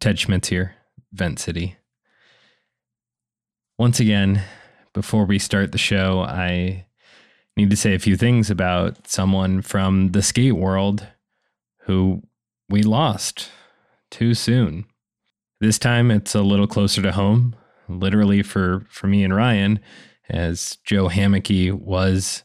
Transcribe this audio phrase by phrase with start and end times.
[0.00, 0.74] Ted Schmitz here,
[1.12, 1.76] Vent City.
[3.78, 4.42] Once again,
[4.94, 6.86] before we start the show, I
[7.56, 11.06] need to say a few things about someone from the skate world
[11.82, 12.22] who
[12.68, 13.50] we lost
[14.10, 14.86] too soon.
[15.60, 17.54] This time it's a little closer to home,
[17.88, 19.80] literally for, for me and Ryan,
[20.30, 22.44] as Joe Hammeke was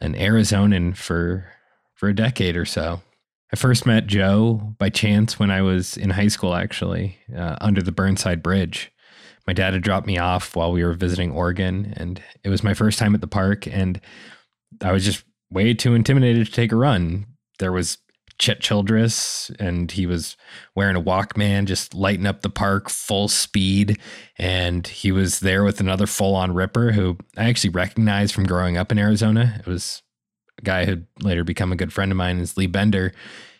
[0.00, 1.46] an Arizonan for
[1.94, 3.00] for a decade or so.
[3.52, 7.80] I first met Joe by chance when I was in high school, actually, uh, under
[7.80, 8.90] the Burnside Bridge.
[9.46, 12.74] My dad had dropped me off while we were visiting Oregon, and it was my
[12.74, 13.66] first time at the park.
[13.68, 14.00] And
[14.82, 17.26] I was just way too intimidated to take a run.
[17.60, 17.98] There was
[18.38, 20.36] Chet Childress, and he was
[20.74, 23.98] wearing a Walkman, just lighting up the park full speed.
[24.38, 28.76] And he was there with another full on Ripper who I actually recognized from growing
[28.76, 29.56] up in Arizona.
[29.60, 30.02] It was
[30.62, 33.12] guy who'd later become a good friend of mine is Lee Bender.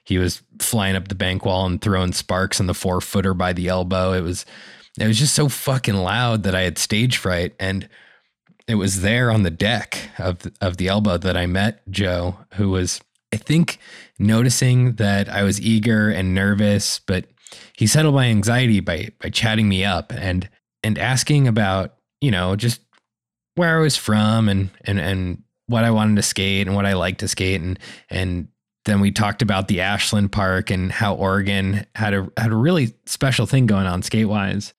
[0.05, 3.53] He was flying up the bank wall and throwing sparks on the four footer by
[3.53, 4.13] the elbow.
[4.13, 4.47] It was
[4.99, 7.55] it was just so fucking loud that I had stage fright.
[7.61, 7.89] And
[8.67, 12.71] it was there on the deck of of the elbow that I met Joe, who
[12.71, 13.01] was
[13.33, 13.79] I think
[14.19, 17.27] noticing that I was eager and nervous, but
[17.77, 20.49] he settled my anxiety by by chatting me up and
[20.83, 22.81] and asking about, you know, just
[23.57, 26.95] where I was from and and and what I wanted to skate and what I
[26.95, 27.79] liked to skate and
[28.11, 28.49] and
[28.87, 32.95] then we talked about the Ashland Park and how Oregon had a had a really
[33.05, 34.73] special thing going on skate wise.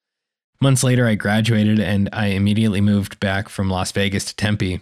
[0.60, 4.82] Months later, I graduated and I immediately moved back from Las Vegas to Tempe.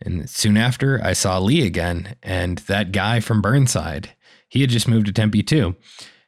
[0.00, 4.10] And soon after, I saw Lee again and that guy from Burnside.
[4.48, 5.76] He had just moved to Tempe too.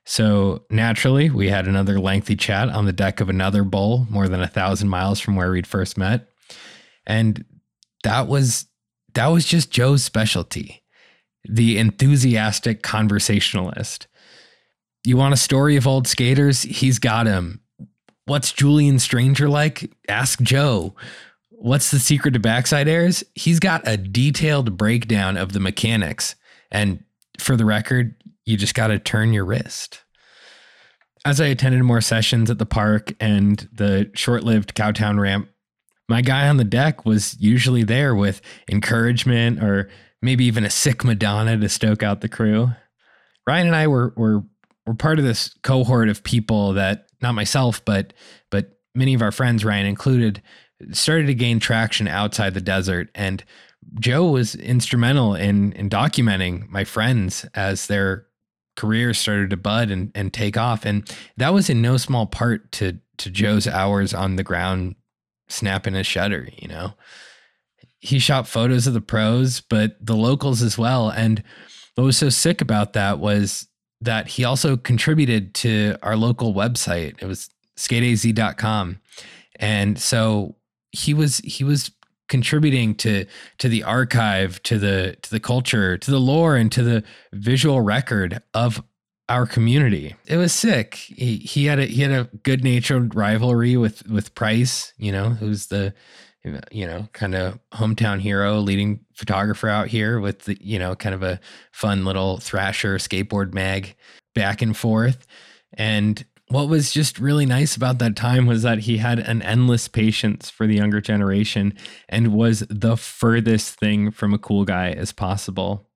[0.05, 4.43] So naturally, we had another lengthy chat on the deck of another bull more than
[4.43, 6.29] a thousand miles from where we'd first met.
[7.07, 7.45] And
[8.05, 8.67] that was
[9.15, 10.83] that was just Joe's specialty,
[11.45, 14.07] the enthusiastic conversationalist.
[15.05, 16.63] You want a story of old skaters?
[16.63, 17.61] He's got him.
[18.27, 19.91] What's Julian Stranger like?
[20.09, 20.95] Ask Joe.
[21.51, 23.25] What's the secret to backside airs?
[23.35, 26.37] He's got a detailed breakdown of the mechanics.
[26.71, 27.03] And
[27.39, 28.15] for the record,
[28.45, 30.03] you just got to turn your wrist.
[31.25, 35.49] As I attended more sessions at the park and the short lived Cowtown ramp
[36.09, 39.89] my guy on the deck was usually there with encouragement or
[40.23, 42.71] maybe even a sick Madonna to stoke out the crew.
[43.47, 44.43] Ryan and I were were
[44.87, 48.15] were part of this cohort of people that not myself, but
[48.51, 50.43] but many of our friends, Ryan included,
[50.93, 53.11] started to gain traction outside the desert.
[53.15, 53.45] And
[54.01, 58.27] Joe was instrumental in in documenting my friends as their
[58.77, 60.87] careers started to bud and, and take off.
[60.87, 64.95] And that was in no small part to to Joe's hours on the ground
[65.49, 66.95] snapping a shutter, you know.
[68.01, 71.11] He shot photos of the pros, but the locals as well.
[71.11, 71.43] And
[71.97, 73.67] what was so sick about that was
[74.01, 77.21] that he also contributed to our local website.
[77.21, 79.01] It was skateaz.com.
[79.57, 80.57] And so
[80.93, 81.91] he was he was
[82.29, 83.25] contributing to
[83.59, 87.81] to the archive, to the to the culture, to the lore and to the visual
[87.81, 88.83] record of
[89.29, 90.17] our community.
[90.27, 90.95] It was sick.
[90.95, 95.31] He he had a he had a good natured rivalry with with Price, you know,
[95.31, 95.95] who's the
[96.71, 101.15] you know kind of hometown hero, leading photographer out here with the you know kind
[101.15, 101.41] of a
[101.73, 103.95] fun little thrasher skateboard mag
[104.35, 105.27] back and forth.
[105.75, 109.87] And what was just really nice about that time was that he had an endless
[109.87, 111.75] patience for the younger generation
[112.09, 115.88] and was the furthest thing from a cool guy as possible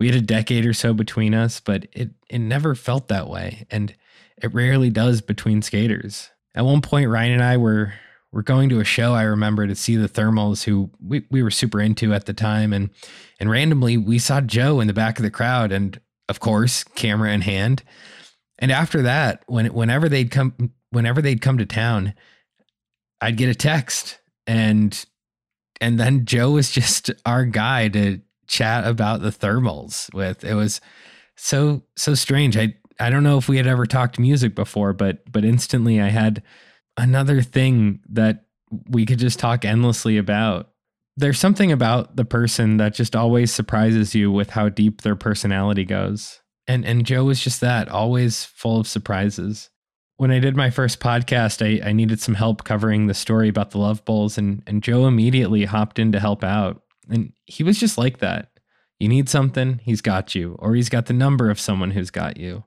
[0.00, 3.66] we had a decade or so between us, but it it never felt that way,
[3.70, 3.94] and
[4.42, 6.30] it rarely does between skaters.
[6.54, 7.94] At one point, Ryan and I were
[8.32, 9.14] were going to a show.
[9.14, 12.72] I remember to see the Thermals, who we, we were super into at the time,
[12.72, 12.90] and
[13.38, 17.32] and randomly we saw Joe in the back of the crowd, and of course, camera
[17.32, 17.82] in hand.
[18.58, 22.14] And after that, when whenever they'd come whenever they'd come to town,
[23.20, 25.04] I'd get a text, and
[25.80, 30.44] and then Joe was just our guy to chat about the thermals with.
[30.44, 30.80] It was
[31.36, 32.56] so so strange.
[32.56, 36.08] I I don't know if we had ever talked music before, but but instantly I
[36.08, 36.42] had
[36.96, 38.44] another thing that
[38.88, 40.70] we could just talk endlessly about.
[41.16, 45.84] There's something about the person that just always surprises you with how deep their personality
[45.84, 46.40] goes.
[46.66, 49.70] And and Joe was just that, always full of surprises.
[50.16, 53.72] When I did my first podcast, I, I needed some help covering the story about
[53.72, 56.83] the Love Bowls, and, and Joe immediately hopped in to help out.
[57.08, 58.50] And he was just like that.
[58.98, 62.36] You need something, he's got you, or he's got the number of someone who's got
[62.36, 62.64] you.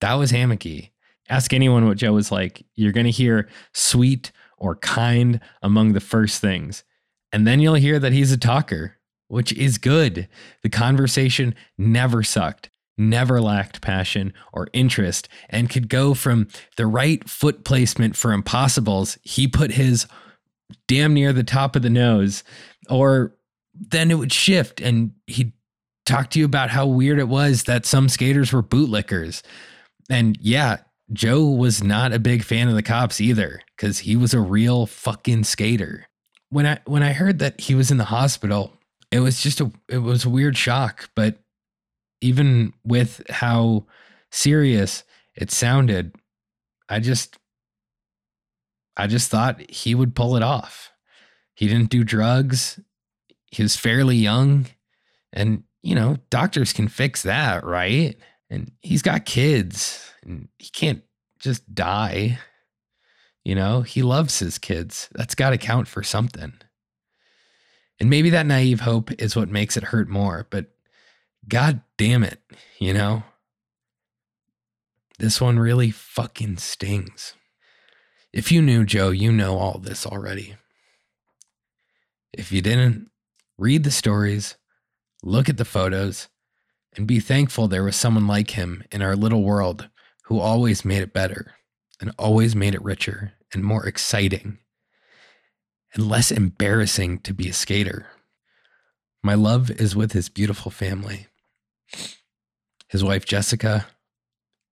[0.00, 0.90] That was Hammeke.
[1.28, 2.64] Ask anyone what Joe was like.
[2.74, 6.84] You're going to hear sweet or kind among the first things.
[7.32, 8.96] And then you'll hear that he's a talker,
[9.28, 10.28] which is good.
[10.62, 12.70] The conversation never sucked.
[13.00, 16.46] never lacked passion or interest and could go from
[16.76, 19.18] the right foot placement for impossibles.
[19.22, 20.06] He put his
[20.86, 22.44] damn near the top of the nose,
[22.88, 23.34] or
[23.80, 25.52] then it would shift and he'd
[26.06, 29.42] talk to you about how weird it was that some skaters were bootlickers.
[30.08, 30.78] And yeah,
[31.12, 34.86] Joe was not a big fan of the cops either cuz he was a real
[34.86, 36.06] fucking skater.
[36.50, 38.76] When I when I heard that he was in the hospital,
[39.10, 41.38] it was just a it was a weird shock, but
[42.20, 43.86] even with how
[44.30, 45.04] serious
[45.34, 46.14] it sounded,
[46.88, 47.38] I just
[48.96, 50.92] I just thought he would pull it off.
[51.54, 52.78] He didn't do drugs.
[53.50, 54.66] He was fairly young
[55.32, 58.16] and you know, doctors can fix that, right?
[58.50, 61.02] And he's got kids and he can't
[61.38, 62.38] just die.
[63.44, 65.08] You know, he loves his kids.
[65.12, 66.52] That's got to count for something.
[67.98, 70.66] And maybe that naive hope is what makes it hurt more, but
[71.48, 72.40] god damn it,
[72.78, 73.22] you know?
[75.18, 77.34] This one really fucking stings.
[78.32, 80.56] If you knew Joe, you know all this already.
[82.32, 83.10] If you didn't,
[83.60, 84.56] read the stories,
[85.22, 86.28] look at the photos,
[86.96, 89.90] and be thankful there was someone like him in our little world
[90.24, 91.52] who always made it better
[92.00, 94.56] and always made it richer and more exciting
[95.92, 98.06] and less embarrassing to be a skater.
[99.22, 101.26] My love is with his beautiful family
[102.88, 103.86] his wife Jessica,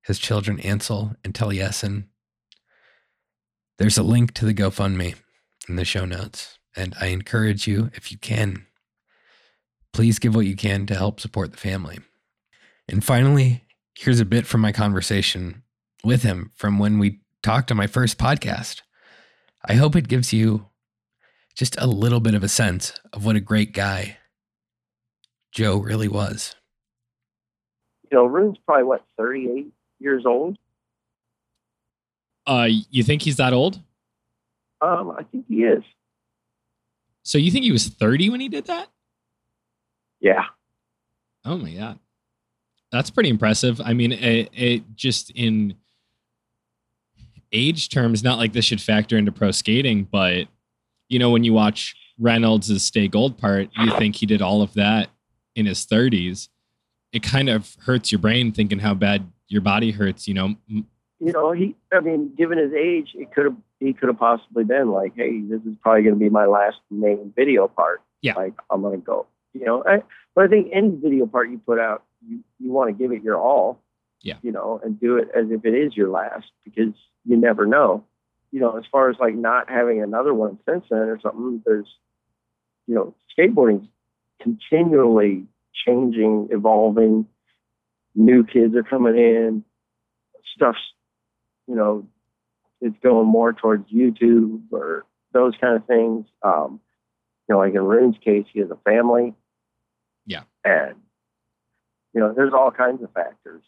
[0.02, 2.06] his children Ansel and Taliesin.
[3.78, 5.14] There's a link to the GoFundMe
[5.68, 8.66] in the show notes, and I encourage you, if you can,
[9.98, 11.98] please give what you can to help support the family.
[12.88, 13.64] And finally,
[13.96, 15.64] here's a bit from my conversation
[16.04, 18.82] with him from when we talked on my first podcast.
[19.64, 20.68] I hope it gives you
[21.56, 24.18] just a little bit of a sense of what a great guy
[25.50, 26.54] Joe really was.
[28.08, 29.66] You know, Rune's probably what, 38
[29.98, 30.58] years old?
[32.46, 33.80] Uh, you think he's that old?
[34.80, 35.82] Um, I think he is.
[37.24, 38.90] So you think he was 30 when he did that?
[40.20, 40.44] Yeah.
[41.44, 41.98] Oh my god.
[42.90, 43.80] That's pretty impressive.
[43.82, 45.74] I mean, it, it just in
[47.52, 50.48] age terms, not like this should factor into pro skating, but
[51.08, 54.74] you know, when you watch Reynolds' Stay Gold part, you think he did all of
[54.74, 55.08] that
[55.54, 56.48] in his 30s.
[57.12, 60.54] It kind of hurts your brain thinking how bad your body hurts, you know.
[60.68, 64.64] You know, he I mean, given his age, it could have he could have possibly
[64.64, 68.34] been like, "Hey, this is probably going to be my last main video part." Yeah.
[68.34, 69.26] Like I'm going to go.
[69.58, 70.02] You know, I,
[70.34, 73.22] but I think any video part you put out, you you want to give it
[73.22, 73.82] your all.
[74.22, 74.36] Yeah.
[74.42, 76.94] You know, and do it as if it is your last because
[77.24, 78.04] you never know.
[78.50, 81.86] You know, as far as like not having another one since then or something, there's,
[82.86, 83.86] you know, skateboarding's
[84.40, 85.46] continually
[85.86, 87.26] changing, evolving.
[88.14, 89.64] New kids are coming in.
[90.56, 90.78] Stuff's,
[91.68, 92.06] you know,
[92.80, 96.26] it's going more towards YouTube or those kind of things.
[96.42, 96.80] Um,
[97.48, 99.34] you know, like in Rune's case, he has a family.
[100.68, 100.96] And,
[102.12, 103.62] you know, there's all kinds of factors.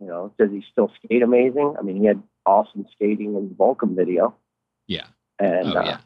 [0.00, 1.74] You know, does he still skate amazing?
[1.78, 4.34] I mean, he had awesome skating in the Volcom video.
[4.86, 5.06] Yeah.
[5.38, 5.98] And, Oh uh, yeah.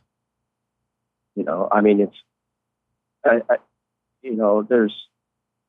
[1.35, 2.17] you know, I mean, it's,
[3.25, 3.57] I, I,
[4.23, 4.95] you know, there's,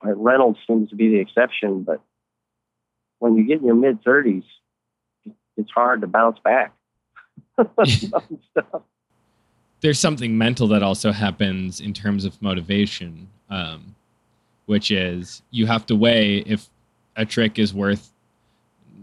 [0.06, 2.01] uh, Reynolds seems to be the exception, but
[3.19, 4.45] when you get in your mid 30s,
[5.57, 6.74] it's hard to bounce back.
[9.82, 13.96] There's something mental that also happens in terms of motivation, um,
[14.65, 16.70] which is you have to weigh if
[17.15, 18.12] a trick is worth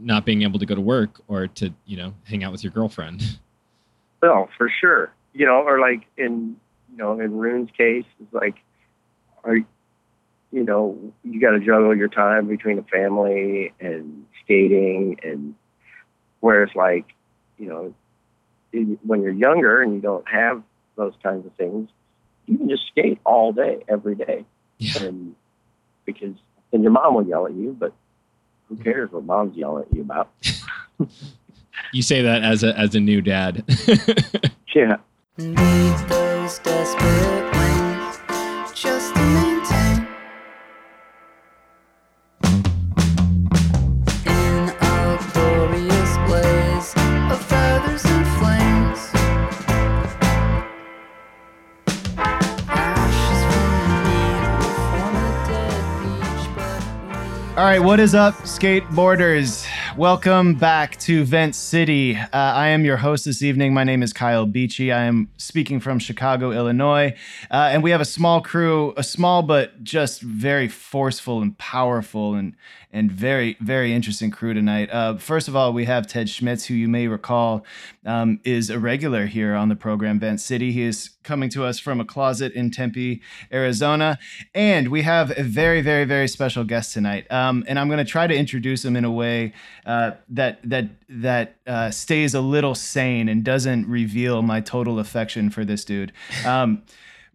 [0.01, 2.73] not being able to go to work or to you know hang out with your
[2.73, 3.23] girlfriend.
[4.21, 5.13] Well, for sure.
[5.33, 6.57] You know, or like in
[6.91, 8.57] you know in Rune's case, it's like,
[9.45, 9.67] are you
[10.65, 15.55] know you got to juggle your time between a family and skating, and
[16.41, 17.05] whereas like
[17.59, 17.95] you know
[19.05, 20.65] when you're younger and you don't have
[20.97, 21.89] those kinds of things,
[22.47, 24.45] you can just skate all day, every day,
[24.79, 25.05] Yeah.
[25.05, 25.37] and
[26.09, 26.35] because
[26.73, 27.93] and your mom will yell at you, but
[28.69, 30.31] who cares what mom's yelling at you about?
[31.93, 33.65] You say that as a as a new dad.
[34.75, 34.99] Yeah.
[57.69, 59.67] Right, what is up, skateboarders?
[59.95, 62.17] Welcome back to Vent City.
[62.17, 63.75] Uh, I am your host this evening.
[63.75, 64.91] My name is Kyle Beachy.
[64.91, 67.15] I am speaking from Chicago, Illinois.
[67.51, 72.35] Uh, and we have a small crew, a small but just very forceful and powerful
[72.35, 72.57] and,
[72.93, 74.91] and very, very interesting crew tonight.
[74.91, 77.65] Uh, first of all, we have Ted Schmitz, who you may recall
[78.07, 80.73] um, is a regular here on the program, Vent City.
[80.73, 83.21] He is coming to us from a closet in Tempe,
[83.53, 84.19] Arizona.
[84.55, 87.31] And we have a very, very, very special guest tonight.
[87.31, 89.53] Um, and I'm going to try to introduce him in a way
[89.85, 95.51] uh, that that that uh, stays a little sane and doesn't reveal my total affection
[95.51, 96.13] for this dude.
[96.47, 96.83] Um,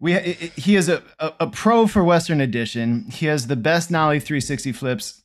[0.00, 0.14] we
[0.56, 3.06] he is a, a, a pro for Western Edition.
[3.10, 5.22] He has the best Nollie 360 flips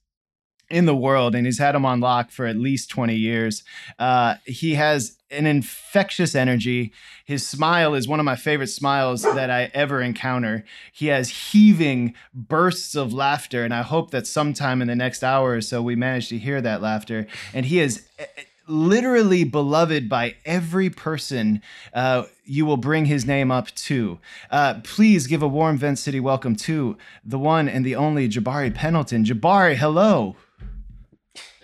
[0.69, 3.63] in the world, and he's had him on lock for at least 20 years.
[3.97, 6.91] Uh, he has an infectious energy.
[7.25, 10.65] His smile is one of my favorite smiles that I ever encounter.
[10.91, 15.51] He has heaving bursts of laughter, and I hope that sometime in the next hour
[15.51, 17.27] or so we manage to hear that laughter.
[17.53, 21.61] And he is eh, eh, literally beloved by every person
[21.93, 24.19] uh, you will bring his name up to.
[24.49, 28.73] Uh, please give a warm Vent City welcome to the one and the only Jabari
[28.73, 29.23] Pendleton.
[29.23, 30.35] Jabari, hello.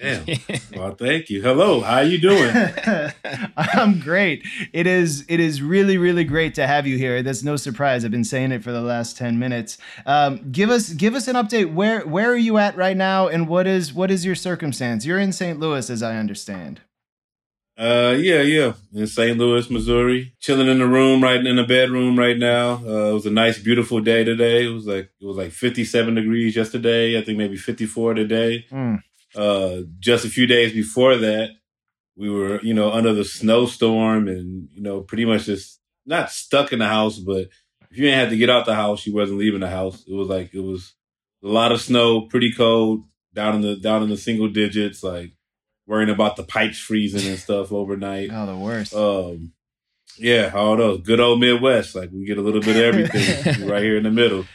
[0.01, 0.25] Damn.
[0.75, 1.41] well, thank you.
[1.41, 1.81] Hello.
[1.81, 2.53] How are you doing?
[3.57, 4.43] I'm great.
[4.73, 7.23] It is it is really really great to have you here.
[7.23, 8.03] That's no surprise.
[8.03, 9.77] I've been saying it for the last 10 minutes.
[10.05, 11.73] Um, give us give us an update.
[11.73, 15.05] Where where are you at right now and what is what is your circumstance?
[15.05, 15.59] You're in St.
[15.59, 16.81] Louis as I understand.
[17.77, 19.37] Uh, yeah, yeah, in St.
[19.37, 22.75] Louis, Missouri, chilling in the room, right in the bedroom right now.
[22.75, 24.65] Uh, it was a nice, beautiful day today.
[24.65, 27.19] It was like it was like 57 degrees yesterday.
[27.19, 28.65] I think maybe 54 today.
[28.71, 29.03] Mm.
[29.35, 31.49] Uh, just a few days before that,
[32.15, 36.71] we were, you know, under the snowstorm and, you know, pretty much just not stuck
[36.71, 37.49] in the house, but
[37.91, 40.03] if you ain't had to get out the house, you wasn't leaving the house.
[40.07, 40.93] It was like, it was
[41.43, 45.33] a lot of snow, pretty cold, down in the, down in the single digits, like
[45.85, 48.29] worrying about the pipes freezing and stuff overnight.
[48.31, 48.95] Oh, the worst.
[48.95, 49.51] Um,
[50.17, 51.95] yeah, all those good old Midwest.
[51.95, 54.45] Like we get a little bit of everything right here in the middle.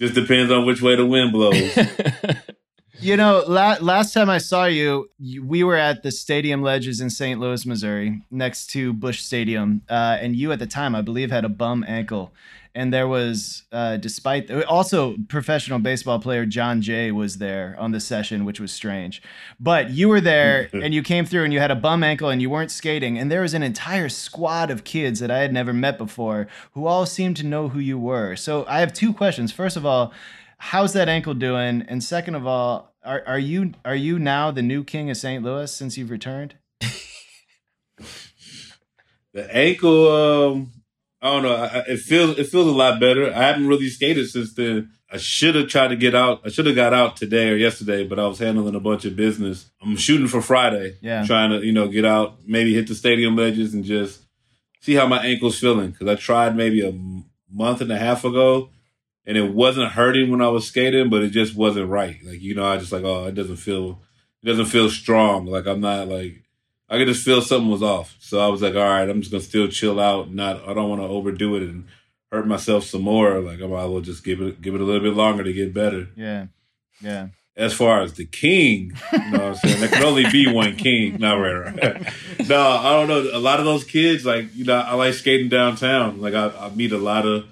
[0.00, 1.76] Just depends on which way the wind blows.
[3.00, 7.00] You know, la- last time I saw you, you, we were at the Stadium Ledges
[7.00, 7.38] in St.
[7.38, 11.44] Louis, Missouri, next to Busch Stadium, uh, and you at the time, I believe, had
[11.44, 12.32] a bum ankle.
[12.74, 18.00] And there was, uh, despite also professional baseball player Jon Jay was there on the
[18.00, 19.22] session, which was strange.
[19.58, 22.42] But you were there and you came through and you had a bum ankle and
[22.42, 23.18] you weren't skating.
[23.18, 26.86] And there was an entire squad of kids that I had never met before who
[26.86, 28.36] all seemed to know who you were.
[28.36, 29.50] So I have two questions.
[29.50, 30.12] First of all,
[30.58, 31.82] how's that ankle doing?
[31.88, 35.42] And second of all, are are you are you now the new king of St.
[35.42, 36.56] Louis since you've returned?
[39.32, 40.72] the ankle, um,
[41.22, 41.54] I don't know.
[41.54, 43.32] I, it feels it feels a lot better.
[43.32, 44.90] I haven't really skated since then.
[45.10, 46.42] I should have tried to get out.
[46.44, 49.16] I should have got out today or yesterday, but I was handling a bunch of
[49.16, 49.70] business.
[49.80, 50.98] I'm shooting for Friday.
[51.00, 54.22] Yeah, trying to you know get out, maybe hit the stadium ledges and just
[54.80, 56.92] see how my ankle's feeling because I tried maybe a
[57.50, 58.70] month and a half ago
[59.28, 62.16] and it wasn't hurting when I was skating, but it just wasn't right.
[62.24, 64.00] Like you know, I just like oh, it doesn't feel
[64.42, 65.44] it doesn't feel strong.
[65.44, 66.42] Like I'm not like
[66.88, 68.16] I could just feel something was off.
[68.20, 70.32] So I was like, all right, I'm just gonna still chill out.
[70.32, 71.86] Not I don't want to overdo it and
[72.32, 73.38] hurt myself some more.
[73.40, 75.52] Like I might as well just give it give it a little bit longer to
[75.52, 76.08] get better.
[76.16, 76.46] Yeah,
[77.02, 77.28] yeah.
[77.54, 79.80] As far as the king, you know what I'm saying?
[79.80, 81.18] There can only be one king.
[81.18, 82.12] Not right, right.
[82.48, 83.36] no, I don't know.
[83.36, 86.20] A lot of those kids, like, you know, I like skating downtown.
[86.20, 87.48] Like I, I meet a lot of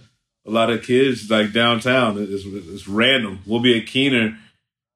[0.47, 2.17] a lot of kids like downtown.
[2.19, 3.41] It's, it's random.
[3.47, 4.38] We'll be at Kiener,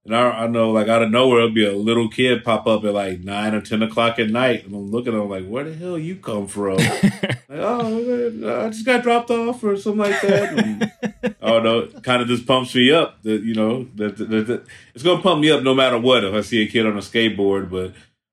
[0.04, 2.84] and I, I know like out of nowhere, it'll be a little kid pop up
[2.84, 5.64] at like nine or ten o'clock at night, and I'm looking at him like, "Where
[5.64, 10.20] the hell you come from?" like, oh, I just got dropped off or something like
[10.22, 10.58] that.
[10.58, 13.22] And, oh no, kind of just pumps me up.
[13.22, 16.32] That you know that, that, that it's gonna pump me up no matter what if
[16.32, 17.92] I see a kid on a skateboard, but.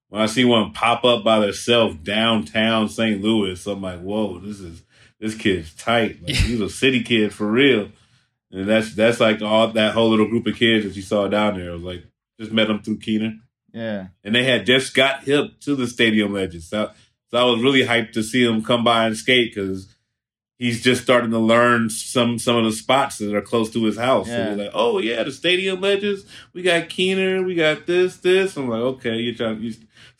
[0.09, 3.21] When I see one pop up by themselves downtown St.
[3.21, 4.81] Louis, I'm like, whoa, this is
[5.19, 6.21] this kid's tight.
[6.21, 7.89] Like, he's a city kid for real.
[8.51, 11.59] And that's that's like all that whole little group of kids that you saw down
[11.59, 11.71] there.
[11.71, 12.03] I was like,
[12.39, 13.37] just met them through Kiener.
[13.73, 14.07] Yeah.
[14.23, 16.69] And they had just got hip to the stadium ledges.
[16.69, 16.91] So,
[17.29, 19.93] so I was really hyped to see him come by and skate because
[20.57, 23.97] he's just starting to learn some some of the spots that are close to his
[23.97, 24.27] house.
[24.27, 24.45] Yeah.
[24.45, 26.25] So he's like, oh yeah, the stadium ledges.
[26.53, 27.45] We got Kiener.
[27.45, 28.55] We got this, this.
[28.55, 29.61] I'm like, okay, you're trying.
[29.61, 29.73] You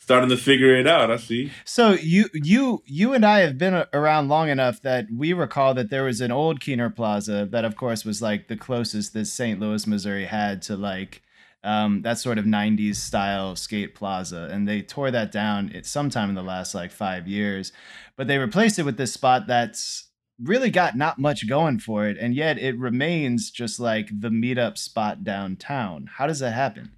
[0.08, 1.10] starting to figure it out.
[1.10, 1.52] I see.
[1.66, 5.90] So you you you and I have been around long enough that we recall that
[5.90, 9.60] there was an old Kiener Plaza that, of course, was like the closest that St.
[9.60, 11.20] Louis, Missouri had to like
[11.62, 16.30] um, that sort of 90s style skate plaza and they tore that down at sometime
[16.30, 17.72] in the last like five years
[18.16, 20.06] but they replaced it with this spot that's
[20.40, 24.78] really got not much going for it and yet it remains just like the meetup
[24.78, 26.92] spot downtown how does that happen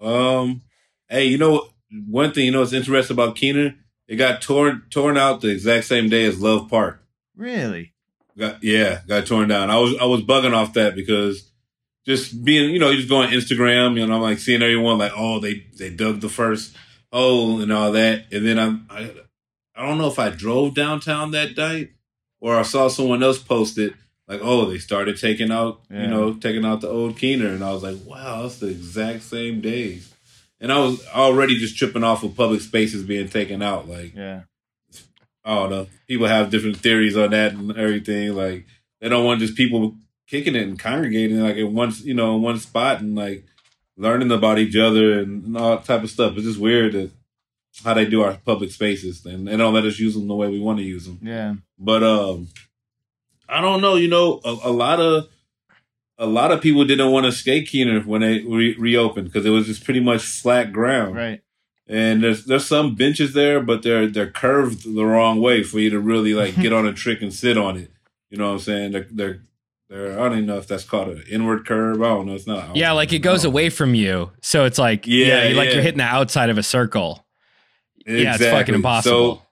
[0.00, 0.62] um
[1.08, 1.68] Hey, you know
[2.06, 3.74] one thing you know what's interesting about Kiener?
[4.06, 7.02] It got torn torn out the exact same day as Love Park.
[7.36, 7.92] Really?
[8.38, 9.70] Got yeah, got torn down.
[9.70, 11.50] I was I was bugging off that because
[12.06, 14.98] just being you know you just go on Instagram, you know I'm like seeing everyone
[14.98, 16.74] like oh they they dug the first
[17.12, 19.10] hole and all that, and then I'm I
[19.74, 21.90] I don't know if I drove downtown that night
[22.40, 23.94] or I saw someone else post it
[24.26, 26.02] like oh they started taking out Yeah.
[26.02, 29.22] you know taking out the old Kiener, and I was like wow that's the exact
[29.22, 30.14] same days.
[30.60, 33.88] And I was already just tripping off of public spaces being taken out.
[33.88, 34.42] Like, Yeah.
[35.44, 35.86] I don't know.
[36.06, 38.34] People have different theories on that and everything.
[38.34, 38.66] Like
[39.00, 39.94] they don't want just people
[40.26, 43.46] kicking it and congregating like in one you know in one spot and like
[43.96, 46.34] learning about each other and, and all that type of stuff.
[46.36, 47.10] It's just weird that
[47.82, 50.48] how they do our public spaces and they don't let us use them the way
[50.48, 51.18] we want to use them.
[51.22, 51.54] Yeah.
[51.78, 52.48] But um,
[53.48, 53.94] I don't know.
[53.94, 55.28] You know, a, a lot of
[56.18, 59.50] a lot of people didn't want to skate Kiener when they re- reopened because it
[59.50, 61.14] was just pretty much flat ground.
[61.14, 61.42] Right.
[61.86, 65.88] And there's there's some benches there, but they're they're curved the wrong way for you
[65.90, 67.90] to really like get on a trick and sit on it.
[68.30, 68.92] You know what I'm saying?
[68.92, 69.40] They're they're,
[69.88, 72.02] they're I don't even know if that's called an inward curve.
[72.02, 72.34] I don't know.
[72.34, 72.76] It's not.
[72.76, 74.32] Yeah, like it goes away from you.
[74.42, 77.26] So it's like, yeah, Yeah, like you're hitting the outside of a circle.
[78.06, 79.36] Yeah, it's fucking impossible.
[79.36, 79.42] So,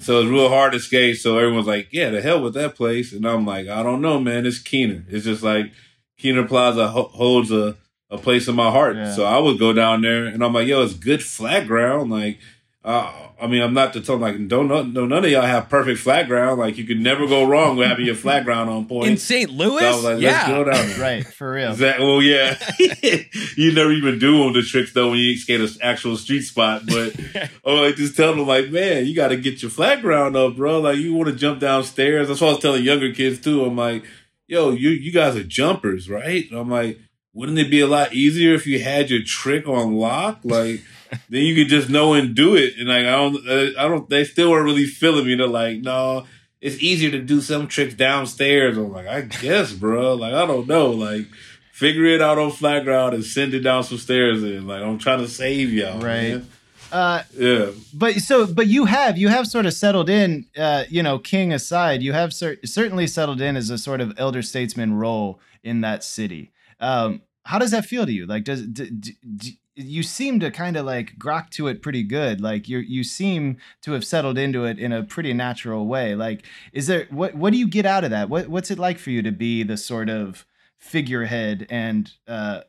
[0.00, 1.18] so it's real hard to skate.
[1.18, 4.18] So everyone's like, "Yeah, the hell with that place." And I'm like, "I don't know,
[4.20, 4.46] man.
[4.46, 5.04] It's Kiener.
[5.08, 5.72] It's just like
[6.20, 7.76] Kiener Plaza ho- holds a
[8.10, 9.14] a place in my heart." Yeah.
[9.14, 12.38] So I would go down there, and I'm like, "Yo, it's good flat ground." Like,
[12.82, 15.68] uh, I mean, I'm not to tell like, don't no, no, none of y'all have
[15.68, 16.58] perfect flat ground.
[16.58, 19.10] Like, you can never go wrong with having your flat ground on point.
[19.10, 19.50] In St.
[19.50, 19.80] Louis?
[19.80, 20.72] so I was like, "Let's go yeah.
[20.72, 21.26] down there." Right.
[21.26, 21.72] For real.
[21.72, 22.06] Exactly.
[22.06, 22.58] Well, yeah.
[23.58, 26.82] you never even do them the tricks though when you skate an actual street spot.
[26.86, 27.20] But
[27.64, 30.56] oh, I just tell them like, man, you got to get your flat ground up,
[30.56, 30.80] bro.
[30.80, 32.28] Like you want to jump downstairs.
[32.28, 33.62] That's what I was telling younger kids too.
[33.62, 34.04] I'm like,
[34.46, 36.50] yo, you you guys are jumpers, right?
[36.50, 36.98] And I'm like,
[37.34, 40.40] wouldn't it be a lot easier if you had your trick on lock?
[40.44, 40.80] Like.
[41.28, 44.08] Then you could just know and do it, and like I don't, uh, I don't.
[44.08, 45.34] They still weren't really feeling me.
[45.34, 46.26] They're like, no,
[46.60, 48.76] it's easier to do some tricks downstairs.
[48.76, 50.14] I'm like, I guess, bro.
[50.14, 50.90] Like, I don't know.
[50.90, 51.26] Like,
[51.72, 54.42] figure it out on flat ground and send it down some stairs.
[54.42, 55.94] And like, I'm trying to save y'all.
[56.00, 56.30] Right.
[56.34, 56.46] man.
[56.92, 57.70] Uh, Yeah.
[57.94, 60.46] but so, but you have you have sort of settled in.
[60.56, 64.12] Uh, you know, King aside, you have cer- certainly settled in as a sort of
[64.18, 66.50] elder statesman role in that city.
[66.80, 68.26] Um, how does that feel to you?
[68.26, 72.02] Like, does d- d- d- you seem to kind of like grok to it pretty
[72.02, 72.40] good?
[72.40, 76.14] Like you you seem to have settled into it in a pretty natural way.
[76.14, 78.28] Like, is there what what do you get out of that?
[78.28, 80.46] What what's it like for you to be the sort of
[80.78, 82.62] figurehead and uh,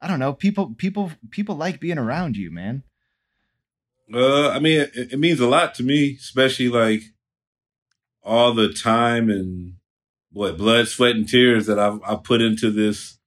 [0.00, 2.84] I don't know, people people people like being around you, man.
[4.12, 7.02] Uh, I mean, it, it means a lot to me, especially like
[8.22, 9.74] all the time and
[10.32, 13.17] what blood, sweat, and tears that I've I put into this,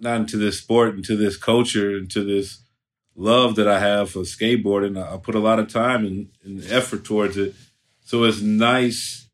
[0.00, 2.62] not into this sport, into this culture, into this
[3.16, 4.96] love that I have for skateboarding.
[5.02, 7.54] I, I put a lot of time and, and effort towards it,
[8.04, 9.28] so it's nice.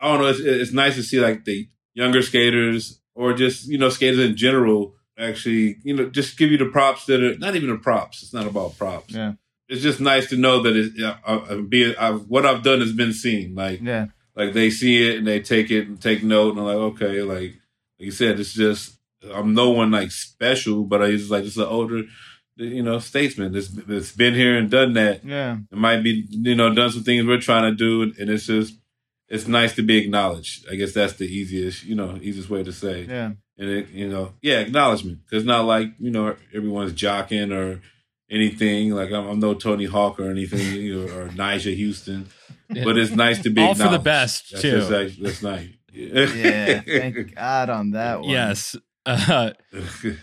[0.00, 0.28] I don't know.
[0.28, 4.36] It's, it's nice to see like the younger skaters or just you know skaters in
[4.36, 8.22] general actually you know just give you the props that are not even the props.
[8.22, 9.32] It's not about props Yeah.
[9.68, 10.92] it's just nice to know that it,
[11.26, 13.54] I, I, be, I've, what I've done has been seen.
[13.54, 14.06] Like, Yeah.
[14.34, 17.22] like they see it and they take it and take note and I'm like, okay,
[17.22, 17.54] like,
[17.98, 18.95] like you said, it's just
[19.34, 22.02] I'm no one like special, but I just like just an older,
[22.56, 25.24] you know, statesman that's, that's been here and done that.
[25.24, 25.58] Yeah.
[25.70, 28.74] It might be, you know, done some things we're trying to do, and it's just
[29.28, 30.66] it's nice to be acknowledged.
[30.70, 33.32] I guess that's the easiest, you know, easiest way to say Yeah.
[33.58, 35.20] and it, you know, yeah, acknowledgement.
[35.24, 37.80] Because not like you know everyone's jocking or
[38.30, 38.90] anything.
[38.92, 42.28] Like I'm, I'm no Tony Hawk or anything, you know, or Nyjah Huston.
[42.68, 44.04] But it's nice to be All for the acknowledged.
[44.04, 44.80] best, that's too.
[44.80, 45.68] Just, that's nice.
[45.92, 46.80] Yeah.
[46.80, 48.28] Thank God on that one.
[48.28, 48.76] Yes.
[49.06, 49.52] Uh,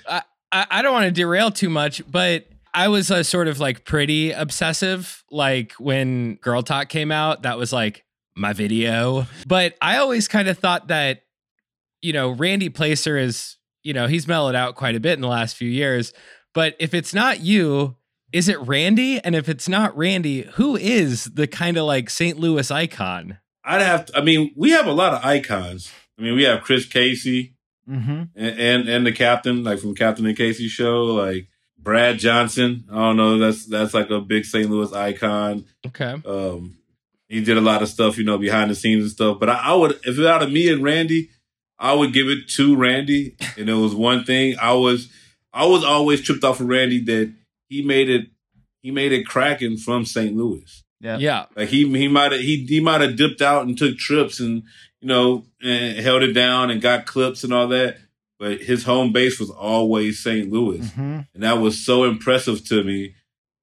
[0.08, 3.86] I, I don't want to derail too much, but I was a sort of like
[3.86, 5.24] pretty obsessive.
[5.32, 8.04] Like when Girl Talk came out, that was like
[8.36, 9.26] my video.
[9.48, 11.24] But I always kind of thought that,
[12.02, 15.28] you know, Randy Placer is, you know, he's mellowed out quite a bit in the
[15.28, 16.14] last few years.
[16.54, 17.96] But if it's not you,
[18.32, 19.20] is it Randy?
[19.24, 22.38] And if it's not Randy, who is the kind of like St.
[22.38, 23.40] Louis icon?
[23.64, 24.08] I'd have.
[24.08, 25.92] To, I mean, we have a lot of icons.
[26.18, 27.53] I mean, we have Chris Casey
[27.90, 28.24] Mm-hmm.
[28.36, 32.86] and and, and the captain, like from Captain and Casey show, like Brad Johnson.
[32.92, 33.38] I don't know.
[33.38, 34.70] That's that's like a big St.
[34.70, 35.66] Louis icon.
[35.86, 36.22] Okay.
[36.26, 36.78] Um,
[37.28, 39.40] he did a lot of stuff, you know, behind the scenes and stuff.
[39.40, 41.30] But I, I would, if it out of me and Randy,
[41.80, 43.36] I would give it to Randy.
[43.58, 45.12] And it was one thing I was,
[45.52, 47.34] I was always tripped off of Randy that
[47.68, 48.28] he made it,
[48.82, 50.36] he made it cracking from St.
[50.36, 50.84] Louis.
[51.00, 51.18] Yeah.
[51.18, 51.46] Yeah.
[51.56, 54.64] Like he he might have he he might have dipped out and took trips and
[55.04, 57.98] you know and held it down and got clips and all that.
[58.40, 60.52] But his home base was always St.
[60.52, 61.20] Louis Mm-hmm.
[61.34, 63.16] and that was so impressive to me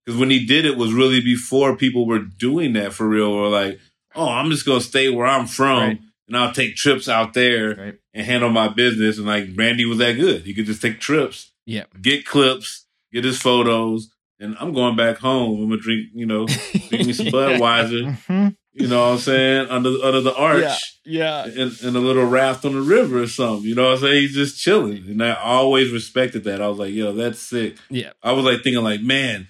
[0.05, 3.29] because when he did it was really before people were doing that for real.
[3.29, 3.79] Or like,
[4.15, 6.01] oh, I'm just gonna stay where I'm from, Right.
[6.29, 7.95] and I'll take trips out there Right.
[8.15, 9.19] and handle my business.
[9.19, 11.85] And like Randy was that good; he could just take trips, Yeah.
[12.01, 15.61] get clips, get his photos, and I'm going back home.
[15.63, 16.47] I'm gonna drink, you know,
[16.89, 18.17] drink me some Budweiser.
[18.27, 18.57] Mhm.
[18.73, 19.69] You know what I'm saying?
[19.69, 21.45] Under under the arch Yeah.
[21.47, 23.69] in, in a little raft on the river or something.
[23.69, 24.21] You know what I'm saying?
[24.23, 25.05] He's just chilling.
[25.09, 26.63] And I always respected that.
[26.63, 27.77] I was like, yo, that's sick.
[27.89, 28.11] Yeah.
[28.23, 29.49] I was like thinking like, man,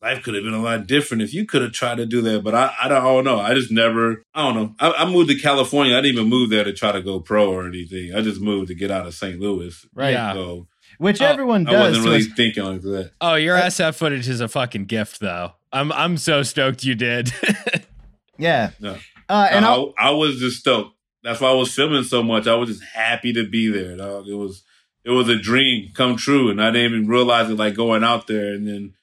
[0.00, 2.42] life could have been a lot different if you could have tried to do that.
[2.42, 3.38] But I, I don't, I don't know.
[3.40, 4.74] I just never, I don't know.
[4.80, 5.94] I, I moved to California.
[5.94, 8.14] I didn't even move there to try to go pro or anything.
[8.14, 9.38] I just moved to get out of St.
[9.38, 9.86] Louis.
[9.94, 10.12] Right.
[10.12, 10.32] Yeah.
[10.32, 11.88] So Which Oh, everyone I does.
[11.98, 13.10] wasn't really a- thinking like that.
[13.20, 15.52] Oh, your SF footage is a fucking gift, though.
[15.74, 17.32] I'm I'm so stoked you did.
[18.42, 18.70] yeah.
[18.80, 18.98] No.
[19.28, 20.94] Uh, and I, I'll, I was just stoked.
[21.22, 22.46] That's why I was filming so much.
[22.46, 24.26] I was just happy to be there, dog.
[24.26, 24.64] It was
[25.04, 28.26] it was a dream come true, and I didn't even realize it like going out
[28.26, 28.54] there.
[28.54, 28.94] And then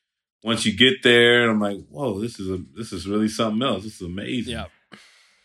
[0.44, 3.84] once you get there, I'm like, whoa, this is a this is really something else.
[3.84, 4.54] This is amazing.
[4.54, 4.66] Yeah.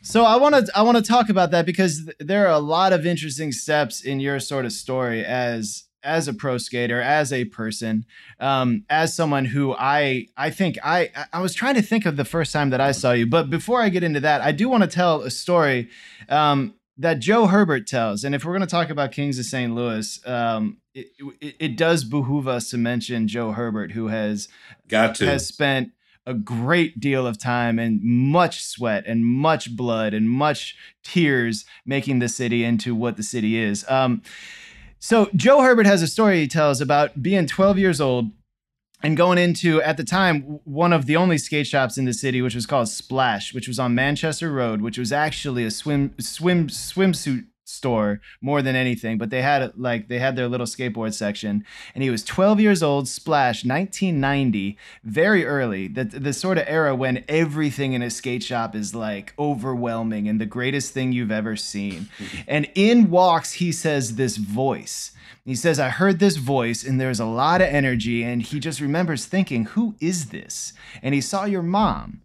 [0.02, 2.58] So I want to I want to talk about that because th- there are a
[2.58, 7.32] lot of interesting steps in your sort of story as as a pro skater, as
[7.32, 8.04] a person,
[8.38, 12.24] um, as someone who I I think I I was trying to think of the
[12.24, 14.82] first time that I saw you, but before I get into that, I do want
[14.82, 15.88] to tell a story
[16.28, 19.74] um, that Joe Herbert tells, and if we're going to talk about Kings of St.
[19.74, 21.08] Louis, um, it,
[21.40, 24.48] it, it does behoove us to mention Joe Herbert, who has
[24.88, 25.26] Got to.
[25.26, 25.90] has spent
[26.26, 32.18] a great deal of time and much sweat and much blood and much tears making
[32.18, 33.84] the city into what the city is.
[33.88, 34.22] Um,
[35.04, 38.30] so Joe Herbert has a story he tells about being 12 years old
[39.02, 42.40] and going into at the time one of the only skate shops in the city,
[42.40, 46.68] which was called Splash, which was on Manchester Road, which was actually a swim swim
[46.68, 51.64] swimsuit store more than anything but they had like they had their little skateboard section.
[51.94, 56.94] And he was 12 years old splash 1990 very early the, the sort of era
[56.94, 61.56] when everything in a skate shop is like overwhelming and the greatest thing you've ever
[61.56, 62.08] seen.
[62.46, 65.12] And in walks he says this voice.
[65.44, 68.80] He says i heard this voice and there's a lot of energy and he just
[68.80, 70.74] remembers thinking who is this?
[71.02, 72.20] And he saw your mom.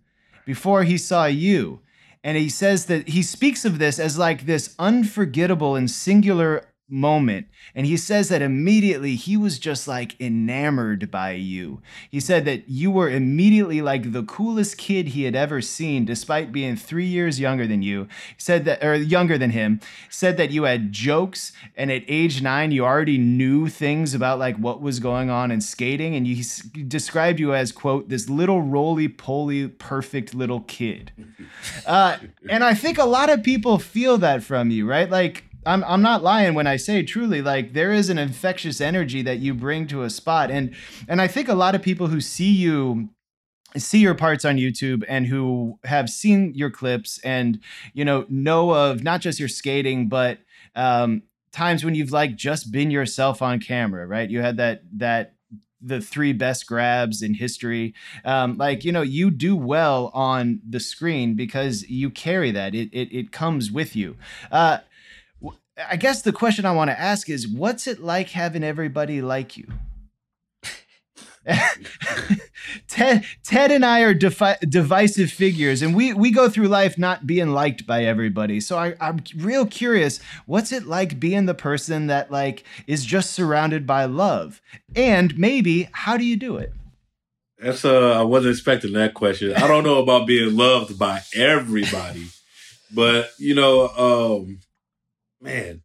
[0.45, 1.79] Before he saw you
[2.23, 7.47] and he says that he speaks of this as like this unforgettable and singular moment.
[7.75, 11.81] And he says that immediately he was just like enamored by you.
[12.09, 16.51] He said that you were immediately like the coolest kid he had ever seen, despite
[16.51, 18.03] being three years younger than you.
[18.29, 21.51] He said that, or younger than him, said that you had jokes.
[21.75, 25.61] And at age nine, you already knew things about like what was going on in
[25.61, 26.15] skating.
[26.15, 26.43] And he
[26.83, 31.11] described you as, quote, this little roly poly perfect little kid.
[31.85, 32.17] Uh,
[32.49, 35.09] and I think a lot of people feel that from you, right?
[35.09, 39.21] Like, I'm, I'm not lying when I say truly, like, there is an infectious energy
[39.21, 40.49] that you bring to a spot.
[40.49, 40.73] And,
[41.07, 43.09] and I think a lot of people who see you
[43.77, 47.59] see your parts on YouTube and who have seen your clips and,
[47.93, 50.39] you know, know of not just your skating, but,
[50.75, 54.27] um, times when you've like just been yourself on camera, right?
[54.27, 55.35] You had that, that,
[55.81, 57.93] the three best grabs in history
[58.25, 62.89] um, like you know you do well on the screen because you carry that it
[62.91, 64.17] it, it comes with you
[64.51, 64.79] uh,
[65.89, 69.57] i guess the question i want to ask is what's it like having everybody like
[69.57, 69.67] you
[72.87, 77.25] Ted, Ted and I are defi- divisive figures, and we, we go through life not
[77.25, 78.59] being liked by everybody.
[78.59, 83.31] So I, I'm real curious, what's it like being the person that like is just
[83.31, 84.61] surrounded by love?
[84.95, 86.73] And maybe how do you do it?
[87.57, 89.53] That's uh I wasn't expecting that question.
[89.53, 92.27] I don't know about being loved by everybody.
[92.93, 94.59] but you know, um
[95.41, 95.83] man,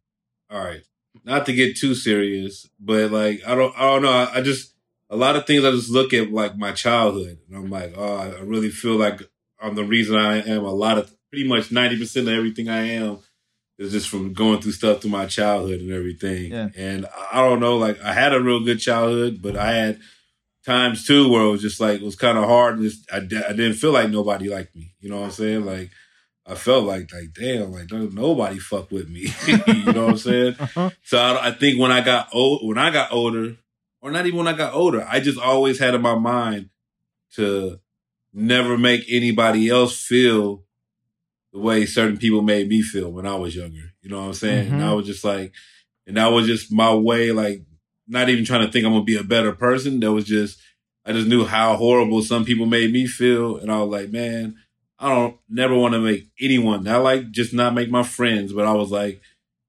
[0.49, 0.83] all right.
[1.23, 4.11] Not to get too serious, but like I don't I don't know.
[4.11, 4.73] I, I just
[5.09, 8.17] a lot of things I just look at like my childhood and I'm like, oh,
[8.17, 9.21] I really feel like
[9.61, 13.19] I'm the reason I am a lot of pretty much 90% of everything I am
[13.77, 16.51] is just from going through stuff through my childhood and everything.
[16.51, 16.69] Yeah.
[16.75, 19.99] And I I don't know, like I had a real good childhood, but I had
[20.65, 22.77] times too where it was just like it was kind of hard.
[22.77, 23.19] And just I, I
[23.53, 24.93] didn't feel like nobody liked me.
[24.99, 25.65] You know what I'm saying?
[25.65, 25.91] Like
[26.47, 29.33] I felt like like damn, like no- nobody fuck with me.
[29.47, 30.55] you know what I'm saying?
[30.59, 30.89] Uh-huh.
[31.03, 33.55] So I, I think when I got old, when I got older,
[34.01, 36.69] or not even when I got older, I just always had in my mind
[37.35, 37.79] to
[38.33, 40.63] never make anybody else feel
[41.51, 43.93] the way certain people made me feel when I was younger.
[44.01, 44.71] You know what I'm saying?
[44.73, 45.53] And I was just like,
[46.05, 47.63] and that was just my way, like
[48.07, 49.99] not even trying to think I'm gonna be a better person.
[50.01, 50.59] That was just,
[51.05, 53.57] I just knew how horrible some people made me feel.
[53.57, 54.57] And I was like, man,
[54.97, 58.65] I don't never want to make anyone, I like just not make my friends, but
[58.65, 59.21] I was like,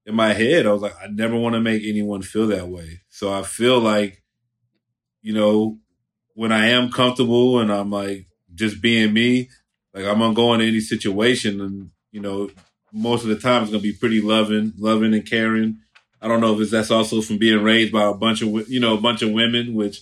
[0.05, 3.01] in my head, I was like, I never want to make anyone feel that way.
[3.09, 4.23] So I feel like,
[5.21, 5.79] you know,
[6.33, 9.49] when I am comfortable and I'm like just being me,
[9.93, 12.49] like I'm gonna go into any situation and you know,
[12.93, 15.79] most of the time it's gonna be pretty loving, loving and caring.
[16.21, 18.79] I don't know if it's that's also from being raised by a bunch of you
[18.79, 20.01] know a bunch of women, which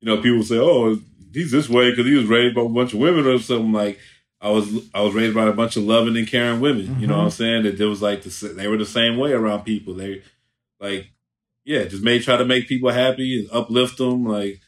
[0.00, 0.98] you know people say, oh,
[1.32, 3.72] he's this way because he was raised by a bunch of women or something.
[3.72, 3.98] Like
[4.46, 7.00] I was, I was raised by a bunch of loving and caring women.
[7.00, 7.36] You know what I'm mm-hmm.
[7.36, 7.62] saying?
[7.64, 9.94] That there was like the, they were the same way around people.
[9.94, 10.22] They
[10.80, 11.08] like
[11.66, 14.24] yeah, just made try to make people happy and uplift them.
[14.24, 14.60] Like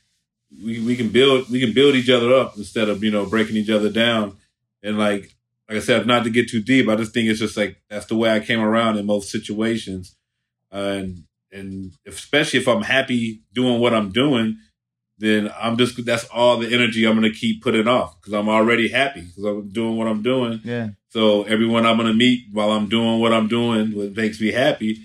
[0.63, 3.57] we we can build we can build each other up instead of you know breaking
[3.57, 4.37] each other down.
[4.83, 5.33] And like
[5.69, 8.07] like I said, not to get too deep, I just think it's just like that's
[8.07, 10.17] the way I came around in most situations,
[10.73, 14.59] and and especially if I'm happy doing what I'm doing,
[15.19, 18.89] then I'm just that's all the energy I'm gonna keep putting off because I'm already
[18.89, 20.61] happy because I'm doing what I'm doing.
[20.65, 20.91] Yeah.
[21.11, 24.99] So everyone I'm gonna meet while I'm doing what I'm doing, what makes me happy,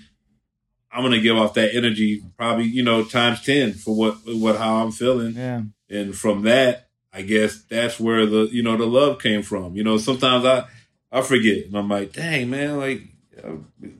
[0.92, 4.76] I'm gonna give off that energy probably you know times ten for what what how
[4.84, 5.62] I'm feeling, Yeah.
[5.90, 9.74] and from that, I guess that's where the you know the love came from.
[9.76, 10.64] You know, sometimes I
[11.10, 13.02] I forget, and I'm like, dang man, like.
[13.36, 13.56] I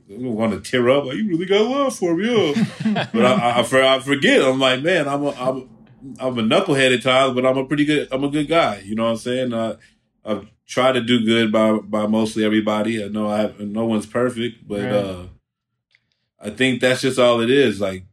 [0.09, 1.05] want to tear up.
[1.05, 2.53] Like, you really got love for me,
[2.85, 3.07] yeah.
[3.13, 4.41] but I, I, I forget.
[4.41, 5.69] I'm like, man, I'm a, I'm,
[6.19, 8.07] I'm a knucklehead at times, but I'm a pretty good.
[8.11, 8.81] I'm a good guy.
[8.85, 9.53] You know what I'm saying?
[9.53, 9.77] Uh,
[10.23, 13.03] I've tried to do good by by mostly everybody.
[13.03, 14.91] I know I have, no one's perfect, but Right.
[14.91, 15.23] uh,
[16.39, 17.79] I think that's just all it is.
[17.81, 18.03] Like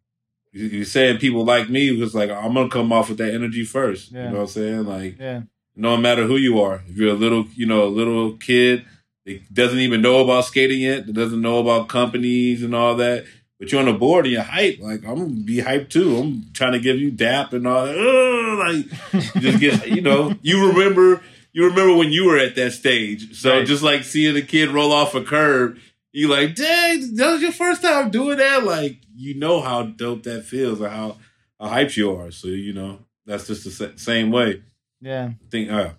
[0.52, 3.64] you- you're saying, people like me was like, I'm gonna come off with that energy
[3.64, 4.12] first.
[4.12, 4.24] Yeah.
[4.24, 4.84] You know what I'm saying?
[4.84, 5.42] Like Yeah.
[5.76, 8.84] no matter who you are, if you're a little, you know, a little kid
[9.24, 13.24] that doesn't even know about skating yet, that doesn't know about companies and all that,
[13.62, 16.16] but you're on the board and you're hype, like I'm gonna be hyped too.
[16.18, 17.96] I'm trying to give you dap and all that.
[17.96, 21.22] Ugh, like you just get, you know, you remember,
[21.52, 23.36] you remember when you were at that stage.
[23.38, 23.66] So Right.
[23.66, 25.78] just like seeing a kid roll off a curb,
[26.12, 28.64] you like, dang, that was your first time doing that.
[28.64, 31.18] Like you know how dope that feels or how
[31.60, 32.30] how hyped you are.
[32.32, 34.62] So you know that's just the same way.
[35.00, 35.30] Yeah.
[35.40, 35.70] I think.
[35.70, 35.90] Uh,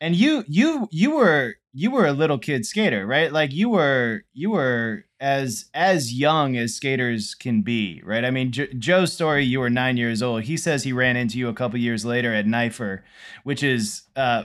[0.00, 3.32] And you you you were you were a little kid skater, right?
[3.32, 8.24] Like you were you were as as young as skaters can be, right?
[8.24, 10.42] I mean, jo- Joe's story, you were nine years old.
[10.42, 13.02] He says he ran into you a couple years later at Knifer,
[13.44, 14.42] which is uh,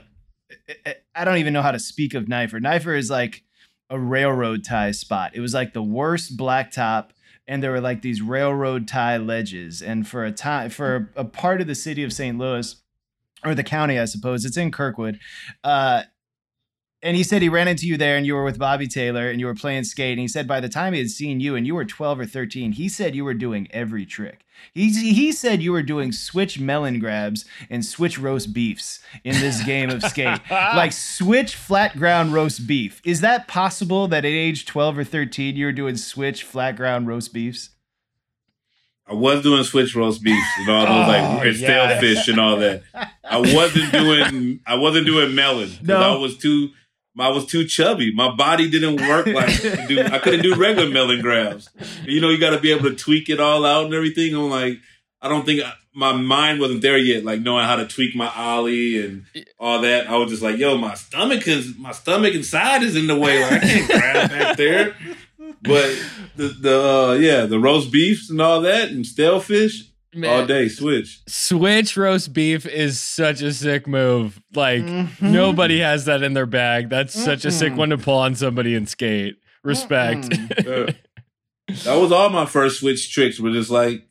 [0.86, 2.62] I- I don't even know how to speak of Knifer.
[2.62, 3.44] Knifer is like
[3.90, 5.32] a railroad tie spot.
[5.34, 7.10] It was like the worst blacktop.
[7.50, 11.62] And there were like these railroad tie ledges, and for a time, for a part
[11.62, 12.38] of the city of St.
[12.38, 12.76] Louis,
[13.46, 14.44] or the county, I suppose.
[14.44, 15.18] It's in Kirkwood.
[15.64, 16.04] Uh,
[17.08, 19.40] and he said he ran into you there and you were with Bobby Taylor and
[19.40, 20.12] you were playing skate.
[20.12, 22.26] And he said by the time he had seen you and you were 12 or
[22.26, 24.46] 13, he said you were doing every trick.
[24.74, 29.64] He, he said you were doing switch melon grabs and switch roast beefs in this
[29.64, 30.42] game of skate.
[30.52, 33.02] like switch flat ground roast beef.
[33.06, 37.08] Is that possible that at age 12 or 13 you were doing switch flat ground
[37.08, 37.70] roast beefs?
[39.10, 42.38] I was doing switch roast beefs and all those Oh, like and stale fish and
[42.38, 42.84] all that.
[43.24, 46.18] I wasn't doing I wasn't doing melon because No.
[46.18, 46.72] I was too
[47.20, 48.14] I was too chubby.
[48.14, 51.70] My body didn't work like to do, I couldn't do regular melon grabs.
[52.04, 54.36] You know, you got to be able to tweak it all out and everything.
[54.36, 54.80] I'm like,
[55.22, 58.32] I don't think I, my mind wasn't there yet, like knowing how to tweak my
[58.36, 59.26] ollie and
[59.60, 60.08] all that.
[60.08, 63.42] I was just like, yo, my stomach is my stomach inside is in the way.
[63.42, 64.96] Like I can't grab back there.
[65.62, 66.00] But
[66.36, 69.87] the the uh, yeah, the roast beefs and all that and stale fish
[70.26, 71.22] all day switch.
[71.28, 74.42] Switch roast beef is such a sick move.
[74.56, 75.22] Like Mhm.
[75.22, 76.90] nobody has that in their bag.
[76.90, 79.36] That's such a sick one to pull on somebody and skate.
[79.64, 80.30] Respect.
[80.30, 80.96] Mm-mm.
[81.70, 81.76] Yeah.
[81.84, 83.42] that was all my first switch tricks.
[83.42, 84.08] Were just like,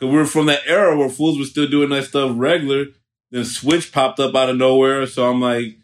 [0.00, 2.86] cause we are from that era where fools were still doing that stuff regular.
[3.30, 5.76] Then switch popped up out of nowhere, so I'm like,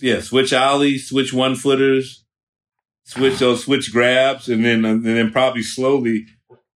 [0.00, 2.24] yeah, switch ollie, switch one footers,
[3.04, 6.26] switch those switch grabs, and then and then probably slowly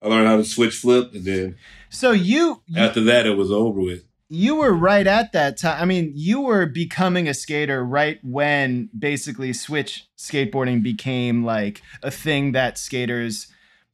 [0.03, 1.55] I learned how to switch flip, and then
[1.93, 4.03] So you, you after that it was over with.
[4.27, 5.81] you were right at that time.
[5.81, 12.09] I mean, you were becoming a skater right when basically switch skateboarding became like a
[12.09, 13.47] thing that skaters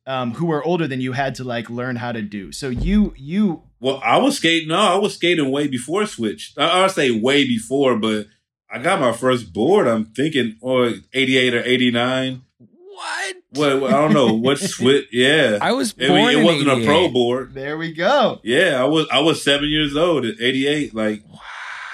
[0.08, 2.52] um, who were older than you had to like learn how to do.
[2.52, 4.70] So you you Well, I was skating.
[4.70, 6.54] No, I was skating way before Switch.
[6.58, 8.28] I, I say way before, but
[8.72, 9.88] I got my first board.
[9.88, 12.42] I'm thinking, or 88 or 89.
[12.96, 13.36] what?
[13.52, 15.08] What I don't know what Switch.
[15.12, 17.54] Yeah, I was I mean, it in wasn't a pro board.
[17.54, 18.40] there we go.
[18.44, 20.94] Yeah, I was I was seven years old at 88.
[20.94, 21.24] Like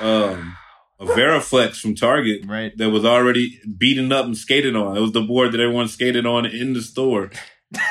[0.02, 0.58] um,
[1.00, 2.78] a Veriflex from Target Right.
[2.78, 4.98] that was already beaten up and skated on.
[4.98, 7.32] It was the board that everyone skated on in the store.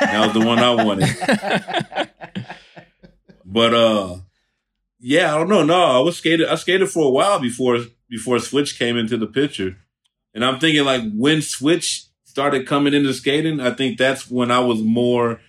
[0.00, 2.10] That was the one I wanted.
[3.44, 4.16] But uh
[5.00, 5.64] yeah, I don't know.
[5.64, 9.26] No, I was skated I skated for a while before before Switch came into the
[9.26, 9.76] picture.
[10.34, 14.58] And I'm thinking like when Switch started coming into skating, I think that's when I
[14.58, 15.40] was more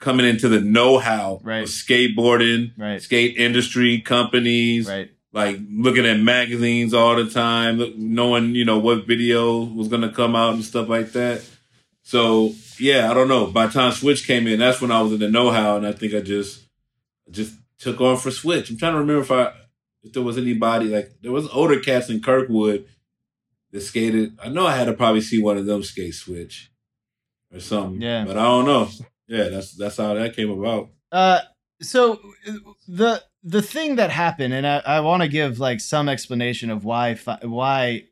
[0.00, 1.62] coming into the know-how Right.
[1.62, 3.00] of skateboarding, Right.
[3.00, 4.88] skate industry, companies.
[4.88, 5.10] Right.
[5.32, 10.34] like looking at magazines all the time, knowing you know what video was gonna come
[10.34, 11.42] out and stuff like that.
[12.02, 13.46] So yeah, I don't know.
[13.46, 15.92] By the time Switch came in, that's when I was in the know-how, and I
[15.92, 16.62] think I just
[17.30, 18.70] just took on for Switch.
[18.70, 19.52] I'm trying to remember if I
[20.02, 22.86] if there was anybody like there was older cats in Kirkwood
[23.76, 24.38] that skated.
[24.42, 26.70] I know I had to probably see one of them skate Switch
[27.52, 28.00] or something.
[28.00, 28.24] Yeah.
[28.24, 28.88] but I don't know.
[29.28, 30.88] Yeah, that's that's how that came about.
[31.12, 31.40] Uh,
[31.82, 32.20] so
[32.88, 36.84] the the thing that happened, and I, I want to give like some explanation of
[36.84, 38.04] why why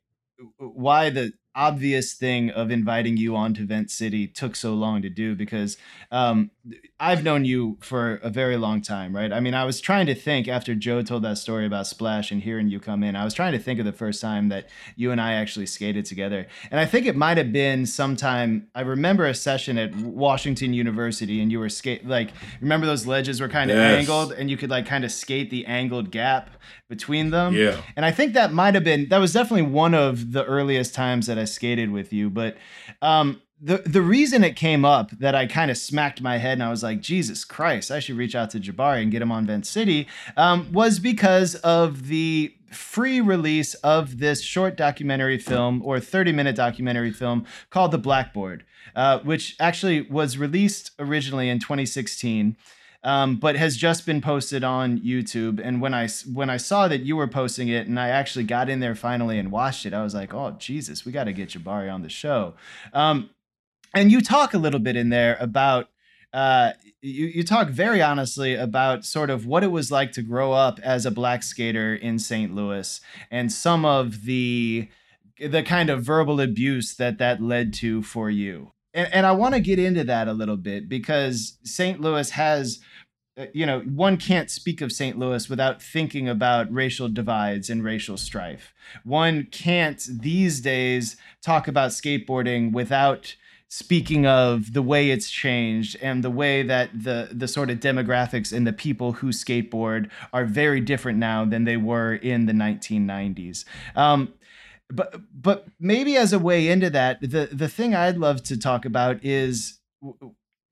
[0.59, 5.35] why the obvious thing of inviting you onto Vent City took so long to do
[5.35, 5.77] because
[6.11, 6.51] um,
[6.99, 9.33] I've known you for a very long time, right?
[9.33, 12.43] I mean, I was trying to think after Joe told that story about Splash and
[12.43, 15.13] hearing you come in, I was trying to think of the first time that you
[15.13, 16.47] and I actually skated together.
[16.71, 21.41] And I think it might have been sometime, I remember a session at Washington University
[21.41, 24.01] and you were skate, like, remember those ledges were kind of Yes.
[24.01, 26.51] angled and you could like kind of skate the angled gap
[26.89, 27.55] between them.
[27.55, 27.81] Yeah.
[27.97, 31.27] And I think that might have been that was definitely one of the earliest times
[31.27, 32.31] that I skated with you.
[32.31, 32.57] But
[33.03, 36.63] um, the the reason it came up that I kind of smacked my head and
[36.63, 39.47] I was like, Jesus Christ, I should reach out to Jabari and get him on
[39.47, 46.01] Vent City um, was because of the free release of this short documentary film or
[46.01, 52.57] 30 minute documentary film called The Blackboard, uh, which actually was released originally in 2016
[53.05, 55.61] um, but has just been posted on YouTube.
[55.63, 58.71] And when I when I saw that you were posting it, and I actually got
[58.71, 61.51] in there finally and watched it, I was like, "Oh Jesus, we got to get
[61.51, 62.55] Jabari on the show."
[62.93, 63.31] Um,
[63.95, 65.89] and you talk a little bit in there about.
[66.33, 70.53] Uh, you, you talk very honestly about sort of what it was like to grow
[70.53, 72.53] up as a black skater in St.
[72.53, 74.89] Louis and some of the
[75.39, 78.73] the kind of verbal abuse that that led to for you.
[78.95, 82.01] And, and I want to get into that a little bit because St.
[82.01, 82.81] Louis has
[83.53, 85.19] you know, one can't speak of St.
[85.19, 88.73] Louis without thinking about racial divides and racial strife.
[89.03, 93.35] One can't these days talk about skateboarding without
[93.69, 98.53] speaking of the way it's changed and the way that the the sort of demographics
[98.53, 103.65] and the people who skateboard are very different now than they were in the 1990s.
[103.97, 104.33] Um,
[104.89, 108.85] but but maybe as a way into that, the the thing I'd love to talk
[108.85, 109.81] about is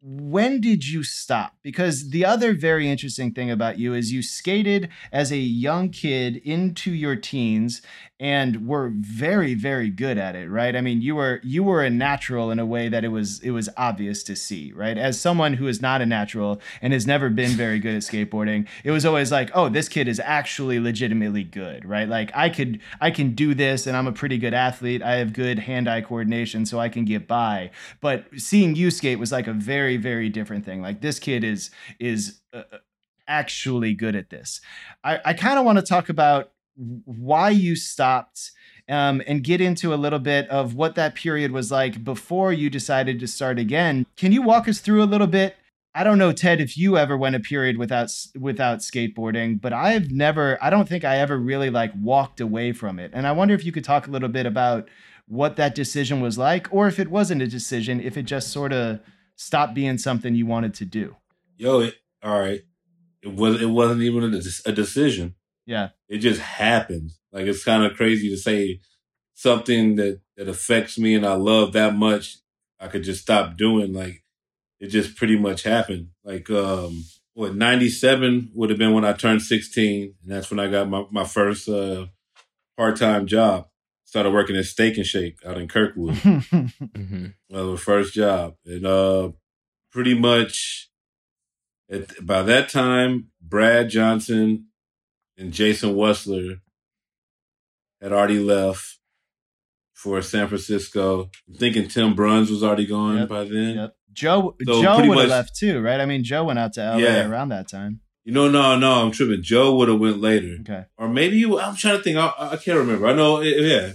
[0.05, 1.57] when did you stop?
[1.63, 6.37] Because the other very interesting thing about you is you skated as a young kid
[6.39, 7.83] into your teens
[8.23, 10.77] and were very very good at it, right?
[10.77, 13.51] I mean, you were you were a natural in a way that it was it
[13.51, 14.97] was obvious to see, right?
[14.97, 18.69] As someone who is not a natural and has never been very good at skateboarding,
[18.85, 22.09] it was always like, "Oh, this kid is actually legitimately good," right?
[22.09, 25.03] Like I could I can do this and I'm a pretty good athlete.
[25.03, 27.73] I have good hand-eye coordination so I can get by.
[28.01, 30.81] But seeing you skate was like a very very different thing.
[30.81, 32.63] Like this kid is is uh,
[33.27, 34.61] actually good at this.
[35.03, 38.53] I, I kind of want to talk about why you stopped
[38.89, 42.71] um, and get into a little bit of what that period was like before you
[42.71, 44.07] decided to start again.
[44.17, 45.57] Can you walk us through a little bit?
[45.95, 50.11] I don't know, Ted, if you ever went a period without without skateboarding, but I've
[50.11, 50.59] never.
[50.63, 53.11] I don't think I ever really like walked away from it.
[53.13, 54.89] And I wonder if you could talk a little bit about
[55.27, 58.73] what that decision was like, or if it wasn't a decision, if it just sort
[58.73, 59.01] of
[59.37, 61.17] stopped being something you wanted to do.
[61.57, 62.63] Yo, it, all right.
[63.23, 65.35] It was it wasn't even a, a decision.
[65.73, 65.89] Yeah.
[66.07, 67.13] It just happened.
[67.33, 68.81] Like it's kind of crazy to say
[69.33, 72.37] something that that affects me and I love that much.
[72.79, 73.95] I could just stop doing.
[73.95, 74.23] Like
[74.81, 76.09] it just pretty much happened.
[76.25, 80.61] Like um, what ninety seven would have been when I turned sixteen, and that's when
[80.61, 82.07] I got my my first uh
[82.77, 83.69] part time job.
[84.05, 86.15] Started working at Steak and Shake out in Kirkwood.
[86.17, 89.31] hmm Well, the first job, and uh,
[89.91, 90.91] pretty much
[91.91, 94.67] at, by that time, Brad Johnson
[95.37, 96.61] and Jason Wessler
[98.01, 98.99] had already left
[99.95, 101.31] for San Francisco.
[101.49, 103.77] I'm thinking Tim Bruns was already gone Yep, by then.
[103.77, 103.97] Yep.
[104.13, 106.01] Joe So Joe would have left too, right?
[106.01, 107.29] I mean, Joe went out to LA Yeah.
[107.29, 108.01] around that time.
[108.25, 109.43] You know, no, no, I'm tripping.
[109.43, 110.85] Joe would have went later, Okay.
[110.97, 111.59] or maybe you.
[111.59, 112.17] I'm trying to think.
[112.19, 113.07] I, I can't remember.
[113.09, 113.93] I know, yeah,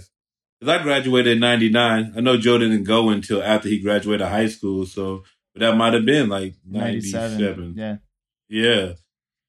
[0.60, 2.12] because I graduated in '99.
[2.16, 5.22] I know Joe didn't go until after he graduated high school, so
[5.54, 7.38] but that might have been like 97.
[7.40, 7.74] '97.
[7.78, 7.96] Yeah.
[8.50, 8.92] Yeah.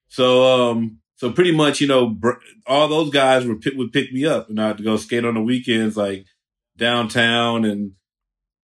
[0.08, 4.12] So um so pretty much you know br- all those guys were pick, would pick
[4.12, 6.26] me up and I'd go skate on the weekends like
[6.78, 7.92] downtown and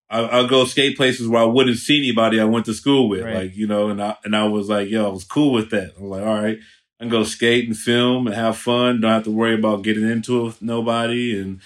[0.08, 3.22] I, I'll go skate places where I wouldn't see anybody I went to school with
[3.24, 3.34] Right.
[3.34, 5.92] like you know and I and I was like yo I was cool with that
[5.98, 6.58] I was like all right
[7.00, 10.08] I can go skate and film and have fun don't have to worry about getting
[10.08, 11.60] into it with nobody and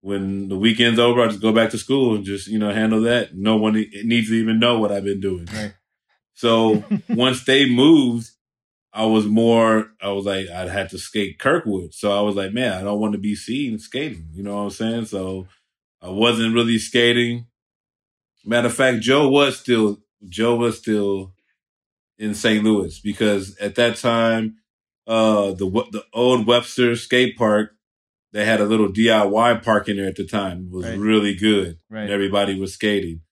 [0.00, 3.02] when the weekend's over I just go back to school and just you know handle
[3.02, 5.74] that no one e- needs to even know what I've been doing Right.
[6.34, 8.30] so once they moved,
[8.94, 11.94] I was more, I was like, I'd had to skate Kirkwood.
[11.94, 14.28] So I was like, man, I don't want to be seen skating.
[14.32, 15.04] You know what I'm saying?
[15.06, 15.48] So
[16.02, 17.46] I wasn't really skating.
[18.44, 21.32] Matter of fact, Joe was still, Joe was still
[22.18, 22.62] in St.
[22.62, 24.56] Louis because at that time,
[25.06, 27.74] uh, the, the old Webster skate park,
[28.32, 30.66] they had a little DIY park in there at the time.
[30.70, 30.98] It was Right.
[30.98, 31.78] really good.
[31.90, 32.02] Right.
[32.02, 33.22] And everybody was skating.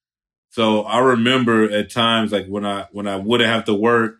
[0.50, 4.16] So I remember at times like when I when I wouldn't have to work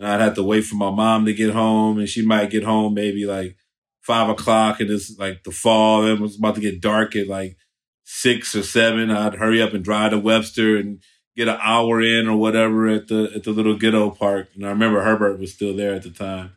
[0.00, 2.64] and I'd have to wait for my mom to get home and she might get
[2.64, 3.56] home maybe like
[4.00, 7.28] five o'clock and it's like the fall and it was about to get dark at
[7.28, 7.56] like
[8.02, 9.10] six or seven.
[9.10, 11.02] I'd hurry up and drive to Webster and
[11.36, 14.48] get an hour in or whatever at the at the little ghetto park.
[14.56, 16.56] And I remember Herbert was still there at the time.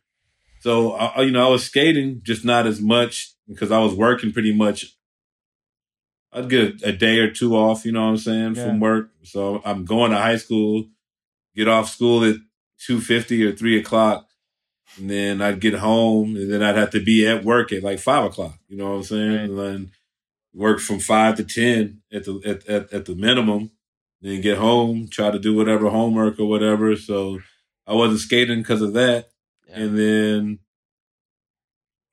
[0.62, 4.32] So I, you know, I was skating, just not as much because I was working
[4.32, 4.96] pretty much.
[6.32, 8.66] I'd get a day or two off, you know what I'm saying, Yeah.
[8.66, 9.10] from work.
[9.24, 10.86] So I'm going to high school,
[11.56, 12.38] get off school at
[12.86, 14.28] two fifty or three o'clock,
[14.98, 18.00] and then I'd get home, and then I'd have to be at work at like
[18.00, 18.58] five o'clock.
[18.68, 19.32] You know what I'm saying?
[19.32, 19.42] Right.
[19.42, 19.92] And then
[20.54, 23.72] work from five to ten at the at, at, at the minimum.
[24.22, 26.96] Then get home, try to do whatever homework or whatever.
[26.96, 27.40] So
[27.86, 29.28] I wasn't skating because of that.
[29.70, 30.60] And then,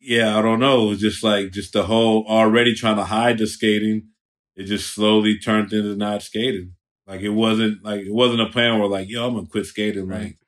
[0.01, 0.87] yeah, I don't know.
[0.87, 4.09] It was just like, just the whole already trying to hide the skating.
[4.57, 6.75] It just slowly turned into not skating.
[7.07, 9.67] Like it wasn't like, it wasn't a plan where like, yo, I'm going to quit
[9.67, 10.09] skating.
[10.09, 10.21] Right.
[10.21, 10.39] Like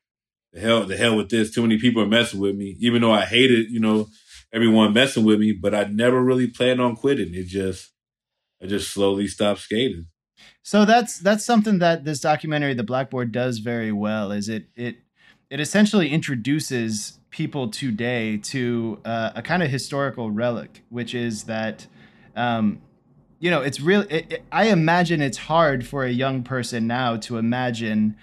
[0.52, 1.50] the hell, the hell with this.
[1.50, 4.08] Too many people are messing with me, even though I hated, you know,
[4.52, 7.34] everyone messing with me, but I never really planned on quitting.
[7.34, 7.90] It just,
[8.62, 10.06] I just slowly stopped skating.
[10.62, 14.30] So that's that's something that this documentary, The Blackboard, does very well.
[14.30, 14.96] Is it it
[15.50, 21.86] it essentially introduces people today to uh, a kind of historical relic, which is that,
[22.36, 22.80] um,
[23.38, 24.02] you know, it's real.
[24.02, 28.16] It, it, I imagine it's hard for a young person now to imagine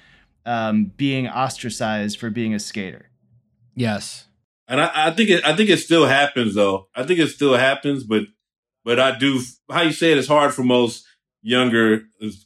[0.50, 3.12] um, being ostracized for being a skater.
[3.76, 4.26] Yes.
[4.68, 6.88] And I, I think it, I think it still happens though.
[6.95, 8.24] I think it still happens, but
[8.84, 11.06] but I do how you say it is hard for most
[11.43, 12.02] younger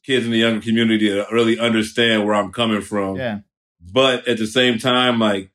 [0.06, 3.16] kids in the younger community to really understand where I'm coming from.
[3.16, 3.40] Yeah,
[3.80, 5.52] But at the same time, like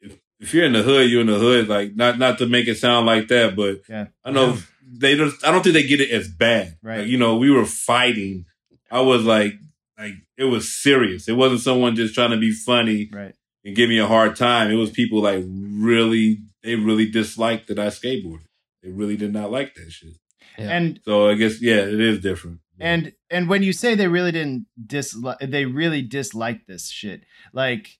[0.00, 1.68] if, if you're in the hood, you're in the hood.
[1.68, 5.32] Like not not to make it sound like that, but yeah, I know they don't.
[5.44, 6.78] I don't think they get it as bad.
[6.82, 7.00] Right.
[7.00, 8.46] Like, you know, we were fighting.
[8.90, 9.54] I was like,
[9.98, 11.28] like it was serious.
[11.28, 13.34] It wasn't someone just trying to be funny right.
[13.64, 14.70] and give me a hard time.
[14.70, 18.46] It was people like really, they really disliked that I skateboarded.
[18.82, 20.16] They really did not like that shit.
[20.58, 20.70] Yeah.
[20.70, 22.60] And So I guess yeah, it is different.
[22.80, 27.22] And and when you say they really didn't dislike, they really disliked this shit.
[27.52, 27.98] Like,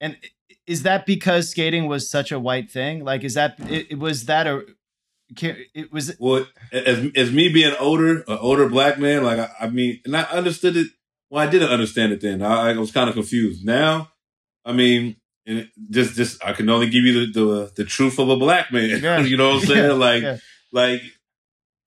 [0.00, 0.16] and
[0.66, 3.04] is that because skating was such a white thing?
[3.04, 4.62] Like, is that it, it was that a
[5.36, 9.50] ca- it was well, as as me being older, an older black man, like I,
[9.60, 10.88] I mean, and I understood it.
[11.34, 12.42] Well, I didn't understand it then.
[12.42, 13.64] I, I was kind of confused.
[13.64, 14.12] Now,
[14.64, 18.20] I mean, and it, just just I can only give you the the, the truth
[18.20, 18.88] of a black man.
[19.02, 19.18] Yeah.
[19.18, 19.84] you know what I'm saying?
[19.84, 20.36] Yeah, like yeah.
[20.70, 21.02] like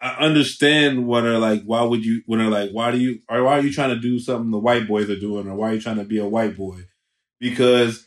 [0.02, 3.42] I understand what are like why would you when they're like why do you or
[3.44, 5.76] why are you trying to do something the white boys are doing or why are
[5.76, 6.82] you trying to be a white boy?
[7.40, 8.06] Because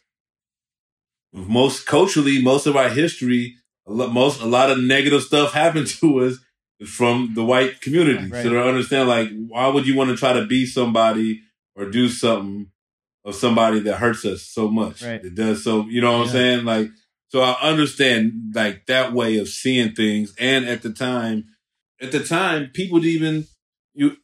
[1.32, 5.86] most culturally, most of our history, a lot, most a lot of negative stuff happened
[6.00, 6.36] to us
[6.86, 8.28] from the white community.
[8.28, 8.42] Right.
[8.42, 11.42] So to understand like why would you want to try to be somebody
[11.74, 12.70] or do something
[13.24, 15.02] of somebody that hurts us so much?
[15.02, 15.24] Right.
[15.24, 16.64] It does so you know what I'm saying?
[16.64, 16.88] Like
[17.28, 20.34] so I understand like that way of seeing things.
[20.38, 21.44] And at the time,
[22.00, 23.46] at the time, people didn't even
[23.94, 24.16] you.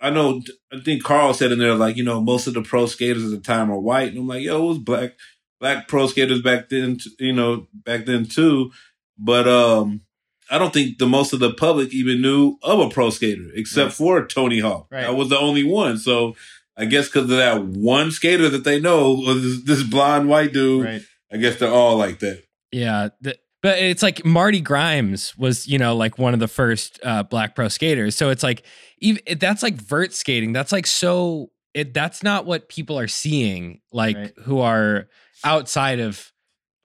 [0.00, 0.42] I know.
[0.72, 3.30] I think Carl said in there like you know most of the pro skaters at
[3.30, 5.12] the time are white, and I'm like, yo, it was black
[5.60, 6.98] black pro skaters back then.
[6.98, 8.72] t- You know, back then too.
[9.18, 10.02] But um,
[10.50, 13.86] I don't think the most of the public even knew of a pro skater except
[13.86, 13.92] Right.
[13.94, 14.86] for Tony Hawk.
[14.90, 15.04] Right.
[15.06, 15.98] I was the only one.
[15.98, 16.36] So
[16.76, 20.52] I guess because of that one skater that they know was this, this blonde white
[20.52, 20.84] dude.
[20.84, 21.02] right?
[21.32, 22.42] I guess they're all like that.
[22.70, 23.08] Yeah.
[23.24, 27.24] th- but it's like Marty Grimes was, you know, like one of the first uh,
[27.24, 28.14] black pro skaters.
[28.14, 28.62] So it's like,
[29.00, 30.52] even that's like vert skating.
[30.52, 34.32] That's like so, it, that's not what people are seeing, like Right.
[34.44, 35.08] who are
[35.44, 36.30] outside of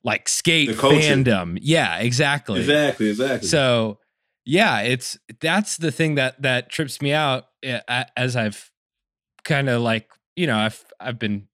[0.03, 1.57] like skate fandom.
[1.61, 2.59] Yeah, exactly.
[2.59, 3.09] Exactly.
[3.09, 3.47] Exactly.
[3.47, 3.99] So
[4.45, 7.79] yeah, it's that's the thing that that trips me out eh,
[8.17, 8.71] as I've
[9.43, 11.47] kind of like you know I've I've been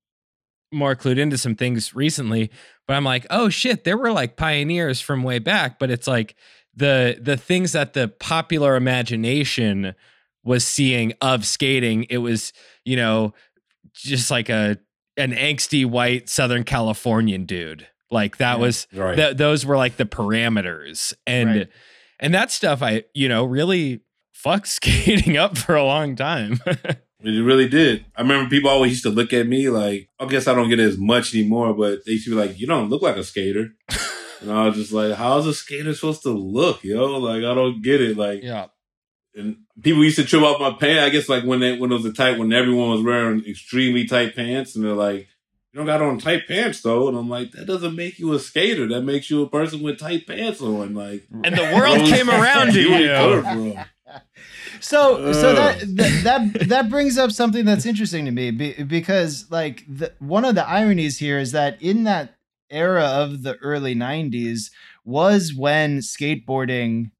[0.72, 2.52] more clued into some things recently,
[2.88, 6.36] but I'm like, oh shit, there were like pioneers from way back, but it's like
[6.76, 9.96] the the things that the popular imagination
[10.44, 12.54] was seeing of skating, it was
[12.86, 13.34] you know
[13.94, 14.78] just like a
[15.18, 17.88] an angsty white Southern Californian dude.
[18.12, 18.62] Like that Yeah.
[18.62, 19.16] was right.
[19.16, 21.70] Th- those were like the parameters and Right.
[22.20, 24.02] and that stuff i you know really
[24.34, 26.60] fucked skating up for a long time
[27.20, 28.06] It really did.
[28.16, 30.80] I remember people always used to look at me like, I guess I don't get
[30.80, 33.70] as much anymore, but they used to be like, you don't look like a skater.
[34.40, 37.18] and I was just like, how's a skater supposed to look, yo?
[37.18, 38.18] Like, I don't get it.
[38.18, 38.68] Like, Yeah.
[39.34, 41.04] and people used to trip off my pants.
[41.06, 44.06] I guess like when they, when it was a tight, when everyone was wearing extremely
[44.06, 45.28] tight pants and they're like,
[45.74, 47.08] you don't got on tight pants though.
[47.08, 48.88] And I'm like, that doesn't make you a skater.
[48.88, 50.94] That makes you a person with tight pants on.
[50.94, 53.10] Like, And the world came around to You you.
[53.12, 53.74] were from.
[54.80, 56.22] So, so that, that
[56.54, 60.56] that that brings up something that's interesting to me be, because, like, the, one of
[60.56, 62.36] the ironies here is that in that
[62.70, 64.70] era of the early '90s
[65.04, 67.12] was when skateboarding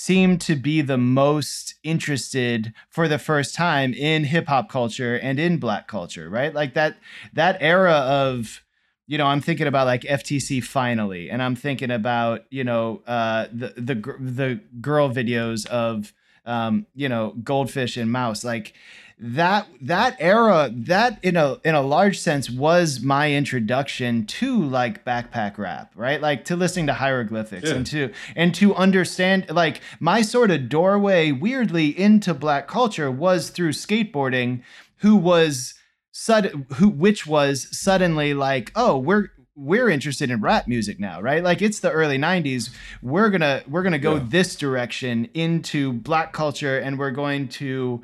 [0.00, 5.40] seemed to be the most interested for the first time in hip hop culture and
[5.40, 6.54] in black culture, right?
[6.54, 6.96] Like that
[7.32, 8.62] that era of
[9.08, 13.46] you know, I'm thinking about like FTC finally, and I'm thinking about you know uh,
[13.52, 16.12] the the the girl videos of
[16.46, 18.74] um, you know Goldfish and Mouse, like
[19.20, 25.04] that that era that in a in a large sense was my introduction to like
[25.04, 27.74] backpack rap right like to listening to hieroglyphics Yeah.
[27.76, 33.50] and to and to understand like my sort of doorway weirdly into black culture was
[33.50, 34.62] through skateboarding
[34.98, 35.74] who was
[36.12, 41.42] sudden who which was suddenly like oh we're we're interested in rap music now right
[41.42, 42.70] like it's the early 90s
[43.02, 44.26] we're gonna we're gonna go Yeah.
[44.28, 48.00] this direction into black culture and we're going to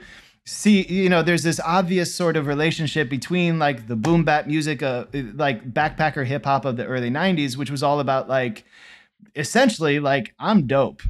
[0.47, 4.83] see you know there's this obvious sort of relationship between like the boom bap music
[4.83, 8.65] uh, like backpacker hip hop of the early 90s which was all about like
[9.37, 11.03] essentially like i'm dope.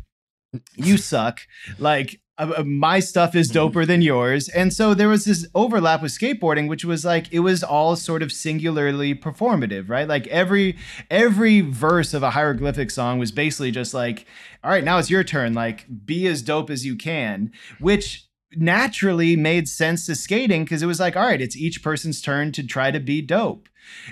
[0.77, 1.41] You suck.
[1.79, 4.49] Like uh, uh, my stuff is doper than yours.
[4.49, 8.23] And so there was this overlap with skateboarding which was like it was all sort
[8.23, 10.09] of singularly performative right?
[10.09, 10.77] Like every
[11.11, 14.27] every verse of a hieroglyphic song was basically just like
[14.63, 15.55] all right now it's your turn.
[15.55, 18.27] Like be as dope as you can which
[18.57, 22.53] naturally made sense to skating because it was like all right it's each person's turn
[22.53, 23.69] to try to be dope.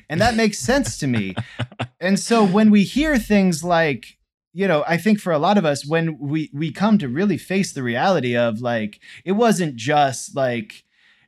[0.09, 1.35] And that makes sense to me.
[2.01, 4.19] And so when we hear things like
[4.53, 7.39] you know i think for a lot of us when we we come to really
[7.39, 10.85] face the reality of like it wasn't just like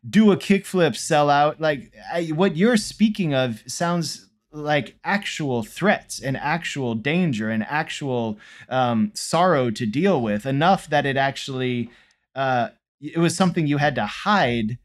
[0.09, 6.21] do a kickflip sell out like I, what you're speaking of sounds like actual threats
[6.21, 8.39] and actual danger and actual
[8.69, 11.91] um, sorrow to deal with enough that it actually
[12.37, 12.69] uh,
[13.01, 14.79] it was something you had to hide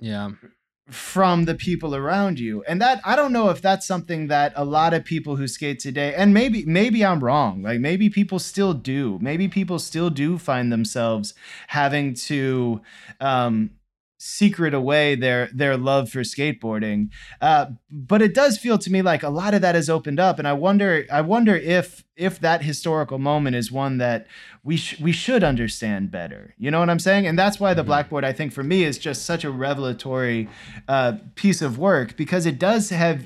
[0.00, 0.30] Yeah.
[0.90, 4.64] from the people around you and that i don't know if that's something that a
[4.64, 8.72] lot of people who skate today and maybe maybe i'm wrong like maybe people still
[8.72, 11.34] do maybe people still do find themselves
[11.66, 12.80] having to
[13.20, 13.68] um
[14.18, 17.08] secret away their their love for skateboarding.
[17.40, 20.38] Uh but it does feel to me like a lot of that has opened up
[20.38, 24.26] and i wonder i wonder if if that historical moment is one that
[24.64, 26.54] we sh- we should understand better.
[26.58, 27.26] You know what i'm saying?
[27.26, 30.48] And that's why the blackboard i think for me is just such a revelatory
[30.88, 33.24] uh, piece of work because it does have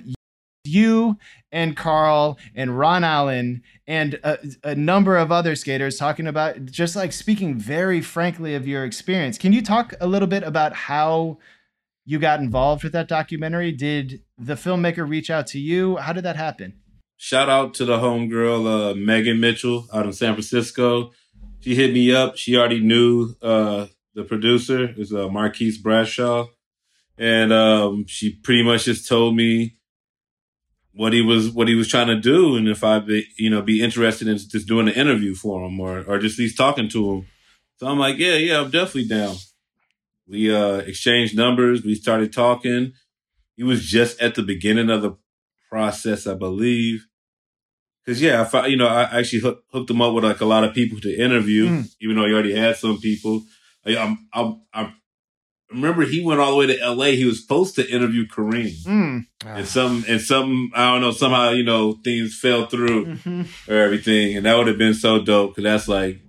[0.65, 1.17] you
[1.53, 6.97] and Carl and Ron Allen and a, a number of other skaters talking about just
[6.97, 9.39] like speaking very frankly of your experience.
[9.39, 11.39] Can you talk a little bit about how
[12.05, 13.71] you got involved with that documentary?
[13.71, 15.97] Did the filmmaker reach out to you?
[15.97, 16.75] How did that happen?
[17.19, 21.13] Shout out to the homegirl, uh, Megan Mitchell out in San Francisco.
[21.61, 22.37] She hit me up.
[22.37, 26.49] She already knew uh, the producer is uh, Marquise Bradshaw.
[27.17, 29.77] And um, she pretty much just told me
[30.95, 33.63] what he was what he was trying to do and if I'd be you know
[33.63, 36.89] be interested in just doing an interview for him or or just at least talking
[36.91, 37.27] to him.
[37.79, 39.35] So I'm like, yeah, yeah, I'm definitely down.
[40.29, 42.93] We uh exchanged numbers, we started talking.
[43.57, 45.13] He was just at the beginning of the
[45.71, 47.07] process, I believe.
[48.07, 50.45] Cause yeah, I fi- you know, I actually hook, hooked him up with like a
[50.45, 51.95] lot of people to interview, Mm.
[52.01, 53.43] even though he already had some people.
[53.87, 54.93] I, I'm, I'm, I
[55.73, 57.17] remember he went all the way to L.A.
[57.17, 59.27] He was supposed to interview Kareem, Mm.
[59.45, 63.47] and some, and some, I don't know, somehow you know things fell through Mhm.
[63.69, 66.21] or everything, and that would have been so dope because that's like,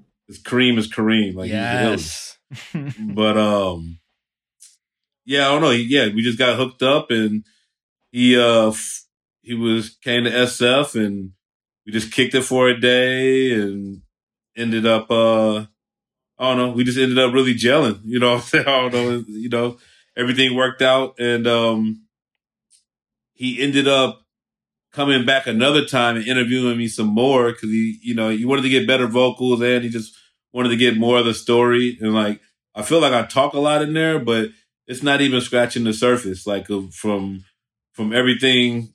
[0.43, 2.37] Kareem is Kareem, like he's yes.
[2.99, 3.99] but um
[5.25, 7.43] yeah i don't know He- yeah we just got hooked up and
[8.11, 9.03] he uh f-
[9.41, 11.31] he was came to sf and
[11.85, 14.01] we just kicked it for a day and
[14.55, 15.65] ended up uh
[16.39, 19.49] i don't know we just ended up really gelling you know i don't know you
[19.49, 19.77] know
[20.17, 22.03] everything worked out and um
[23.33, 24.21] he ended up
[24.91, 28.61] coming back another time and interviewing me some more because he you know he wanted
[28.61, 30.15] to get better vocals and he just
[30.51, 32.39] wanted to get more of the story and like
[32.75, 34.49] I feel like I talk a lot in there, but
[34.87, 36.47] it's not even scratching the surface.
[36.47, 37.45] Like from
[37.93, 38.93] from everything,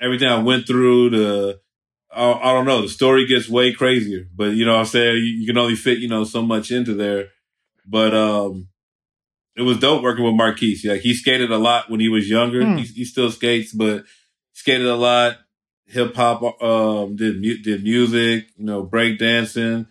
[0.00, 1.10] everything I went through.
[1.10, 1.60] The
[2.14, 2.82] I, I don't know.
[2.82, 5.98] The story gets way crazier, but you know I'm saying you, you can only fit
[5.98, 7.28] you know so much into there.
[7.86, 8.68] But um,
[9.56, 10.84] it was dope working with Marquise.
[10.84, 12.64] Like he skated a lot when he was younger.
[12.64, 12.76] Hmm.
[12.76, 14.04] He, he still skates, but
[14.52, 15.38] skated a lot.
[15.86, 19.86] Hip hop, um, did mu- did music, you know, break dancing.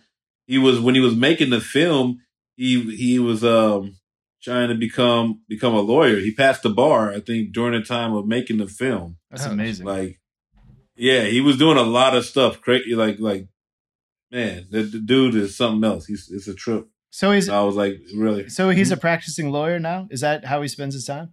[0.46, 2.20] He was when he was making the film.
[2.56, 3.96] He he was um
[4.42, 6.18] trying to become become a lawyer.
[6.18, 9.16] He passed the bar, I think, during the time of making the film.
[9.30, 9.86] That's amazing.
[9.86, 10.20] Like,
[10.96, 12.60] yeah, he was doing a lot of stuff.
[12.60, 13.48] Crazy, like like,
[14.30, 16.06] man, the, the dude is something else.
[16.06, 16.88] He's it's a trip.
[17.10, 18.48] so he's I was like, really.
[18.48, 20.08] so he's a practicing lawyer now.
[20.10, 21.32] Is that how he spends his time?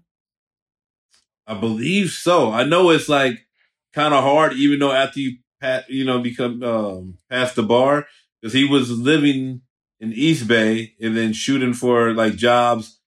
[1.48, 2.52] I believe so.
[2.52, 3.46] I know it's like
[3.94, 8.08] kind of hard, even though after you pat, you know, become um, past the bar,
[8.42, 9.62] because he was living
[10.00, 13.00] in East Bay and then shooting for like jobs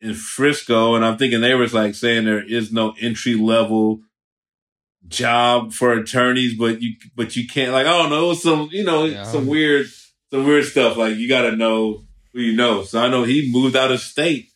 [0.00, 4.00] in Frisco, and I'm thinking they was like saying there is no entry level
[5.06, 9.04] job for attorneys, but you but you can't like I don't know some you know
[9.04, 9.24] Yeah.
[9.24, 9.86] some weird
[10.30, 12.82] some weird stuff like you got to know who you know.
[12.84, 14.48] So I know he moved out of state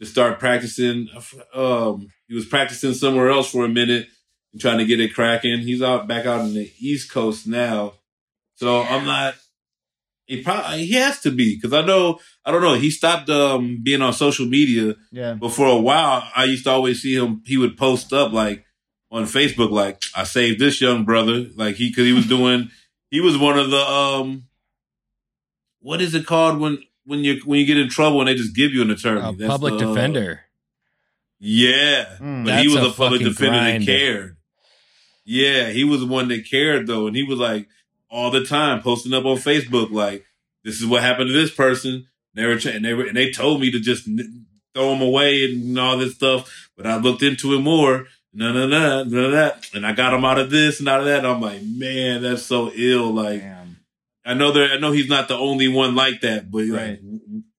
[0.00, 1.08] to start practicing.
[1.54, 4.08] Um, he was practicing somewhere else for a minute
[4.52, 5.60] and trying to get it cracking.
[5.60, 7.94] He's out back out in the East Coast now,
[8.56, 9.34] so I'm not.
[10.26, 12.74] He probably he has to be because I know I don't know.
[12.74, 15.34] He stopped um, being on social media, Yeah.
[15.34, 17.42] but for a while I used to always see him.
[17.46, 18.64] He would post up like
[19.16, 22.70] on Facebook, like I saved this young brother, like he because he was doing.
[23.08, 24.48] He was one of the um,
[25.80, 28.54] what is it called when when you when you get in trouble and they just
[28.54, 29.20] give you an attorney?
[29.20, 30.40] A That's public the, defender.
[31.38, 32.44] yeah, Mm.
[32.44, 33.82] but he was a a public defender grind.
[33.82, 34.36] that cared.
[35.24, 37.68] Yeah, he was the one that cared though, and he was like
[38.10, 40.24] all the time posting up on Facebook like,
[40.64, 43.60] "This is what happened to this person." They were, and they were, and they told
[43.60, 44.04] me to just
[44.74, 46.70] throw him away and all this stuff.
[46.76, 48.06] But I looked into it more.
[48.36, 51.06] No, no, no, of that, and I got him out of this and out of
[51.06, 51.24] that.
[51.24, 53.12] I'm like, man, that's so ill.
[53.14, 53.78] Like, Damn.
[54.26, 54.70] I know there.
[54.72, 56.90] I know he's not the only one like that, but Right.
[56.90, 57.00] like,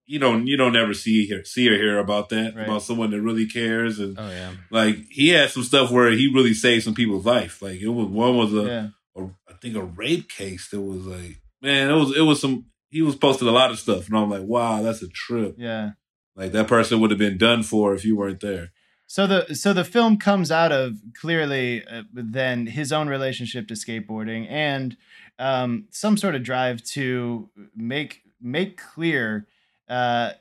[0.06, 2.64] you don't you don't ever see hear see or hear about that Right.
[2.64, 4.52] about someone that really cares and Oh yeah.
[4.70, 7.60] like he had some stuff where he really saved some people's life.
[7.60, 8.88] Like it was one was a, Yeah.
[9.22, 12.64] a I think a rape case that was like man it was it was some
[12.88, 15.56] he was posting a lot of stuff and I'm like wow that's a trip.
[15.58, 15.90] Yeah.
[16.36, 18.70] Like that person would have been done for if you weren't there.
[19.10, 23.74] So the so the film comes out of clearly uh, then his own relationship to
[23.74, 24.98] skateboarding and
[25.38, 29.46] um, some sort of drive to make make clear
[29.88, 30.32] uh,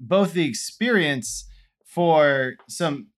[0.00, 1.44] both the experience
[1.84, 3.08] for some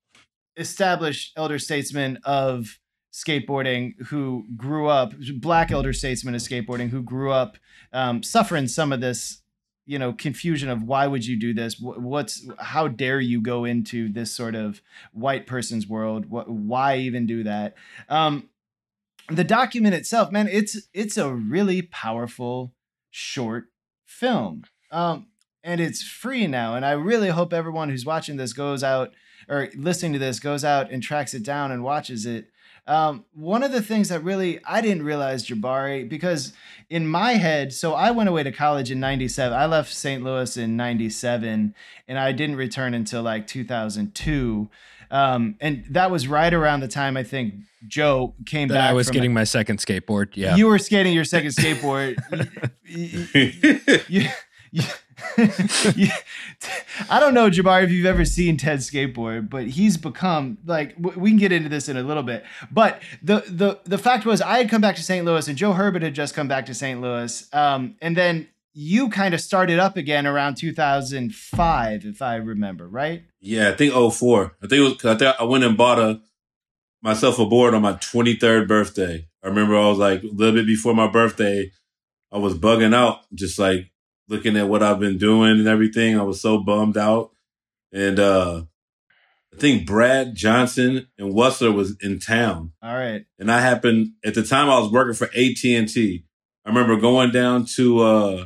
[0.56, 2.80] established elder statesmen of
[3.12, 7.56] skateboarding who grew up black elder statesmen of skateboarding who grew up
[7.92, 9.42] um, suffering some of this
[9.86, 11.80] you know confusion of why would you do this?
[11.80, 14.82] What's how dare you go into this sort of
[15.12, 16.26] white person's world?
[16.26, 17.74] Wh- why even do that?
[18.08, 18.50] Um
[19.28, 22.74] the document itself man it's it's a really powerful
[23.10, 23.66] short
[24.04, 24.64] film.
[24.90, 25.28] Um
[25.66, 29.12] and it's free now and i really hope everyone who's watching this goes out
[29.48, 32.46] or listening to this goes out and tracks it down and watches it
[32.86, 36.52] um, one of the things that really I didn't realize Jabari because
[36.88, 39.56] in my head, so I went away to college in 97.
[39.56, 40.22] I left St.
[40.22, 41.74] Louis in 97
[42.06, 44.68] and I didn't return until like 2002.
[45.10, 47.54] Um, and that was right around the time I think
[47.86, 48.90] Joe came That back.
[48.90, 50.30] I was getting my second skateboard.
[50.34, 50.56] Yeah.
[50.56, 52.16] You were skating your second skateboard.
[52.84, 54.28] You- you-
[54.72, 54.82] you-
[55.38, 61.30] I don't know, Jabari, if you've ever seen Ted skateboard, but he's become like we
[61.30, 62.44] can get into this in a little bit.
[62.70, 65.24] But the the the fact was, I had come back to St.
[65.24, 67.00] Louis, and Joe Herbert had just come back to St.
[67.00, 72.86] Louis, um, and then you kind of started up again around 2005, if I remember,
[72.86, 73.22] right?
[73.40, 74.56] Yeah, I think 04.
[74.62, 76.20] I think it was I think I went and bought a
[77.00, 79.28] myself a board on my 23rd birthday.
[79.42, 81.70] I remember I was like a little bit before my birthday,
[82.30, 83.90] I was bugging out, just like
[84.28, 86.18] looking at what I've been doing and everything.
[86.18, 87.30] I was so bummed out.
[87.92, 88.62] And uh
[89.54, 92.72] I think Brad Johnson and Wessler was in town.
[92.82, 93.24] All right.
[93.38, 96.24] And I happened at the time I was working for AT&T.
[96.64, 98.44] I remember going down to uh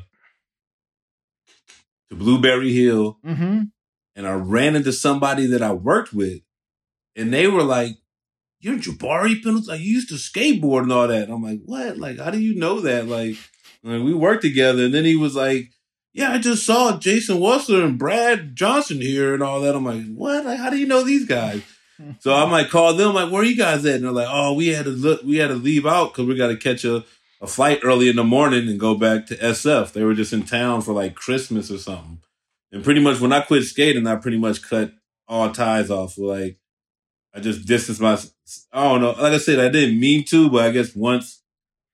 [2.10, 3.62] to Blueberry Hill Mm-hmm.
[4.16, 6.40] and I ran into somebody that I worked with,
[7.16, 7.96] and they were like,
[8.60, 9.68] "You're Jabari Pendleton.
[9.68, 11.96] Like, you used to skateboard and all that." And I'm like, "What?
[11.98, 13.36] Like, how do you know that?" Like,
[13.82, 15.70] like, we worked together, and then he was like,
[16.12, 20.04] "Yeah, I just saw Jason Wessler and Brad Johnson here and all that." I'm like,
[20.14, 20.44] "What?
[20.44, 21.62] Like, how do you know these guys?"
[22.20, 23.96] So I might call them, like, where are you guys at?
[23.96, 26.36] And they're like, oh, we had to look, we had to leave out because we
[26.36, 27.04] got to catch a,
[27.40, 29.92] a flight early in the morning and go back to SF.
[29.92, 32.20] They were just in town for like Christmas or something.
[32.72, 34.92] And pretty much when I quit skating, I pretty much cut
[35.28, 36.16] all ties off.
[36.16, 36.58] Like,
[37.34, 38.32] I just distanced myself.
[38.72, 39.10] I don't know.
[39.12, 41.39] Like I said, I didn't mean to, but I guess once,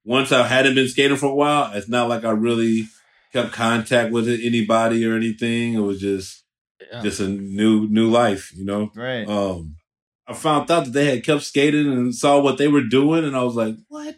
[0.07, 2.88] once I hadn't been skating for a while, it's not like I really
[3.32, 5.74] kept contact with anybody or anything.
[5.74, 6.44] It was just,
[6.92, 7.02] Yeah.
[7.02, 8.90] just a new new life, you know.
[8.94, 9.26] Right.
[9.28, 9.76] Um,
[10.28, 13.36] I found out that they had kept skating and saw what they were doing, and
[13.36, 14.16] I was like, what?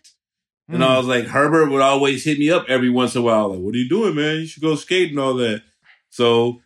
[0.69, 0.83] And Hmm.
[0.83, 3.61] I was like, Herbert would always hit me up every once in a while, like,
[3.61, 4.41] what are you doing, man?
[4.41, 5.63] You should go skate and all that.
[6.11, 6.61] So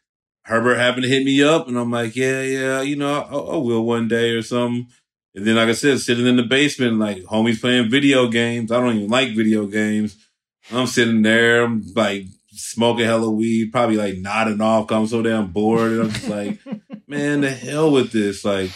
[0.45, 3.57] Herbert happened to hit me up, and I'm like, yeah, yeah, you know, I, I
[3.59, 4.89] will one day or something.
[5.35, 8.71] And then, like I said, sitting in the basement, like homies playing video games.
[8.71, 10.17] I don't even like video games.
[10.71, 14.91] I'm sitting there, I'm like smoking hella weed, probably like nodding off.
[14.93, 15.93] I'm so damn bored.
[15.93, 16.59] And I'm just like,
[17.07, 18.45] man, the hell with this.
[18.45, 18.71] Like,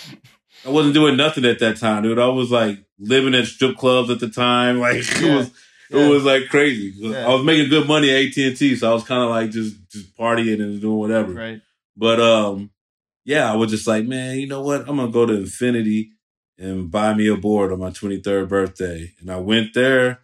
[0.65, 2.19] I wasn't doing nothing at that time, dude.
[2.19, 4.81] I was like living at strip clubs at the time.
[4.81, 5.37] Like, it Yeah.
[5.37, 5.53] was, it
[5.99, 6.09] Yeah.
[6.09, 6.93] was like crazy.
[6.97, 7.27] Yeah.
[7.29, 9.51] I was making good money at AT and T, so I was kind of like
[9.51, 11.33] just just partying and doing whatever.
[11.33, 11.61] Right.
[11.97, 12.71] But um,
[13.25, 14.81] yeah, I was just like, man, you know what?
[14.89, 16.11] I'm gonna go to Infinity
[16.59, 19.13] and buy me a board on my 23rd birthday.
[19.21, 20.21] And I went there,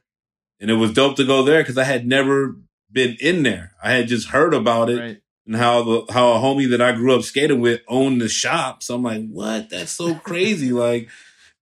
[0.61, 2.57] and it was dope to go there because I had never
[2.91, 3.73] been in there.
[3.83, 5.21] I had just heard about it Right.
[5.47, 8.83] and how the how a homie that I grew up skating with owned the shop.
[8.83, 9.71] So I'm like, what?
[9.71, 10.73] That's so crazy.
[10.73, 11.09] like,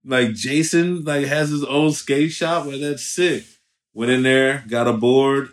[0.05, 2.65] like Jason like has his own skate shop.
[2.65, 3.43] Well, that's sick.
[3.93, 5.49] Went in there, got a board.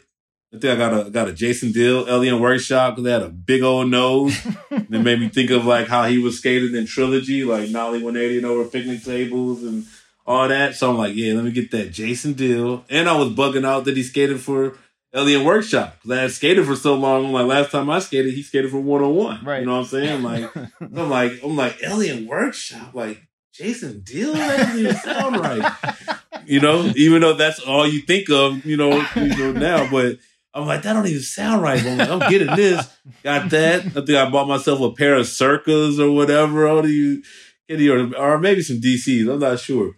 [0.54, 3.28] I think I got a got a Jason Dill Alien Workshop because they had a
[3.28, 4.36] big old nose.
[4.70, 8.38] It made me think of like how he was skating in Trilogy, like Nollie 180
[8.38, 9.84] and over picnic tables and
[10.26, 10.76] all that.
[10.76, 12.84] So I'm like, yeah, let me get that Jason Dill.
[12.88, 14.78] And I was bugging out that he skated for
[15.14, 17.26] Alien Workshop because I had skated for so long.
[17.26, 19.44] I'm like, last time I skated, he skated for 101.
[19.44, 19.60] Right.
[19.60, 20.22] You know what I'm saying?
[20.22, 23.20] Like, I'm like, I'm like Alien Workshop, like
[23.52, 24.32] Jason Dill.
[24.32, 25.72] That doesn't even sound right.
[26.46, 30.16] You know, even though that's all you think of, you know, you know now, but.
[30.54, 31.84] I'm like, that don't even sound right.
[31.84, 32.88] I'm like, I'm getting this.
[33.22, 33.86] Got that.
[33.86, 36.66] I think I bought myself a pair of circas or whatever.
[36.66, 37.22] How do you,
[37.70, 39.30] or, or maybe some DCs.
[39.32, 39.92] I'm not sure.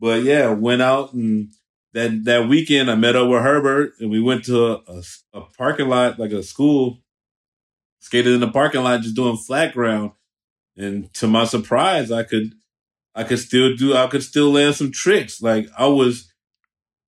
[0.00, 1.52] But yeah, went out and
[1.94, 5.02] that that weekend I met up with Herbert and we went to a, a,
[5.34, 7.00] a parking lot, like a school,
[7.98, 10.12] skated in the parking lot just doing flat ground.
[10.76, 12.52] And to my surprise, I could
[13.14, 15.42] I could still do I could still land some tricks.
[15.42, 16.27] Like I was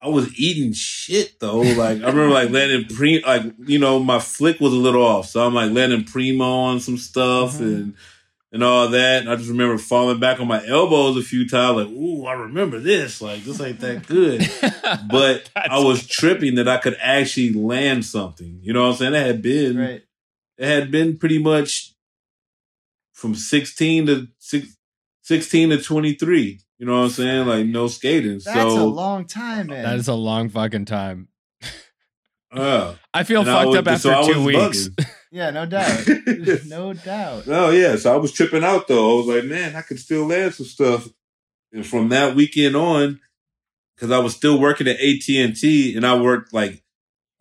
[0.02, 1.60] I was eating shit though.
[1.60, 5.26] Like I remember like landing pre like you know my flick was a little off,
[5.28, 7.60] so I'm like landing primo on some stuff Mhm.
[7.60, 7.94] and
[8.52, 9.20] and all that.
[9.22, 11.76] And I just remember falling back on my elbows a few times.
[11.76, 13.20] Like ooh, I remember this.
[13.20, 14.48] Like this ain't that good.
[15.10, 18.58] But I was tripping that I could actually land something.
[18.62, 19.14] You know what I'm saying?
[19.14, 20.02] It had been right.
[20.58, 21.94] it had been pretty much
[23.12, 24.76] from 16 to six,
[25.22, 26.60] 16 to 23.
[26.80, 27.46] You know what I'm saying?
[27.46, 28.40] Like no skating.
[28.42, 29.82] That's so a long time, man.
[29.84, 31.28] That is a long fucking time.
[32.52, 34.88] uh, I feel And I fucked was- up after so two weeks.
[34.88, 35.06] bugging.
[35.30, 36.08] yeah, no doubt.
[36.66, 37.44] no doubt.
[37.46, 39.12] Oh yeah, so I was tripping out though.
[39.12, 41.06] I was like, man, I could still land some stuff.
[41.72, 43.20] And from that weekend on,
[43.94, 46.82] because I was still working at AT and T, and I worked like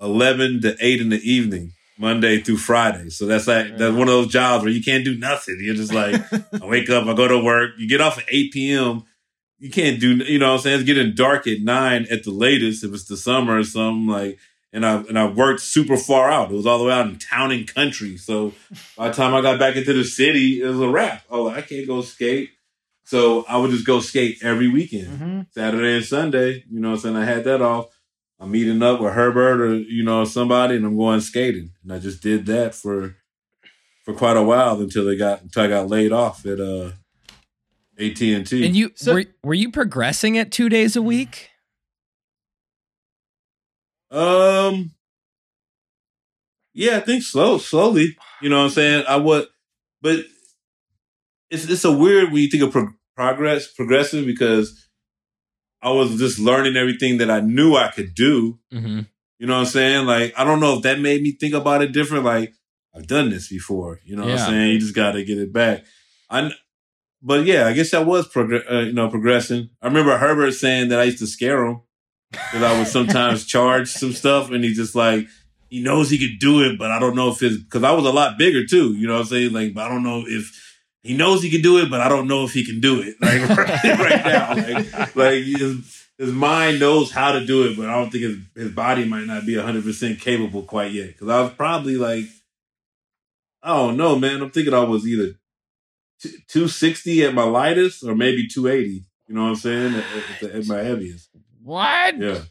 [0.01, 3.09] eleven to eight in the evening, Monday through Friday.
[3.09, 5.57] So that's like that's one of those jobs where you can't do nothing.
[5.61, 6.21] You're just like,
[6.61, 7.71] I wake up, I go to work.
[7.79, 9.03] You get off at eight p.m.
[9.59, 10.79] You can't do, you know what I'm saying?
[10.79, 14.39] It's getting dark at nine at the latest if it's the summer or something like.
[14.71, 16.51] And I and I worked super far out.
[16.51, 18.17] It was all the way out in town and country.
[18.17, 18.53] So
[18.95, 21.23] by the time I got back into the city, it was a wrap.
[21.29, 22.51] Oh, I can't go skate.
[23.03, 26.63] So I would just go skate every weekend, hmm Saturday and Sunday.
[26.69, 27.15] You know what I'm saying?
[27.15, 27.87] I had that off.
[28.39, 31.71] I'm meeting up with Herbert or, you know, somebody and I'm going skating.
[31.83, 33.15] And I just did that for
[34.05, 36.91] for quite a while until they got until I got laid off at uh
[37.99, 38.65] AT and T.
[38.65, 41.49] And you So- were were you progressing at two days a week?
[44.11, 44.91] Um,
[46.73, 48.15] yeah, I think slow, slowly.
[48.41, 49.05] You know what I'm saying?
[49.07, 49.47] I would,
[50.01, 50.25] but
[51.49, 54.87] it's it's a weird when you think of pro- progress, progressing because
[55.81, 58.59] I was just learning everything that I knew I could do.
[58.73, 59.01] Mm-hmm.
[59.39, 60.05] You know what I'm saying?
[60.05, 62.25] Like I don't know if that made me think about it different.
[62.25, 62.53] Like
[62.95, 63.99] I've done this before.
[64.03, 64.71] You know what I'm saying?
[64.71, 65.83] You just got to get it back.
[66.29, 66.51] I,
[67.21, 69.69] but yeah, I guess I was progr- uh, you know progressing.
[69.81, 71.81] I remember Herbert saying that I used to scare him
[72.31, 75.27] because I would sometimes charge some stuff, and he just like
[75.69, 78.05] he knows he could do it, but I don't know if his because I was
[78.05, 78.93] a lot bigger too.
[78.93, 79.53] You know what I'm saying?
[79.53, 80.65] Like, but I don't know if.
[81.01, 83.15] He knows he can do it, but I don't know if he can do it.
[83.21, 87.89] Like right, right now, like, like his, his mind knows how to do it, but
[87.89, 91.07] I don't think his, his body might not be 100% capable quite yet.
[91.07, 92.25] Because I was probably like,
[93.63, 94.41] I don't know, man.
[94.41, 95.39] I'm thinking I was either
[96.21, 99.05] t- 260 at my lightest or maybe 280.
[99.27, 99.95] You know what I'm saying?
[99.95, 101.29] At, at, the- at my heaviest.
[101.63, 102.17] What?
[102.19, 102.41] Yeah.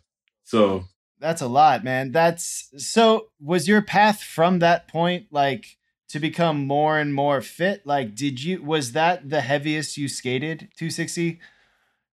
[0.44, 0.84] So,
[1.18, 2.12] That's a lot, man.
[2.12, 3.28] That's so.
[3.40, 5.76] Was your path from that point like
[6.10, 7.84] to become more and more fit?
[7.84, 8.62] Like, did you?
[8.62, 10.68] Was that the heaviest you skated?
[10.76, 11.40] 260,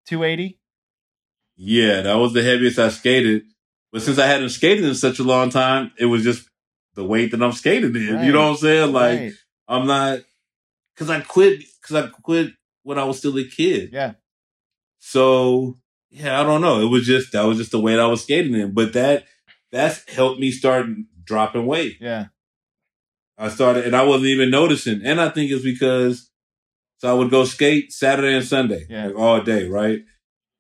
[0.07, 0.59] 280?
[1.55, 3.43] yeah, that was the heaviest I skated.
[3.91, 6.49] But since I hadn't skated in such a long time, it was just
[6.95, 8.23] the weight that I'm skating in.
[8.23, 8.91] You know what I'm saying?
[8.93, 9.33] Like, Right.
[9.67, 10.19] I'm not
[10.93, 12.51] because I quit because I quit
[12.83, 13.89] when I was still a kid.
[13.93, 14.13] Yeah.
[14.99, 15.77] So
[16.09, 16.81] yeah, I don't know.
[16.81, 18.73] It was just that was just the way that I was skating in.
[18.73, 19.25] But that
[19.71, 20.85] that's helped me start
[21.23, 21.97] dropping weight.
[21.99, 22.27] Yeah.
[23.37, 25.01] I started and I wasn't even noticing.
[25.03, 26.29] And I think it's because
[26.99, 29.07] so I would go skate Saturday and Sunday, Yeah.
[29.07, 29.99] like all day, right?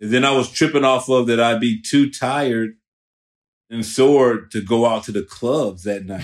[0.01, 2.75] And then I was tripping off of that I'd be too tired
[3.73, 6.23] and sore to go out to the clubs that night.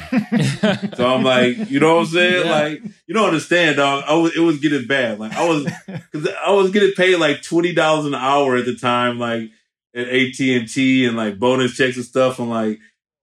[0.96, 2.46] So I'm like, you know what I'm saying?
[2.46, 2.52] Yeah.
[2.52, 4.04] Like, you don't understand, dog.
[4.06, 5.20] I was, it was getting bad.
[5.20, 5.66] Like I was,
[6.12, 9.50] cause I was getting paid like twenty dollars an hour at the time, like
[9.96, 12.40] at AT and T and like bonus checks and stuff.
[12.40, 12.80] I'm like,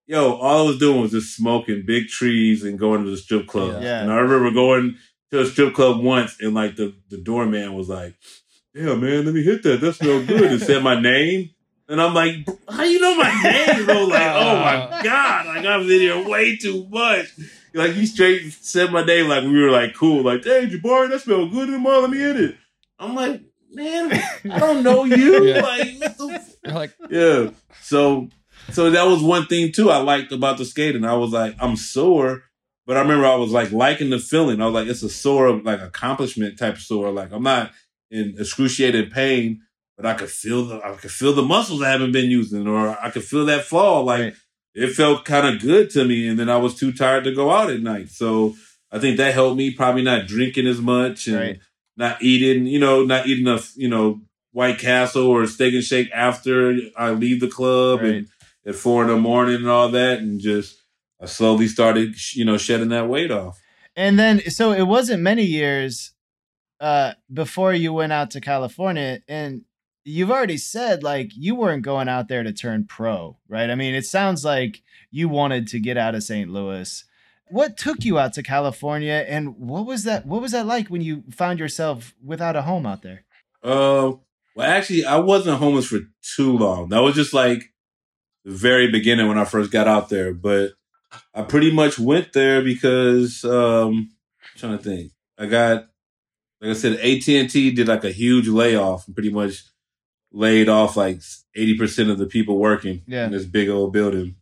[0.06, 3.46] yo, all I was doing was just smoking big trees and going to the strip
[3.46, 3.82] club.
[3.82, 4.02] Yeah.
[4.02, 4.96] And I remember going
[5.30, 8.14] to a strip club once, and like the the doorman was like,
[8.74, 9.80] "Yeah, man, let me hit that.
[9.80, 11.50] That smells good." And said my name.
[11.88, 12.34] And I'm like,
[12.68, 14.04] how you know my name, bro?
[14.06, 15.02] Like, oh my uh.
[15.02, 15.46] God.
[15.46, 17.26] Like, I've been here way too much.
[17.74, 20.22] Like, he straight said my name like we were like cool.
[20.24, 22.00] Like, hey, Jabari, that smells good in the mall.
[22.00, 22.56] Let me hit it.
[22.98, 24.12] I'm like, man,
[24.50, 25.44] I don't know you.
[25.44, 25.60] Yeah.
[25.60, 26.02] Like,
[26.64, 27.50] like, yeah.
[27.82, 28.28] So,
[28.70, 31.04] so that was one thing too I liked about the skating.
[31.04, 32.42] I was like, I'm sore,
[32.86, 34.60] but I remember I was like liking the feeling.
[34.60, 37.12] I was like, it's a sore, like accomplishment type sore.
[37.12, 37.70] Like I'm not
[38.10, 39.60] in excruciating pain,
[39.96, 42.96] but I could feel the, I could feel the muscles I haven't been using, or
[43.02, 44.04] I could feel that fall.
[44.04, 44.34] Like Right.
[44.74, 47.50] it felt kind of good to me, and then I was too tired to go
[47.50, 48.10] out at night.
[48.10, 48.54] So
[48.92, 49.70] I think that helped me.
[49.72, 51.58] Probably not drinking as much and Right.
[51.96, 54.20] not eating, you know, not eating a, you know,
[54.52, 58.14] White Castle or Steak and Shake after I leave the club Right.
[58.14, 58.28] and
[58.66, 60.76] at four in the morning and all that, and just
[61.20, 63.58] I slowly started, you know, shedding that weight off.
[63.94, 66.12] And then, so it wasn't many years
[66.80, 69.62] uh, before you went out to California, and
[70.06, 73.68] you've already said like you weren't going out there to turn pro, right?
[73.68, 76.50] I mean, it sounds like you wanted to get out of St.
[76.50, 77.04] Louis.
[77.48, 80.26] What took you out to California, and what was that?
[80.26, 83.24] What was that like when you found yourself without a home out there?
[83.62, 84.12] Uh,
[84.54, 86.88] well, actually, I wasn't homeless for too long.
[86.88, 87.72] That was just like
[88.44, 90.32] the very beginning when I first got out there.
[90.32, 90.72] But
[91.34, 94.10] I pretty much went there because um,
[94.42, 95.12] I'm trying to think.
[95.38, 95.88] I got,
[96.60, 99.62] like I said, AT and T did like a huge layoff and pretty much
[100.36, 101.20] laid off like
[101.54, 103.24] eighty percent of the people working Yeah.
[103.26, 104.36] in this big old building.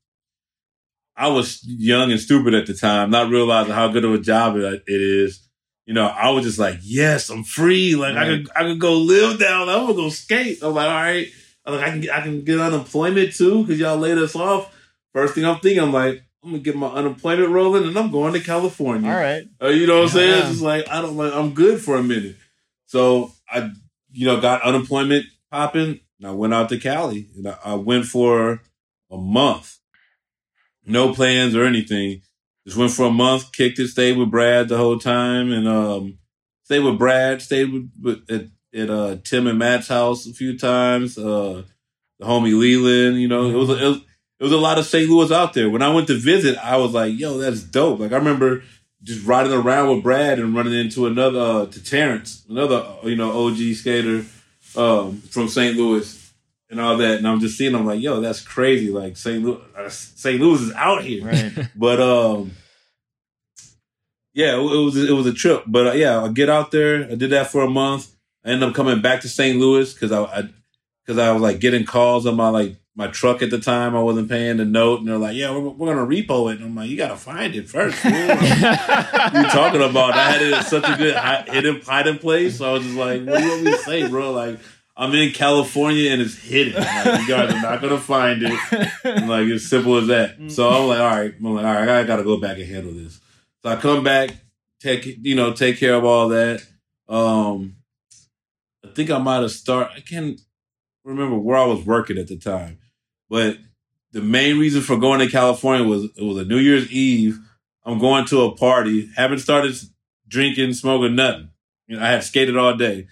[1.17, 4.57] I was young and stupid at the time, not realizing how good of a job
[4.57, 5.41] it, it is.
[5.87, 7.95] You know, I was just like, yes, I'm free.
[7.95, 9.69] Like I could, I could go live down.
[9.69, 10.59] I'm gonna go skate.
[10.63, 11.29] I'm like, all right.
[11.67, 14.75] I'm like, I can, I can get unemployment too because y'all laid us off.
[15.13, 18.33] First thing I'm thinking, I'm like, I'm gonna get my unemployment rolling and I'm going
[18.33, 19.09] to California.
[19.09, 20.31] All right, Uh, you know what I'm saying?
[20.31, 20.39] Yeah.
[20.41, 22.37] It's just like I don't like I'm good for a minute.
[22.87, 23.71] So I,
[24.11, 28.07] you know, got unemployment popping, and I went out to Cali, and I, I went
[28.07, 28.61] for
[29.09, 29.79] a month,
[30.85, 32.23] no plans or anything.
[32.67, 36.19] Just went for a month, kicked it, stayed with Brad the whole time, and um,
[36.65, 40.59] stayed with Brad, stayed with, with at, at uh Tim and Matt's house a few
[40.59, 41.17] times.
[41.17, 41.63] Uh,
[42.19, 43.99] the homie Leland, you know, it was it was
[44.41, 45.09] it was a lot of St.
[45.09, 45.71] Louis out there.
[45.71, 48.01] When I went to visit, I was like, yo, that's dope.
[48.01, 48.65] Like I remember
[49.05, 53.15] just riding around with Brad and running into another uh, to Terrence, another uh, you
[53.15, 54.25] know OG skater
[54.77, 55.77] um, from St.
[55.77, 56.33] Louis
[56.71, 57.19] and all that.
[57.19, 58.91] And I'm just seeing, I'm like, yo, that's crazy.
[58.91, 59.43] Like St.
[59.43, 60.41] Louis, uh, St.
[60.41, 61.25] Louis is out here.
[61.25, 61.69] right.
[61.77, 62.53] But um,
[64.33, 65.65] yeah, it, it was it was a trip.
[65.67, 67.05] But uh, yeah, I get out there.
[67.05, 68.15] I did that for a month.
[68.45, 69.59] I ended up coming back to St.
[69.59, 70.49] Louis because I
[71.05, 73.97] because I, was like getting calls on my like my truck at the time.
[73.97, 76.67] I wasn't paying the note, and they're like, "Yeah, we're, we're gonna repo it." And
[76.67, 77.97] I'm like, "You gotta find it first.
[77.97, 80.15] fool." What are you talking about?
[80.15, 81.17] I had it at such a good
[81.53, 82.59] hidden hiding place.
[82.59, 84.59] So I was just like, "What do you want me to say, bro?" Like.
[84.97, 86.75] I'm in California and it's hidden.
[86.75, 88.57] Like, you guys are not gonna find it.
[89.03, 90.37] And, like it's simple as that.
[90.53, 92.93] So I'm like, all right, I'm like, all right, I gotta go back and handle
[92.93, 93.19] this.
[93.65, 94.31] So I come back,
[94.81, 96.63] take you know, take care of all that.
[97.09, 97.75] Um
[98.85, 100.41] I think I might have started I can't
[101.05, 102.79] remember where I was working at the time.
[103.29, 103.59] But
[104.13, 107.39] the main reason for going to California was it was a New Year's Eve.
[107.85, 109.75] I'm going to a party, haven't started
[110.29, 111.51] drinking, smoking nothing.
[111.87, 113.09] You know, I had skated all day.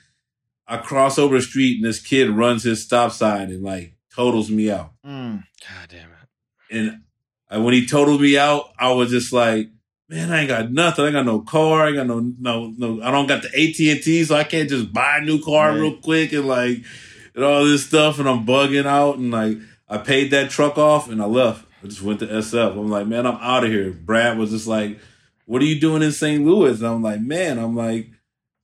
[0.66, 4.50] I cross over the street and this kid runs his stop sign and like totals
[4.50, 4.92] me out.
[5.04, 5.42] Mm.
[5.60, 6.16] God damn it.
[6.70, 7.00] And
[7.50, 9.68] I, when he totaled me out, I was just like,
[10.08, 11.04] man, I ain't got nothing.
[11.04, 11.86] I got no car.
[11.88, 15.18] I got no, no, no, I don't got the AT&T, so I can't just buy
[15.18, 15.80] a new car Right.
[15.80, 16.78] real quick and like,
[17.34, 18.18] and all this stuff.
[18.18, 19.18] And I'm bugging out.
[19.18, 19.58] And like,
[19.92, 21.66] I paid that truck off and I left.
[21.84, 22.72] I just went to SF.
[22.78, 23.90] I'm like, man, I'm out of here.
[23.90, 24.98] Brad was just like,
[25.46, 26.44] what are you doing in St.
[26.44, 26.78] Louis?
[26.80, 28.08] And I'm like, man, I'm like,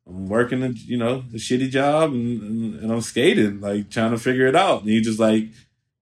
[0.07, 4.13] I'm working, a, you know, a shitty job and, and, and I'm skating, like trying
[4.13, 4.81] to figure it out.
[4.83, 5.49] And he just like,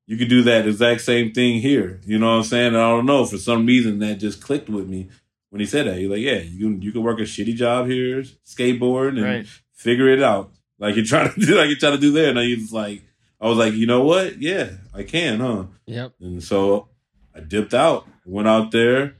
[0.06, 2.00] you could do that exact same thing here.
[2.04, 2.68] You know what I'm saying?
[2.68, 3.24] And I don't know.
[3.24, 5.08] For some reason, that just clicked with me
[5.50, 5.96] when he said that.
[5.96, 9.46] He's like, yeah, you can you can work a shitty job here, skateboard, and Right.
[9.72, 10.52] figure it out.
[10.78, 12.30] Like you're trying to do, like you're trying to do there.
[12.30, 13.02] And I was like,
[13.40, 14.40] I was like, you know what?
[14.40, 15.64] Yeah, I can, huh?
[15.86, 16.14] Yep.
[16.20, 16.88] And so
[17.34, 19.16] I dipped out, went out there,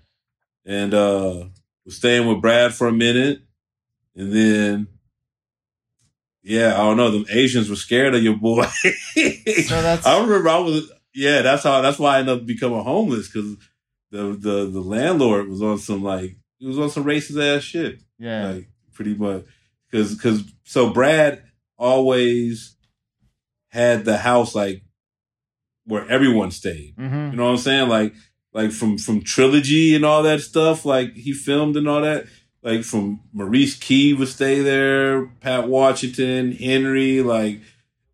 [0.65, 1.45] and uh
[1.85, 3.43] was staying with Brad for a minute,
[4.15, 4.89] and then.
[6.43, 7.11] Yeah, I don't know.
[7.11, 8.67] The Asians were scared of your boy.
[8.67, 12.85] So that's I remember I was yeah, that's how that's why I ended up becoming
[12.85, 13.57] homeless because
[14.13, 17.99] the the the landlord was on some like he was on some racist ass shit.
[18.19, 18.51] yeah.
[18.51, 19.45] Like pretty much
[19.91, 21.43] because because so Brad
[21.77, 22.76] always
[23.77, 24.83] had the house like
[25.85, 26.95] where everyone stayed.
[26.97, 27.89] hmm You know what I'm saying?
[27.89, 28.15] Like
[28.53, 30.85] like from from trilogy and all that stuff.
[30.85, 32.27] Like he filmed and all that.
[32.63, 37.23] Like from Maurice Key would stay there, Pat Washington, Henry.
[37.23, 37.61] Like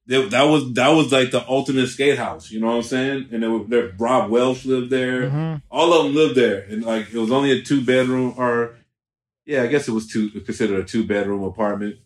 [0.09, 2.51] that, that was that was like the ultimate skate house.
[2.51, 3.29] You know what I'm saying?
[3.33, 5.31] And there, there Rob Welsh lived there.
[5.31, 8.75] hmm All of them lived there, and like it was only a two bedroom or
[9.47, 11.97] yeah, I guess it was two considered a two bedroom apartment.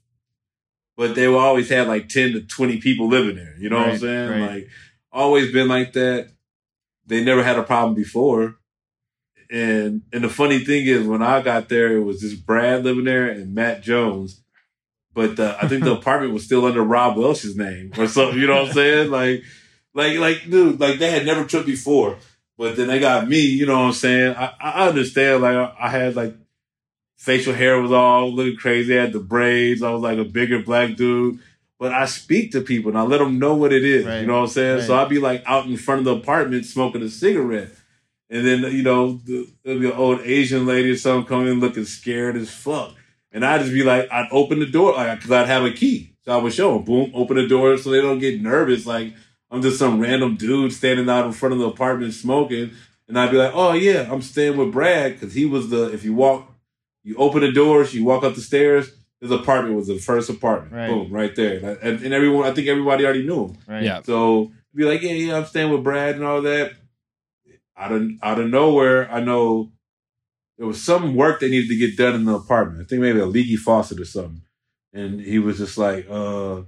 [0.97, 3.55] But they were always had like ten to twenty people living there.
[3.59, 4.31] You know what I'm saying?
[4.31, 4.51] right.
[4.51, 4.69] Like
[5.13, 6.31] always been like that.
[7.07, 8.57] They never had a problem before.
[9.51, 13.05] And and the funny thing is, when I got there, it was just Brad living
[13.05, 14.43] there and Matt Jones.
[15.15, 18.39] But uh, I think the apartment was still under Rob Welsh's name or something.
[18.39, 19.11] You know what I'm saying?
[19.11, 19.43] Like,
[19.95, 22.17] like, like, dude, like they had never tripped before.
[22.59, 23.41] But then they got me.
[23.41, 24.35] You know what I'm saying?
[24.37, 25.43] I, I understand.
[25.43, 26.35] Like I, I had like
[27.17, 28.97] facial hair was all looking crazy.
[28.97, 29.83] I had the braids.
[29.83, 31.41] I was like a bigger black dude.
[31.79, 34.07] But I speak to people and I let them know what it is.
[34.07, 34.21] Right.
[34.21, 34.83] You know what I'm saying?
[34.83, 37.71] So I'd be like out in front of the apartment smoking a cigarette.
[38.31, 41.61] And then, you know, the, there'll be an old Asian lady or something coming in
[41.61, 42.95] looking scared as fuck.
[43.31, 46.15] And I'd just be like, I'd open the door, like, cause I'd have a key.
[46.25, 48.87] So I would show them, boom, open the door so they don't get nervous.
[48.87, 49.15] Like,
[49.51, 52.73] I'm just some random dude standing out in front of the apartment smoking.
[53.07, 55.21] And I'd be like, oh yeah, I'm staying with Brad.
[55.21, 56.53] Cause he was the, if you walk,
[57.07, 58.91] you open the doors, you walk up the stairs,
[59.21, 60.73] his apartment was the first apartment.
[60.73, 60.89] Right.
[60.89, 61.59] Boom, right there.
[61.59, 63.59] And, and, and everyone, I think everybody already knew him.
[63.69, 63.85] Right.
[63.85, 64.03] Yeah.
[64.03, 66.73] So be like, yeah, yeah, I'm staying with Brad and all that.
[67.77, 69.71] Out of out of nowhere, I know
[70.59, 72.81] there was some work that needed to get done in the apartment.
[72.81, 74.43] I think maybe a leaky faucet or something.
[74.93, 76.63] And he was just like, uh,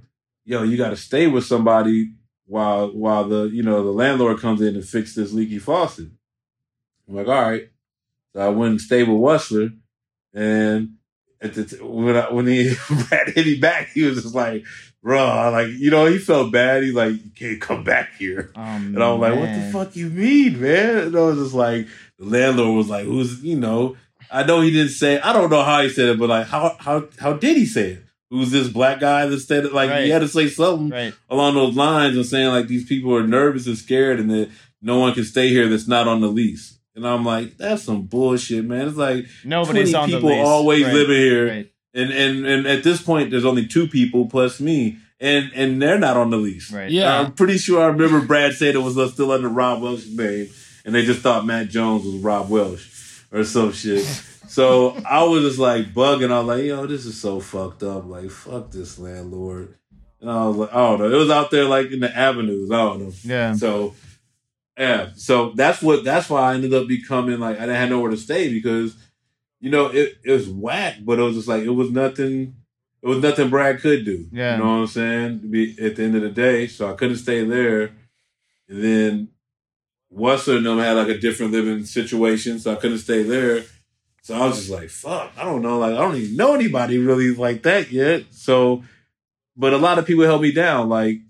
[0.45, 2.13] yo, you gotta stay with somebody
[2.47, 6.11] while while the you know the landlord comes in and fix this leaky faucet.
[7.09, 7.71] I'm like, all right.
[8.35, 9.73] So I went and stayed with Wessler
[10.35, 10.95] and
[11.41, 12.75] at the t- when I, when he
[13.09, 14.65] Brad hit me back, he was just like,
[15.03, 16.83] bro, like, you know, he felt bad.
[16.83, 18.51] He's like, you can't come back here.
[18.57, 20.99] Oh, And I was like, what the fuck you mean, man?
[20.99, 21.87] And I was just like,
[22.19, 23.97] the landlord was like, who's, you know,
[24.31, 26.77] I know he didn't say, I don't know how he said it, but like, how,
[26.81, 28.05] how, how did he say it?
[28.31, 29.73] Who's this black guy that said it?
[29.73, 30.05] Like, Right.
[30.05, 31.15] he had to say something Right.
[31.31, 34.51] along those lines and saying like these people are nervous and scared and that
[34.83, 36.78] no one can stay here that's not on the lease.
[36.99, 38.89] And I'm like, that's some bullshit, man.
[38.89, 40.47] It's like Nobody's 20 on people the lease.
[40.47, 40.95] always Right.
[40.95, 41.49] living here.
[41.49, 41.73] Right.
[41.95, 44.99] And, and and at this point there's only two people plus me.
[45.21, 46.71] And and they're not on the lease.
[46.71, 46.91] Right.
[46.91, 47.19] Yeah.
[47.21, 50.49] I'm pretty sure I remember Brad said it was still under Rob Welsh's name,
[50.85, 54.05] and they just thought Matt Jones was Rob Welsh or some shit.
[54.49, 56.31] so I was just like bugging.
[56.31, 58.07] I was like, yo, this is so fucked up.
[58.07, 59.75] Like, fuck this landlord.
[60.21, 61.11] And I was like, I don't know.
[61.13, 62.71] It was out there like in the avenues.
[62.71, 63.13] I don't know.
[63.25, 63.55] Yeah.
[63.55, 63.95] So
[64.79, 68.13] yeah, so that's what that's why I ended up becoming like I didn't have nowhere
[68.13, 68.97] to stay because
[69.61, 72.55] you know it, it was whack, but it was just like it was nothing.
[73.03, 74.27] It was nothing Brad could do.
[74.33, 74.57] Yeah.
[74.57, 75.51] you know what I'm saying.
[75.51, 77.93] Be at the end of the day, so I couldn't stay there.
[78.69, 79.29] And then
[80.17, 83.65] Wessler and them had like a different living situation, so I couldn't stay there.
[84.23, 85.79] So I was just like, fuck, I don't know.
[85.79, 88.25] Like, I don't even know anybody really like that yet.
[88.31, 88.85] So,
[89.57, 91.21] but a lot of people held me down, like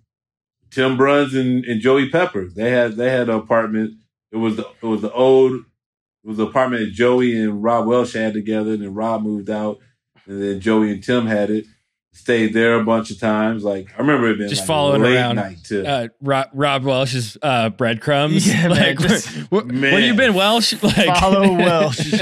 [0.71, 2.49] Tim Bruns and, and Joey Pepper.
[2.49, 3.95] They had, they had an apartment.
[4.33, 7.87] It was the, it was the old, it was the apartment that Joey and Rob
[7.87, 8.73] Welsh had together.
[8.73, 9.79] And then Rob moved out
[10.27, 11.64] and then Joey and Tim had it.
[12.12, 13.62] Stayed there a bunch of times.
[13.62, 15.87] Like, I remember it being Just like following late around, night too.
[15.87, 18.45] Uh, Rob, Rob Welsh's uh, breadcrumbs.
[18.49, 20.75] Yeah, man, like, just- where, where, where you been, Welsh?
[20.83, 22.21] Like, Follow Welsh.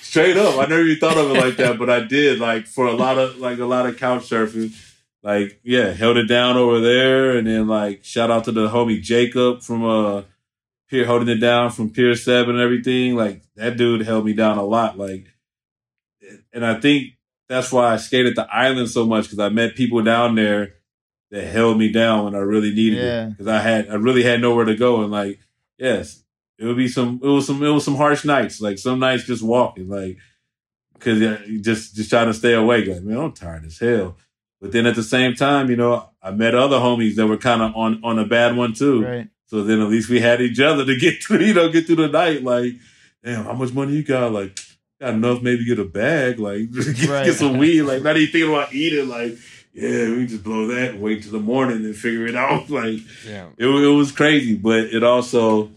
[0.00, 2.38] Straight up, I never even thought of it like that, but I did.
[2.38, 4.70] Like for a lot of like a lot of couch surfing,
[5.22, 9.00] like yeah, held it down over there, and then like shout out to the homie
[9.02, 10.22] Jacob from uh
[10.88, 13.14] Pier holding it down from Pier Seven and everything.
[13.14, 14.96] Like that dude held me down a lot.
[14.96, 15.26] Like,
[16.52, 17.14] and I think
[17.48, 20.74] that's why I skated the island so much because I met people down there
[21.30, 23.26] that held me down when I really needed Yeah.
[23.26, 25.38] it because I had I really had nowhere to go and like
[25.78, 26.22] yes
[26.58, 29.24] it would be some it was some it was some harsh nights like some nights
[29.24, 30.16] just walking like
[30.94, 34.16] because just just trying to stay awake like man I'm tired as hell
[34.60, 37.62] but then at the same time you know I met other homies that were kind
[37.62, 39.28] of on on a bad one too Right.
[39.46, 41.96] so then at least we had each other to get through you know get through
[41.96, 42.74] the night like
[43.24, 44.58] damn how much money you got like
[45.00, 47.24] got enough, maybe get a bag, like get, Right.
[47.26, 49.36] get some weed, like not even thinking about eating, like
[49.72, 52.68] yeah, we just blow that and wait till the morning and figure it out.
[52.80, 53.46] Like Yeah.
[53.56, 55.70] it, it was crazy, but it also,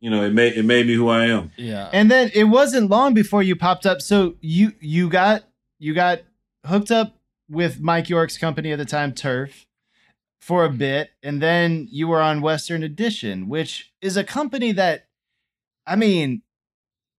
[0.00, 1.52] you know, it made it made me who I am.
[1.56, 1.88] Yeah.
[1.92, 4.02] And then it wasn't long before you popped up.
[4.02, 5.44] So you you got
[5.78, 6.22] you got
[6.66, 7.14] hooked up
[7.48, 9.66] with Mike York's company at the time, Turf,
[10.40, 15.06] for a bit, and then you were on Western Edition, which is a company that,
[15.86, 16.42] I mean,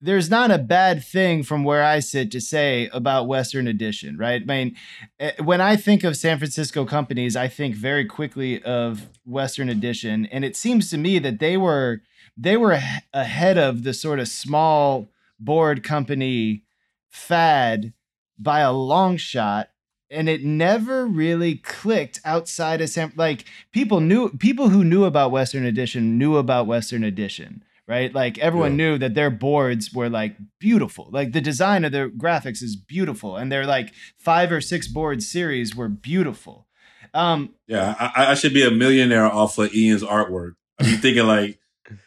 [0.01, 4.41] there's not a bad thing from where I sit to say about Western Edition, right?
[4.41, 4.75] I mean,
[5.19, 10.27] eh, when I think of San Francisco companies, I think very quickly of Western Edition,
[10.27, 12.01] and it seems to me that they were
[12.37, 15.07] they were ah- ahead of the sort of small
[15.39, 16.63] board company
[17.09, 17.93] fad
[18.37, 19.69] by a long shot
[20.15, 25.31] and it never really clicked outside of San like people knew people who knew about
[25.31, 28.77] Western Edition knew about Western Edition right like everyone Yeah.
[28.77, 33.35] knew that their boards were like beautiful like the design of their graphics is beautiful
[33.37, 36.65] and their like five or six board series were beautiful
[37.13, 40.53] um Yeah, I, I should be a millionaire off of Ian's artwork.
[40.79, 41.59] I be thinking like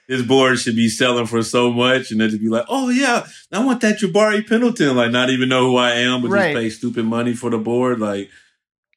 [0.08, 3.26] his board should be selling for so much, and then to be like, oh yeah,
[3.52, 4.96] I want that Jabari Pendleton.
[4.96, 6.52] Like not even know who I am, but Right.
[6.54, 8.00] just pay stupid money for the board.
[8.00, 8.30] Like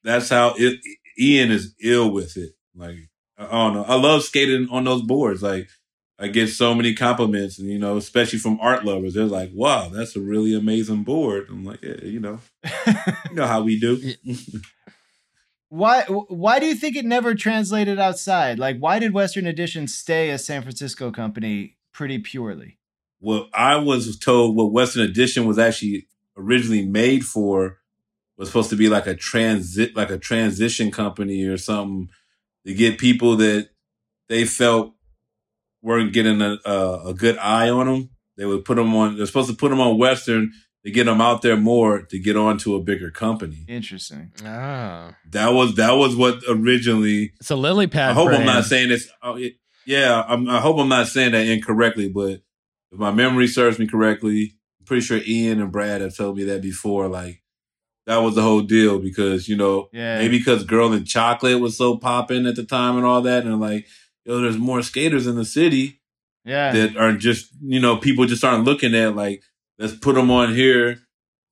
[0.02, 0.80] that's how it.
[1.18, 2.52] Ian is ill with it.
[2.74, 2.96] Like
[3.38, 3.84] I I don't know.
[3.84, 5.42] I love skating on those boards.
[5.42, 5.68] Like
[6.18, 9.14] I get so many compliments, and you know, especially from art lovers.
[9.14, 12.38] They're like, "Wow, that's a really amazing board." I'm like, yeah, you know,
[13.28, 14.00] you know how we do.
[15.72, 18.58] Why why do you think it never translated outside?
[18.58, 22.78] Like why did Western Edition stay a San Francisco company pretty purely?
[23.22, 27.78] Well, I was told what Western Edition was actually originally made for
[28.36, 32.10] was supposed to be like a transit like a transition company or something
[32.66, 33.70] to get people that
[34.28, 34.92] they felt
[35.80, 38.10] weren't getting a, a, a good eye on them.
[38.36, 39.16] They would put them on.
[39.16, 40.52] They're supposed to put them on Western
[40.84, 43.64] to get them out there more to get onto a bigger company.
[43.68, 44.32] Interesting.
[44.44, 45.14] Ah.
[45.30, 48.10] That was that was what originally It's a lily pad.
[48.10, 49.08] I hope I'm not saying this.
[49.22, 49.38] Oh,
[49.86, 52.40] yeah, I'm, I hope I'm not saying that incorrectly, but
[52.92, 56.44] if my memory serves me correctly, I'm pretty sure Ian and Brad have told me
[56.44, 57.08] that before.
[57.08, 57.42] Like
[58.06, 60.18] that was the whole deal because you know Yeah.
[60.18, 63.60] maybe because Girl and Chocolate was so popping at the time and all that, and
[63.60, 63.86] like
[64.24, 66.00] yo, there's more skaters in the city
[66.44, 66.72] Yeah.
[66.72, 69.42] that are just you know people just aren't looking at like
[69.82, 70.98] let's put them on here.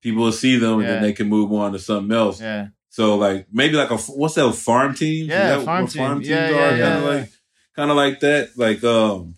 [0.03, 2.41] People will see them and then they can move on to something else.
[2.41, 2.69] yeah.
[2.89, 5.29] So like maybe like a what's that farm team?
[5.29, 6.03] Yeah, that farm team.
[6.03, 7.09] farm teams Yeah, are yeah, kind of yeah.
[7.21, 7.31] like
[7.77, 8.49] kind of like that.
[8.57, 9.35] Like um,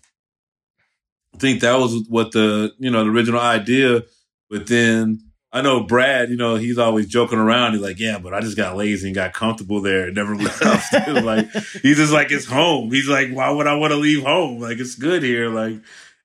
[1.35, 4.03] I think that was what the you know the original idea.
[4.49, 5.19] But then
[5.51, 6.29] I know Brad.
[6.31, 7.73] You know he's always joking around.
[7.73, 10.61] He's like, yeah, but I just got lazy and got comfortable there and never left.
[11.07, 11.51] like
[11.83, 12.89] he's just like it's home.
[12.91, 14.59] He's like, why would I want to leave home?
[14.59, 15.49] Like it's good here.
[15.49, 15.75] Like,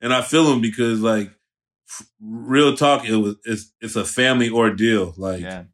[0.00, 1.30] and I feel him because like
[2.20, 5.14] real talk, it was it's it's a family ordeal.
[5.16, 5.64] Like Yeah.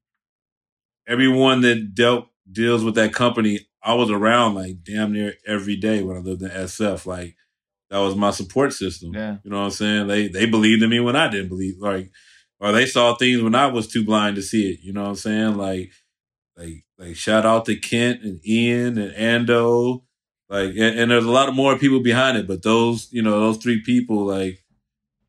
[1.06, 6.02] everyone that dealt deals with that company, I was around like damn near every day
[6.02, 7.06] when I lived in SF.
[7.06, 7.36] Like
[7.90, 9.12] that was my support system.
[9.14, 9.36] Yeah.
[9.44, 10.06] You know what I'm saying?
[10.08, 11.76] They they believed in me when I didn't believe.
[11.78, 12.10] Like
[12.60, 14.80] or they saw things when I was too blind to see it.
[14.82, 15.56] You know what I'm saying?
[15.56, 15.92] Like
[16.56, 20.02] like like shout out to Kent and Ian and Ando.
[20.48, 23.40] Like and, and there's a lot of more people behind it, but those you know
[23.40, 24.62] those three people like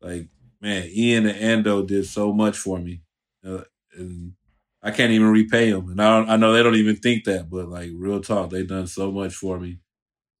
[0.00, 0.28] like
[0.60, 3.02] man Ian and Ando did so much for me,
[3.46, 3.62] uh,
[3.96, 4.32] and
[4.82, 5.90] I can't even repay them.
[5.90, 8.68] And I don't, I know they don't even think that, but like real talk, they've
[8.68, 9.78] done so much for me.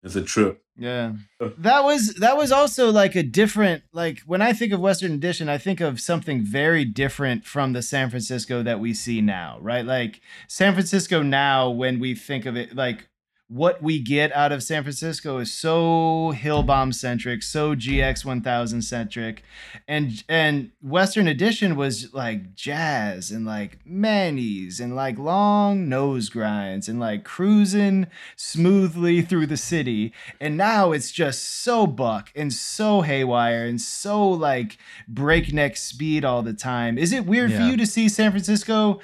[0.02, 0.62] It's a trip.
[0.78, 1.14] Yeah.
[1.58, 5.48] That was that was also like a different like when I think of Western Edition,
[5.48, 9.84] I think of something very different from the San Francisco that we see now, right?
[9.84, 13.08] Like San Francisco now when we think of it like
[13.48, 18.82] what we get out of San Francisco is so hill bomb centric, so GX 1000
[18.82, 19.44] centric.
[19.86, 26.88] And and Western Edition was like jazz and like manis and like long nose grinds
[26.88, 30.12] and like cruising smoothly through the city.
[30.40, 36.42] And now it's just so buck and so haywire and so like breakneck speed all
[36.42, 36.98] the time.
[36.98, 39.00] Is it weird for you to see San Francisco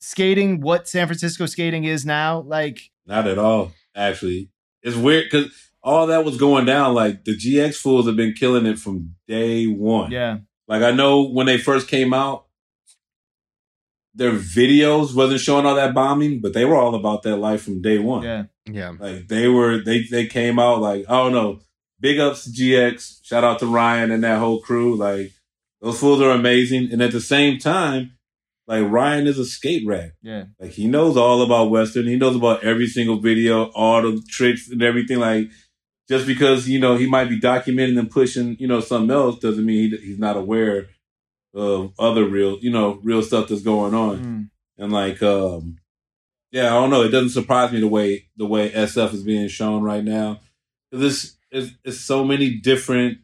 [0.00, 2.40] skating what San Francisco skating is now?
[2.40, 4.50] Like, Not at all, actually.
[4.82, 6.94] It's weird because all that was going down.
[6.94, 10.10] Like the GX fools have been killing it from day one.
[10.12, 10.38] yeah,
[10.68, 12.46] Like I know when they first came out,
[14.14, 17.80] their videos wasn't showing all that bombing, but they were all about that life from
[17.82, 18.22] day one.
[18.22, 18.94] yeah, Yeah.
[18.98, 21.60] Like they were, they they came out like I don't know.
[22.00, 23.20] Big ups to GX.
[23.24, 24.96] Shout out to Ryan and that whole crew.
[24.96, 25.32] Like
[25.80, 26.90] those fools are amazing.
[26.92, 28.12] And at the same time,
[28.70, 30.12] like Ryan is a skate rat.
[30.22, 32.06] yeah, Like he knows all about Western.
[32.06, 35.18] He knows about every single video, all the tricks and everything.
[35.18, 35.50] Like
[36.08, 39.66] just because you know he might be documenting and pushing you know something else doesn't
[39.66, 40.86] mean he, he's not aware
[41.52, 44.18] of other real, you know, real stuff that's going on.
[44.18, 44.50] Mm.
[44.78, 45.78] And like, um,
[46.52, 47.02] yeah, I don't know.
[47.02, 50.40] It doesn't surprise me the way the way SF is being shown right now.
[50.92, 53.18] This is it's so many different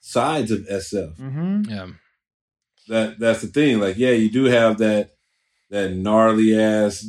[0.00, 1.16] sides of SF.
[1.16, 1.88] hmm Yeah.
[2.88, 3.80] That that's the thing.
[3.80, 5.10] Like, yeah, you do have that
[5.70, 7.04] that gnarly ass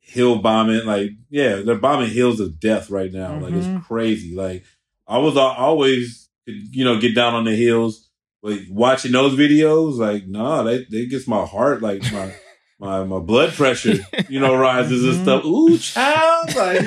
[0.00, 0.86] hill bombing.
[0.86, 3.38] Like, yeah, they're bombing hills of death right now.
[3.38, 3.58] Like, Mhm.
[3.58, 4.34] it's crazy.
[4.34, 4.64] Like,
[5.06, 8.04] I was al- always, you know, get down on the hills.
[8.40, 12.32] but watching those videos, like, nah, they they gets my heart, like my
[12.78, 13.96] my my blood pressure,
[14.28, 15.44] you know, rises and stuff.
[15.44, 16.84] Ooh, child, like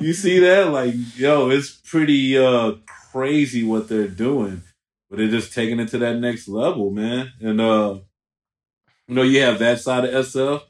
[0.00, 2.72] you see that, like, yo, it's pretty uh
[3.10, 4.62] crazy what they're doing,
[5.12, 7.30] but they're just taking it to that next level, man.
[7.42, 7.98] And uh,
[9.06, 10.62] you know, you have that side of SF.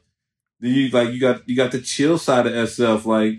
[0.59, 3.35] Then you like you got you got the chill side of SF, like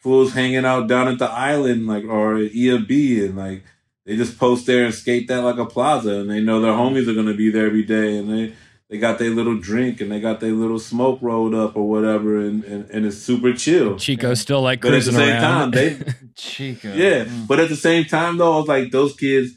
[0.00, 3.64] fools hanging out down at the island, like or at EFB, and like
[4.06, 7.08] they just post there and skate that like a plaza, and they know their homies
[7.08, 8.52] are gonna be there every day, and they
[8.90, 12.38] they got their little drink and they got their little smoke rolled up or whatever,
[12.38, 13.96] and and, and it's super chill.
[13.98, 15.40] Chico still like But at the cruising same around.
[15.42, 15.98] time, they
[16.36, 16.92] Chico.
[16.94, 17.46] yeah, Mm.
[17.48, 19.52] but at the same time though, I was like those kids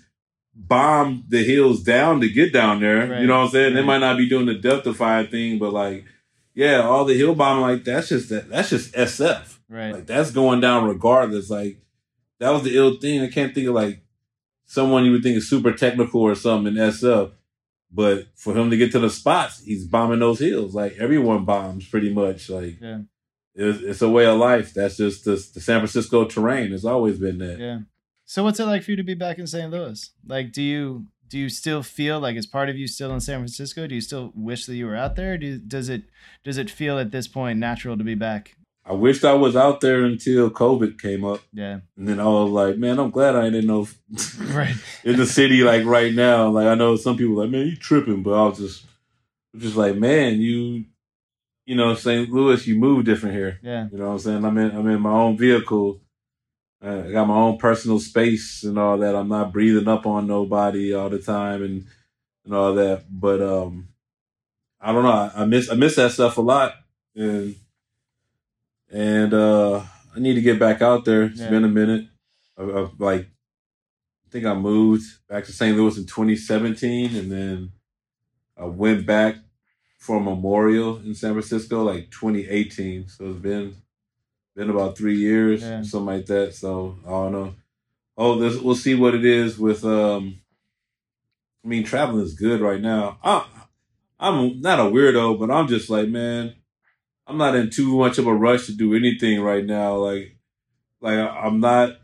[0.59, 3.07] bombed the hills down to get down there.
[3.07, 3.75] Right, You know what I'm saying?
[3.75, 6.05] They might not be doing the death defying thing, but like,
[6.53, 9.59] yeah, all the hill bombing like that's just that that's just SF.
[9.69, 9.93] Right.
[9.93, 11.49] Like that's going down regardless.
[11.49, 11.77] Like
[12.39, 13.21] that was the ill thing.
[13.21, 14.01] I can't think of like
[14.65, 17.31] someone you would think is super technical or something in SF.
[17.91, 20.73] But for him to get to the spots, he's bombing those hills.
[20.75, 22.49] Like everyone bombs pretty much.
[22.49, 23.01] Like Yeah.
[23.55, 24.73] it's, it's a way of life.
[24.73, 26.73] That's just the, the San Francisco terrain.
[26.73, 27.59] It's always been that.
[27.59, 27.79] Yeah.
[28.29, 29.71] So what's it like for you to be back in St.
[29.71, 30.11] Louis?
[30.27, 33.39] Like, do you do you still feel like is part of you still in San
[33.39, 33.87] Francisco?
[33.87, 35.37] Do you still wish that you were out there?
[35.37, 36.03] Do does it
[36.43, 38.55] does it feel at this point natural to be back?
[38.85, 41.79] I wished I was out there until COVID came up, Yeah.
[41.97, 43.87] and then I was like, man, I'm glad I didn't know
[44.41, 44.75] Right.
[45.03, 46.49] in the city like right now.
[46.49, 48.85] Like I know some people like, man, you tripping, but I was just
[49.55, 50.83] just like, man, you
[51.65, 52.29] you know, St.
[52.29, 53.59] Louis, you move different here.
[53.63, 53.87] Yeah.
[53.91, 54.45] You know what I'm saying?
[54.45, 56.01] I'm in I'm in my own vehicle.
[56.83, 59.15] Uh, I got my own personal space and all that.
[59.15, 61.85] I'm not breathing up on nobody all the time and
[62.45, 63.05] and all that.
[63.09, 63.89] But um
[64.79, 65.09] I don't know.
[65.09, 66.75] I, I miss I miss that stuff a lot.
[67.15, 67.55] And
[68.91, 69.81] and uh
[70.15, 71.23] I need to get back out there.
[71.23, 71.49] It's Yeah.
[71.49, 72.05] been a minute.
[72.57, 75.75] I, I, like I think I moved back to St.
[75.75, 77.71] Louis in 2017 and then
[78.57, 79.37] I went back
[79.99, 83.07] for a memorial in San Francisco like 2018.
[83.09, 83.75] So it's been
[84.57, 85.83] been about three years, Yeah.
[85.83, 86.55] something like that.
[86.55, 87.55] So I don't know.
[88.17, 89.85] Oh, this, we'll see what it is with.
[89.85, 90.39] um
[91.63, 93.19] I mean, traveling is good right now.
[93.23, 93.45] I,
[94.19, 96.55] I'm not a weirdo, but I'm just like, man,
[97.27, 99.95] I'm not in too much of a rush to do anything right now.
[99.97, 100.37] Like,
[101.01, 101.97] like I'm not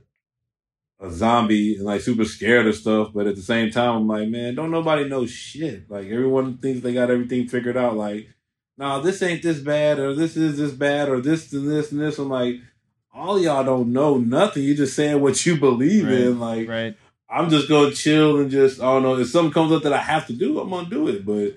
[0.99, 4.27] a zombie and like super scared of stuff, but at the same time, I'm like,
[4.27, 5.89] man, don't nobody know shit.
[5.89, 7.95] Like everyone thinks they got everything figured out.
[7.95, 8.27] Like,
[8.77, 12.01] nah, this ain't this bad, or this is this bad, or this and this and
[12.01, 12.17] this.
[12.19, 12.55] I'm like,
[13.13, 14.63] all y'all don't know nothing.
[14.63, 16.39] You're just saying what you believe Right, in.
[16.39, 16.95] Like, Right.
[17.29, 19.97] I'm just gonna chill and just I don't know if something comes up that I
[19.97, 21.25] have to do, I'm gonna do it.
[21.25, 21.55] But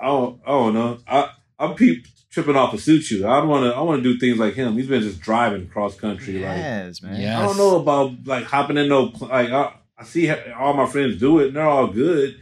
[0.00, 0.98] I don't I don't know.
[1.08, 3.24] I I'm peep tripping off a of Suciu.
[3.24, 4.74] I don't want to I want to do things like him.
[4.74, 6.34] He's been just driving cross country.
[6.34, 7.20] Like Yes, man.
[7.20, 7.40] Yeah.
[7.40, 11.18] I don't know about like hopping in no like I, I see all my friends
[11.18, 12.38] do it and they're all good.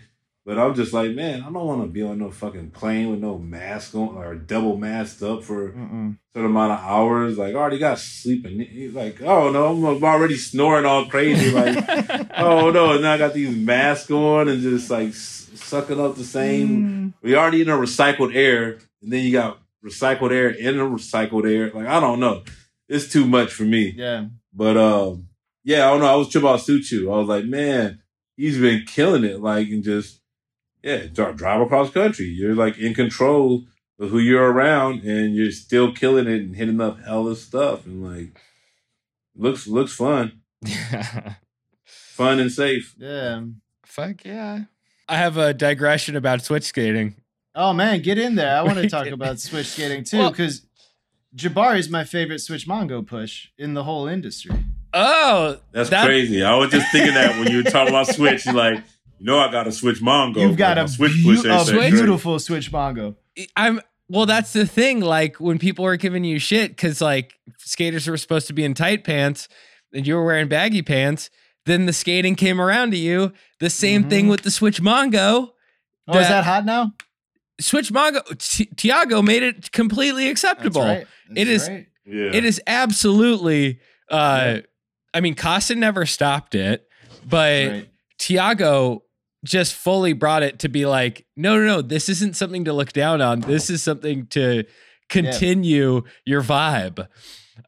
[0.49, 3.19] But I'm just like, man, I don't want to be on no fucking plane with
[3.21, 6.17] no mask on or double masked up for Mm-mm.
[6.33, 7.37] certain amount of hours.
[7.37, 8.59] Like, I already got sleeping.
[8.61, 11.51] He's like, oh no, I'm already snoring all crazy.
[11.51, 11.85] Like,
[12.39, 16.17] oh no, and now I got these masks on and just like s- sucking up
[16.17, 17.13] the same.
[17.21, 21.45] We already in a recycled air, and then you got recycled air in a recycled
[21.47, 21.71] air.
[21.75, 22.43] Like, I don't know.
[22.89, 23.93] It's too much for me.
[23.95, 24.29] Yeah.
[24.55, 25.29] But um,
[25.63, 26.07] yeah, I don't know.
[26.07, 27.13] I was tripping out Suciu.
[27.15, 28.01] I was like, man,
[28.35, 29.43] he's been killing it.
[29.43, 30.23] Like, and just
[30.83, 32.27] yeah, drive across country.
[32.27, 33.65] You're like in control
[34.01, 38.03] of who you're around, and you're still killing it and hitting up hella stuff, and
[38.05, 38.41] like
[39.37, 40.41] looks looks fun,
[41.85, 42.95] fun and safe.
[42.99, 43.43] Yeah.
[43.85, 44.61] Fuck yeah.
[45.09, 47.17] I have a digression about switch skating.
[47.55, 48.57] Oh man, get in there.
[48.57, 50.67] I want to talk about switch skating too, Well- because
[51.37, 54.53] Jabari is my favorite switch Mongo push in the whole industry.
[54.95, 56.43] Oh, That's That- crazy.
[56.43, 58.83] I was just thinking that when you were talking about Switch, you're like,
[59.19, 60.37] you know, I got to switch Mongo.
[60.41, 61.91] You've got Like, a, my Switch beau- push ain't a that Switch- great.
[61.93, 63.17] beautiful switch Mongo.
[63.57, 64.27] I'm well.
[64.27, 65.01] That's the thing.
[65.01, 68.75] Like when people are giving you shit because like skaters were supposed to be in
[68.75, 69.49] tight pants
[69.93, 71.31] and you were wearing baggy pants.
[71.67, 73.33] Then the skating came around to you.
[73.61, 74.31] The same thing Mhm.
[74.31, 75.51] with the Switch Mongo.
[76.09, 76.95] Oh, is That- that hot now?
[77.61, 78.23] Switch Mongo.
[78.39, 80.83] Ti- Tiago made it completely That's acceptable.
[80.83, 81.07] right.
[81.29, 81.87] That's It is- right.
[82.07, 82.31] Yeah.
[82.33, 83.81] It is absolutely.
[84.11, 84.59] uh
[85.15, 86.87] I mean, Costa never stopped it,
[87.27, 87.89] but Right.
[88.19, 89.03] Tiago
[89.45, 92.93] just fully brought it to be like, no, no, no, this isn't something to look
[92.93, 93.41] down on.
[93.41, 94.65] This is something to
[95.09, 97.07] continue your vibe.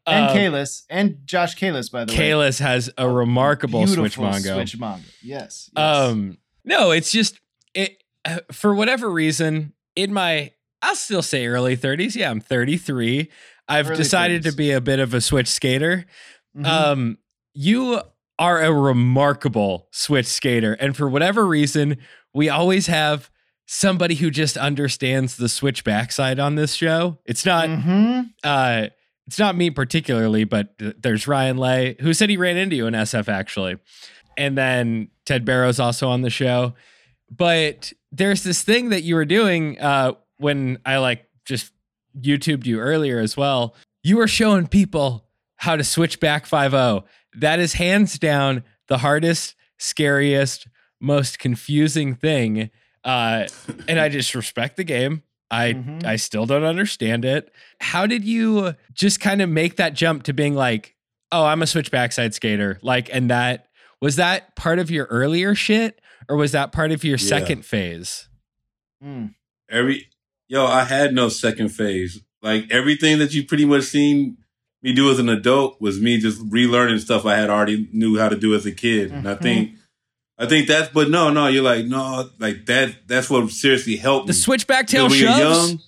[0.05, 2.17] And Um, Kalis and Josh Kalis, by the way.
[2.17, 4.53] Kalis has a remarkable Beautiful Switch Mongo.
[4.55, 5.01] Switch Mongo.
[5.21, 5.69] Yes.
[5.75, 5.77] yes.
[5.77, 7.39] Um, no, it's just
[7.73, 12.15] it uh, for whatever reason in my I'll still say early 30s.
[12.15, 13.29] Yeah, I'm 33.
[13.67, 16.05] I've Early decided to be a bit of a Switch skater.
[16.57, 16.65] Mhm.
[16.65, 17.17] Um,
[17.53, 18.01] you
[18.41, 21.97] are a remarkable Switch skater, and for whatever reason,
[22.33, 23.29] we always have
[23.67, 27.19] somebody who just understands the Switch backside on this show.
[27.25, 28.31] It's not Mhm.
[28.43, 28.87] uh
[29.27, 32.95] it's not me particularly, but there's Ryan Lay who said he ran into you in
[32.95, 33.77] SF actually.
[34.37, 36.73] And then Ted Barrow's also on the show.
[37.29, 41.71] But there's this thing that you were doing uh when I like just
[42.19, 43.75] YouTubed you earlier as well.
[44.03, 45.27] You were showing people
[45.57, 46.73] how to switch back 5
[47.35, 50.67] That is hands down the hardest, scariest,
[50.99, 52.69] most confusing thing.
[53.03, 53.47] Uh
[53.87, 55.23] and I just respect the game.
[55.49, 56.05] I Mhm.
[56.05, 57.51] I still don't understand it.
[57.79, 60.95] How did you just kind of make that jump to being like,
[61.31, 62.77] oh, I'm a switch backside skater?
[62.81, 63.67] Like, and that
[64.01, 65.99] was that part of your earlier shit,
[66.29, 67.27] or was that part of your Yeah.
[67.27, 68.29] second phase?
[69.03, 69.33] Mm.
[69.69, 70.07] Every
[70.47, 72.21] yo, I had no second phase.
[72.41, 74.37] Like everything that you pretty much seen
[74.83, 78.29] me do as an adult was me just relearning stuff I had already knew how
[78.29, 79.11] to do as a kid.
[79.11, 79.41] And I Mhm.
[79.41, 79.71] think
[80.39, 84.25] I think that's but no, no, you're like, no, like that that's what seriously helped
[84.27, 84.31] me.
[84.33, 84.41] The me.
[84.41, 85.69] switchback tail Because when you're shoves.
[85.69, 85.79] young,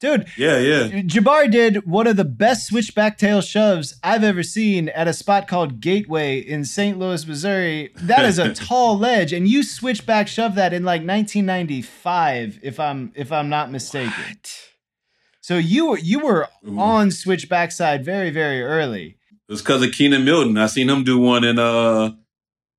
[0.00, 0.88] Dude, yeah, yeah.
[1.02, 5.46] Jabari did one of the best switchback tail shoves I've ever seen at a spot
[5.46, 6.98] called Gateway in St.
[6.98, 7.90] Louis, Missouri.
[7.96, 13.12] That is a tall ledge, and you switchback shove that in like 1995, if I'm
[13.14, 14.10] if I'm not mistaken.
[14.10, 14.69] What?
[15.40, 16.78] So you were you were Ooh.
[16.78, 19.16] on switchback side very very early.
[19.48, 20.56] It was because of Keenan Milton.
[20.58, 22.12] I seen him do one in uh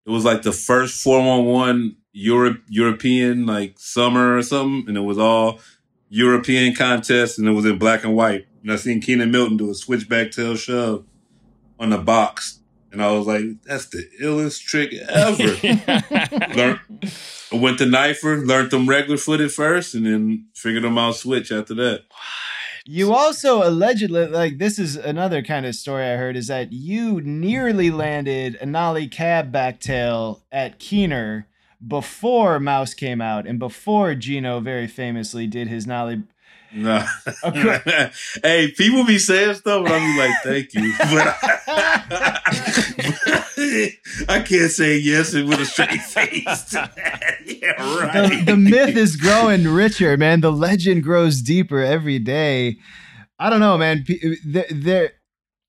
[0.06, 4.98] it was like the first four on one Europe European like summer or something, and
[4.98, 5.60] it was all
[6.10, 8.46] European contest and it was in black and white.
[8.62, 11.06] And I seen Keenan Milton do a switchback tail shove
[11.80, 12.60] on the box.
[12.92, 15.44] And I was like, that's the illest trick ever.
[16.56, 16.80] Learn,
[17.52, 21.54] I went to Knifer, learned them regular footed first, and then figured them out switch
[21.54, 22.04] after that.
[22.86, 27.22] You also allegedly like this is another kind of story I heard is that you
[27.22, 31.46] nearly landed a nollie cab backtail at Kiener
[31.86, 36.24] before Mouse came out and before Gino very famously did his nollie.
[36.74, 37.06] Nah.
[37.44, 38.12] Okay.
[38.44, 40.94] hey, people be saying stuff, and I'm like, thank you.
[41.00, 41.36] But
[41.68, 43.46] I,
[44.30, 46.64] I can't say yes with a straight face.
[46.72, 47.36] to that.
[47.46, 48.46] yeah, The, right.
[48.46, 50.42] the myth is growing richer, man.
[50.42, 52.78] The legend grows deeper every day.
[53.40, 54.06] I don't know, man.
[54.46, 55.12] There, there,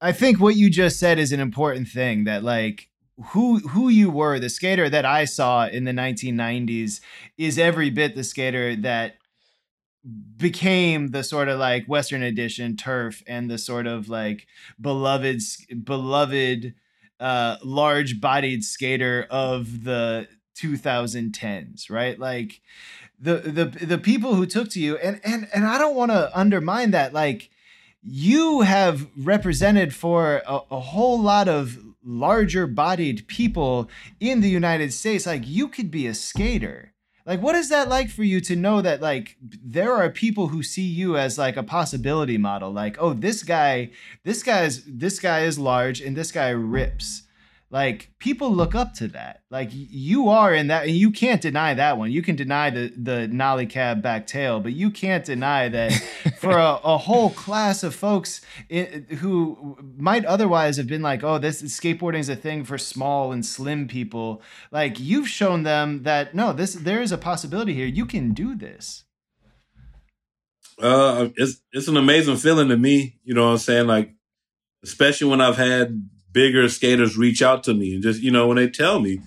[0.00, 2.24] I think what you just said is an important thing.
[2.24, 2.88] That like
[3.30, 7.00] who who you were, the skater that I saw in the 1990s,
[7.38, 9.14] is every bit the skater that
[10.36, 14.46] became the sort of like Western edition turf and the sort of like
[14.80, 15.40] beloved
[15.84, 16.74] beloved
[17.22, 20.26] uh large bodied skater of the
[20.56, 22.18] 2010s right?
[22.18, 22.60] Like
[23.18, 26.36] the the the people who took to you and and and I don't want to
[26.38, 27.50] undermine that like
[28.02, 33.88] you have represented for a, a whole lot of larger bodied people
[34.18, 35.24] in the United States.
[35.24, 36.91] Like you could be a skater
[37.24, 40.62] like what is that like for you to know that like there are people who
[40.62, 42.72] see you as like a possibility model?
[42.72, 43.90] Like oh this guy
[44.24, 47.22] this guy's this guy is large and this guy rips
[47.72, 51.74] like people look up to that like you are in that and you can't deny
[51.74, 55.68] that one you can deny the the nollie cab back tail but you can't deny
[55.68, 55.90] that
[56.38, 61.38] for a, a whole class of folks i who might otherwise have been like oh
[61.38, 66.34] this skateboarding is a thing for small and slim people like you've shown them that
[66.34, 69.04] no this there is a possibility here you can do this
[70.80, 73.18] Uh, it's it's an amazing feeling to me.
[73.24, 73.86] You know what I'm saying?
[73.86, 74.14] Like,
[74.82, 78.56] especially when I've had bigger skaters reach out to me and just you know when
[78.56, 79.20] they tell me,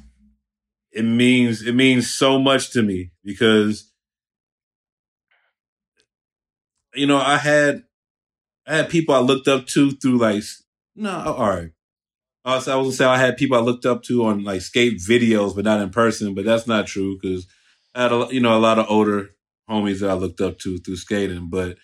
[0.91, 3.91] it means it means so much to me because
[6.93, 7.83] you know I had
[8.67, 10.43] I had people I looked up to through like
[10.95, 11.69] no all right.
[12.43, 14.61] Uh, so I was gonna say I had people I looked up to on like
[14.61, 16.35] skate videos, but not in person.
[16.35, 17.47] But that's not true because
[17.95, 19.31] I had a, you know a lot of older
[19.69, 21.49] homies that I looked up to through skating.
[21.49, 21.77] But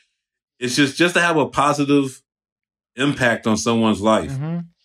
[0.60, 2.22] it's just just to have a positive
[2.96, 4.32] impact on someone's life.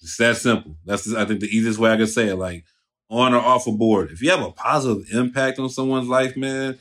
[0.06, 0.76] It's that simple.
[0.84, 2.36] That's I think the easiest way I can say it.
[2.36, 2.64] Like
[3.10, 6.78] on or off a board, if you have a positive impact on someone's life, man,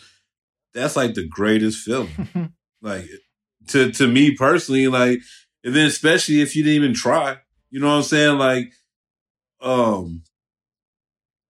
[0.75, 2.53] that's like the greatest feeling.
[2.83, 3.09] like
[3.69, 5.21] to to me personally, like
[5.63, 7.37] and then especially if you didn't even try.
[7.71, 8.37] You know what I'm saying?
[8.37, 8.73] Like,
[9.59, 10.21] um,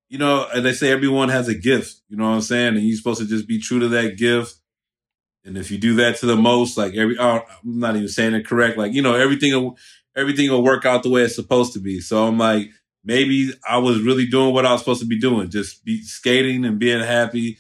[0.08, 2.78] you know, and they say everyone has a gift, you know what I'm saying?
[2.78, 4.56] And you're supposed to just be true to that gift.
[5.44, 8.48] And if you do that to the most, like every, I'm not even saying it
[8.48, 8.78] correct.
[8.78, 9.76] Like, you know, everything
[10.16, 12.00] everything will work out the way it's supposed to be.
[12.00, 12.70] So I'm like,
[13.04, 16.66] maybe I was really doing what I was supposed to be doing, just be skating
[16.66, 17.58] and being happy.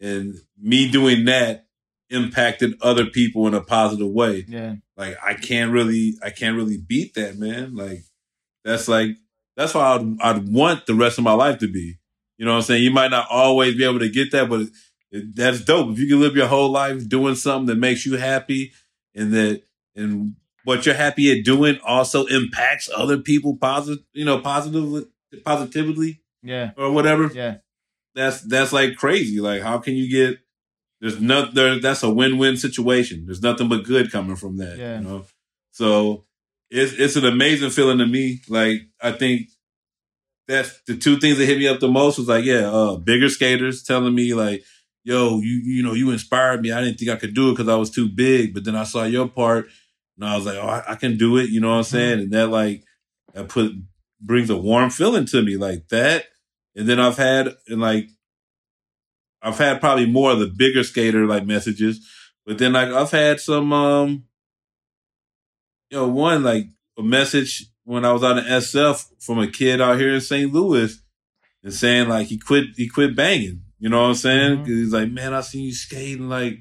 [0.00, 1.66] And me doing that
[2.10, 4.44] impacted other people in a positive way.
[4.48, 4.76] Yeah.
[4.96, 7.74] Like I can't really, I can't really beat that, man.
[7.74, 8.04] Like
[8.64, 9.10] that's like,
[9.56, 11.98] that's how I'd, I'd want the rest of my life to be.
[12.38, 12.84] You know what I'm saying?
[12.84, 14.68] You might not always be able to get that, but
[15.34, 15.90] that's dope.
[15.90, 18.72] If you can live your whole life doing something that makes you happy
[19.14, 19.62] and that,
[19.96, 20.36] and
[20.68, 25.06] what you're happy at doing also impacts other people positive, you know, positively,
[25.42, 26.72] positively Yeah.
[26.76, 27.30] or whatever.
[27.32, 27.56] Yeah.
[28.14, 29.40] That's, that's like crazy.
[29.40, 30.40] Like how can you get,
[31.00, 31.54] there's nothing.
[31.54, 33.24] there, that's a win-win situation.
[33.24, 34.98] There's nothing but good coming from that, Yeah.
[34.98, 35.24] you know?
[35.72, 36.26] So
[36.70, 38.40] it's, it's an amazing feeling to me.
[38.50, 39.48] Like I think
[40.48, 43.30] that's the two things that hit me up the most was like, yeah, uh, bigger
[43.30, 44.64] skaters telling me like,
[45.02, 46.72] yo, you, you know, you inspired me.
[46.72, 48.84] I didn't think I could do it because I was too big, but then I
[48.84, 49.68] saw your part
[50.18, 51.48] and I was like, oh, I, I can do it.
[51.50, 52.18] You know what I'm saying?
[52.20, 52.82] And that like,
[53.34, 53.72] that put,
[54.20, 56.24] brings a warm feeling to me like that.
[56.74, 58.08] And then I've had, and like,
[59.42, 62.04] I've had probably more of the bigger skater like messages,
[62.44, 64.24] but then like I've had some, um,
[65.90, 66.66] you know, one like
[66.98, 70.52] a message when I was out in SF from a kid out here in St.
[70.52, 71.00] Louis
[71.62, 73.62] and saying like he quit, he quit banging.
[73.78, 74.56] You know what I'm saying?
[74.58, 74.60] Mhm.
[74.60, 76.58] 'Cause he's like, man, I seen you skating like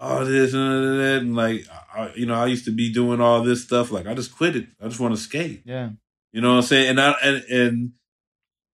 [0.00, 1.18] all this and that.
[1.22, 3.90] And like, I, you know, I used to be doing all this stuff.
[3.90, 4.66] Like I just quit it.
[4.80, 5.62] I just want to skate.
[5.64, 5.90] Yeah.
[6.32, 6.90] You know what I'm saying?
[6.90, 7.92] And I and and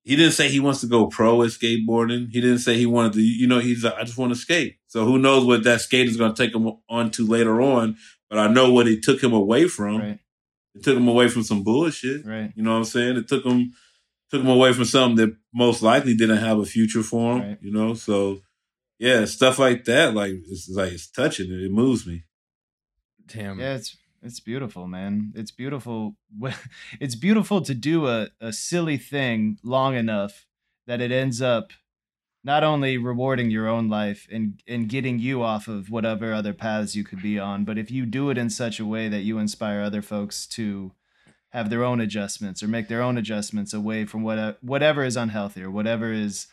[0.02, 2.30] he didn't say he wants to go pro at skateboarding.
[2.30, 3.20] He didn't say he wanted to.
[3.20, 4.78] You know, he's like, I just want to skate.
[4.86, 7.96] So who knows what that skate is going to take him on to later on?
[8.30, 9.98] But I know what it took him away from.
[9.98, 10.18] Right.
[10.74, 12.24] It took him away from some bullshit.
[12.24, 12.52] Right.
[12.54, 13.16] You know what I'm saying?
[13.16, 13.72] It took him
[14.30, 17.40] took him away from something that most likely didn't have a future for him.
[17.40, 17.58] Right.
[17.60, 18.40] You know, so
[19.00, 21.50] yeah, stuff like that, like it's like it's touching.
[21.50, 22.24] It, it moves me.
[23.26, 23.58] Damn.
[23.58, 25.32] Yeah, it's it's beautiful, man.
[25.34, 26.16] It's beautiful.
[27.00, 30.46] It's beautiful to do a, a silly thing long enough
[30.86, 31.70] that it ends up
[32.44, 36.94] not only rewarding your own life and and getting you off of whatever other paths
[36.94, 39.38] you could be on, but if you do it in such a way that you
[39.38, 40.92] inspire other folks to
[41.50, 45.62] have their own adjustments or make their own adjustments away from what whatever is unhealthy
[45.62, 46.46] or whatever is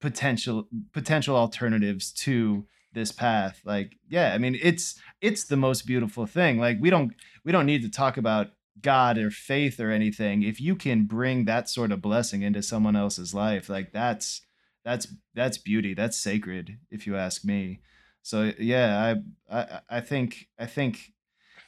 [0.00, 3.60] potential potential alternatives to this path.
[3.64, 6.58] Like yeah i mean it's it's the most beautiful thing.
[6.58, 7.12] Like we don't
[7.44, 8.48] we don't need to talk about
[8.80, 10.42] god or faith or anything.
[10.42, 14.42] If you can bring that sort of blessing into someone else's life like that's
[14.84, 15.94] that's that's beauty.
[15.94, 17.80] That's sacred if you ask me.
[18.22, 19.16] So yeah
[19.50, 21.12] i i, I think i think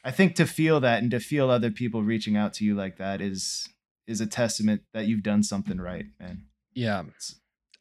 [0.04, 2.98] i think to feel that and to feel other people reaching out to you like
[2.98, 3.68] that is
[4.06, 6.42] is a testament that you've done something right man.
[6.74, 7.02] Yeah.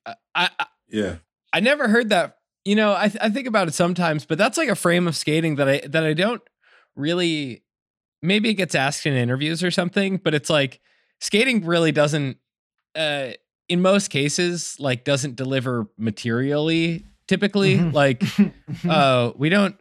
[0.06, 0.16] I,
[0.60, 1.16] I Yeah.
[1.54, 2.38] I never heard that.
[2.66, 5.16] You know, I th- I think about it sometimes, but that's like a frame of
[5.16, 6.42] skating that I that I don't
[6.96, 7.64] really.
[8.22, 10.82] Maybe it gets asked in interviews or something, but it's like
[11.22, 12.38] skating really doesn't.
[12.96, 13.30] Uh,
[13.70, 17.06] in most cases, like doesn't deliver materially.
[17.28, 17.94] Typically, Mhm.
[17.94, 18.24] like
[18.90, 19.76] uh, we don't.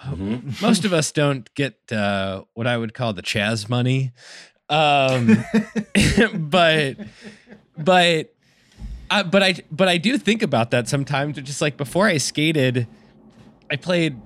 [0.00, 0.60] Mhm.
[0.62, 4.12] Most of us don't get uh, what I would call the Chaz money.
[4.68, 5.44] Um,
[6.50, 6.96] but
[7.76, 8.31] but
[9.12, 11.36] I, but I but I do think about that sometimes.
[11.42, 12.86] Just like before I skated,
[13.70, 14.18] I played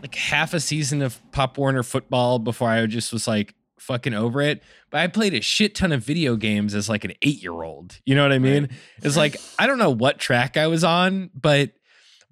[0.00, 4.40] like half a season of Pop Warner football before I just was like fucking over
[4.40, 4.62] it.
[4.90, 8.00] But I played a shit ton of video games as like an eight year old.
[8.06, 8.68] You know what I mean?
[9.02, 11.72] It's like I don't know what track I was on, but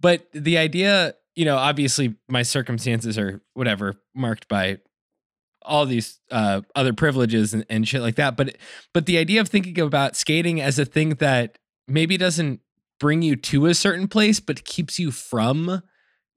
[0.01, 4.79] but the idea, you know, obviously my circumstances are whatever marked by
[5.63, 8.37] all these uh, other privileges and, and shit like that.
[8.37, 8.57] But
[8.93, 11.59] but the idea of thinking about skating as a thing that
[11.91, 12.61] maybe doesn't
[12.99, 15.83] bring you to a certain place, but keeps you from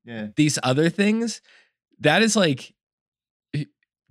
[0.03, 1.41] yeah these other things,
[1.99, 2.73] that is like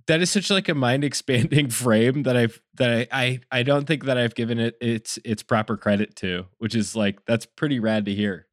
[0.07, 3.85] that is such like a mind expanding frame that I've that I, I I don't
[3.85, 7.79] think that I've given it its its proper credit to, which is like that's pretty
[7.79, 8.47] rad to hear.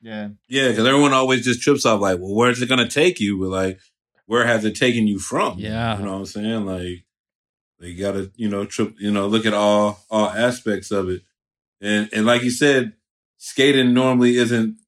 [0.00, 3.38] yeah Yeah, because everyone always just trips off like, well, where's it gonna take you?
[3.38, 3.80] But like,
[4.26, 5.58] where has it taken you from?
[5.58, 5.98] Yeah.
[5.98, 6.66] you know what I'm saying.
[6.66, 7.04] Like,
[7.78, 11.22] they gotta, you know, trip, you know, look at all all aspects of it,
[11.80, 12.92] and and like you said,
[13.38, 14.78] skating normally isn't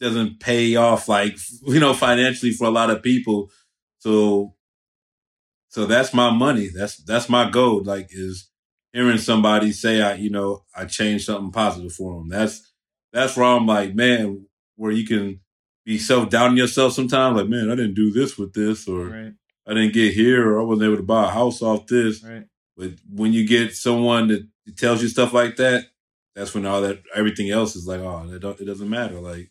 [0.00, 1.36] doesn't pay off like
[1.66, 3.50] you know financially for a lot of people.
[3.98, 4.54] So,
[5.68, 6.68] so that's my money.
[6.74, 7.82] That's that's my goal.
[7.82, 8.50] Like, is
[8.92, 12.28] hearing somebody say, I, you know, I changed something positive for them.
[12.28, 12.72] That's
[13.12, 14.46] that's where I'm like, man,
[14.76, 15.40] where you can
[15.84, 17.36] be self doubting yourself sometimes.
[17.36, 19.32] Like, man, I didn't do this with this, or right
[19.66, 22.24] I didn't get here, or I wasn't able to buy a house off this.
[22.24, 22.44] right
[22.76, 25.84] But when you get someone that tells you stuff like that,
[26.34, 29.20] that's when all that everything else is like, oh, it, don't, it doesn't matter.
[29.20, 29.50] Like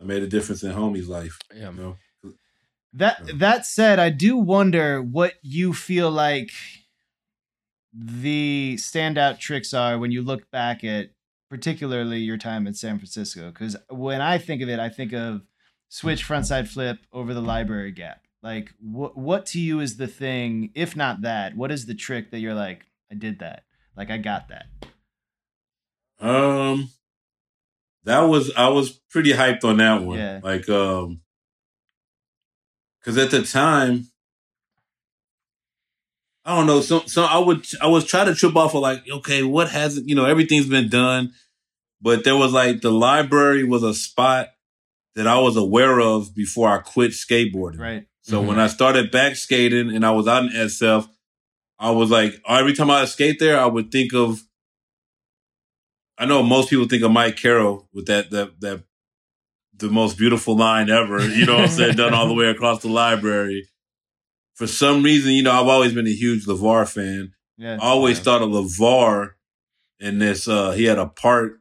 [0.00, 1.38] I made a difference in homie's life.
[1.54, 1.70] Yeah.
[1.70, 1.96] You know,
[2.92, 3.32] That Yeah.
[3.36, 6.50] that said, I do wonder what you feel like
[7.92, 11.10] the standout tricks are when you look back at
[11.48, 13.50] particularly your time in San Francisco.
[13.50, 15.42] Because when I think of it, I think of
[15.88, 18.22] switch frontside flip over the library gap.
[18.42, 22.30] Like what what to you is the thing, if not that, what is the trick
[22.30, 23.64] that you're like, I did that.
[23.96, 24.66] Like I got that.
[26.20, 26.90] Um,
[28.04, 30.18] that was I was pretty hyped on that one.
[30.18, 30.40] Yeah.
[30.42, 31.20] Like, um,
[33.00, 34.08] because at the time,
[36.44, 36.80] I don't know.
[36.80, 40.08] So, so I would I was trying to trip off of like, okay, what hasn't
[40.08, 41.32] you know everything's been done,
[42.00, 44.48] but there was like the library was a spot
[45.14, 47.78] that I was aware of before I quit skateboarding.
[47.78, 48.06] Right.
[48.22, 51.08] So when I started back skating and I was out in SF,
[51.80, 54.40] I was like, every time I skate there, I would think of.
[56.20, 58.84] I know most people think of Mike Carroll with that that that
[59.76, 61.26] the most beautiful line ever.
[61.26, 61.96] You know what I'm saying?
[61.96, 63.66] Done all the way across the library.
[64.54, 67.32] For some reason, you know, I've always been a huge Lavar fan.
[67.56, 67.74] Yeah.
[67.80, 68.24] I always Yeah.
[68.24, 69.30] thought of Lavar
[69.98, 70.46] in this.
[70.46, 71.60] uh He had a part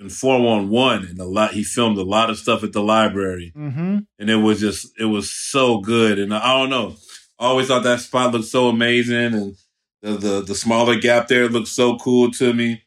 [0.00, 1.52] in 411 and a lot.
[1.54, 3.98] He filmed a lot of stuff at the library Mm-hmm.
[4.18, 6.96] and it was just it was so good and i don't know
[7.38, 9.54] i always thought that spot looked so amazing and
[10.02, 12.82] the the, the smaller gap there looked so cool to me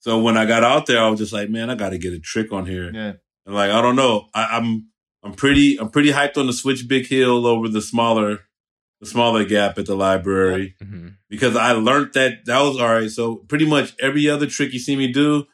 [0.00, 2.18] so when i got out there i was just like man i gotta get a
[2.20, 3.12] trick on here Yeah.
[3.46, 4.88] and like i don't know I, i'm
[5.22, 8.40] i'm pretty i'm pretty hyped on the switch big heel over the smaller
[9.00, 11.14] the smaller gap at the library Mhm.
[11.28, 14.78] because i learned that that was all right so pretty much every other trick you
[14.78, 15.46] see me do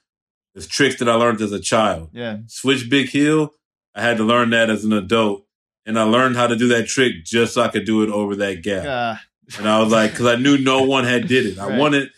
[0.54, 2.38] is tricks that i learned as a child Yeah.
[2.46, 3.52] switch big heel.
[3.94, 5.46] I had to learn that as an adult,
[5.86, 8.36] and I learned how to do that trick just so I could do it over
[8.36, 8.84] that gap.
[8.84, 9.16] Uh,
[9.58, 11.58] And I was like, because I knew no one had did it.
[11.58, 11.78] I Right.
[11.78, 12.10] wanted,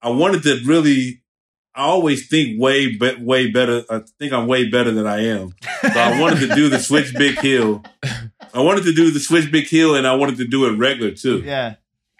[0.00, 1.22] I wanted to really.
[1.76, 3.84] I always think way, be- way better.
[3.90, 5.54] I think I'm way better than I am.
[5.82, 7.82] So I wanted to do the switch big heel.
[8.54, 11.12] I wanted to do the switch big heel, and I wanted to do it regular
[11.12, 11.40] too.
[11.40, 11.74] yeah.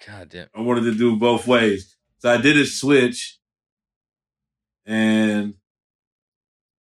[0.06, 0.48] God damn.
[0.54, 1.96] I wanted to do both ways.
[2.18, 3.38] So I did a switch.
[4.84, 5.54] And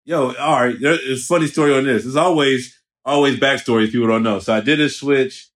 [0.03, 2.03] yo, all right, there- there's a funny story on this.
[2.03, 4.39] There's always always backstories people don't know.
[4.39, 5.49] So I did a switch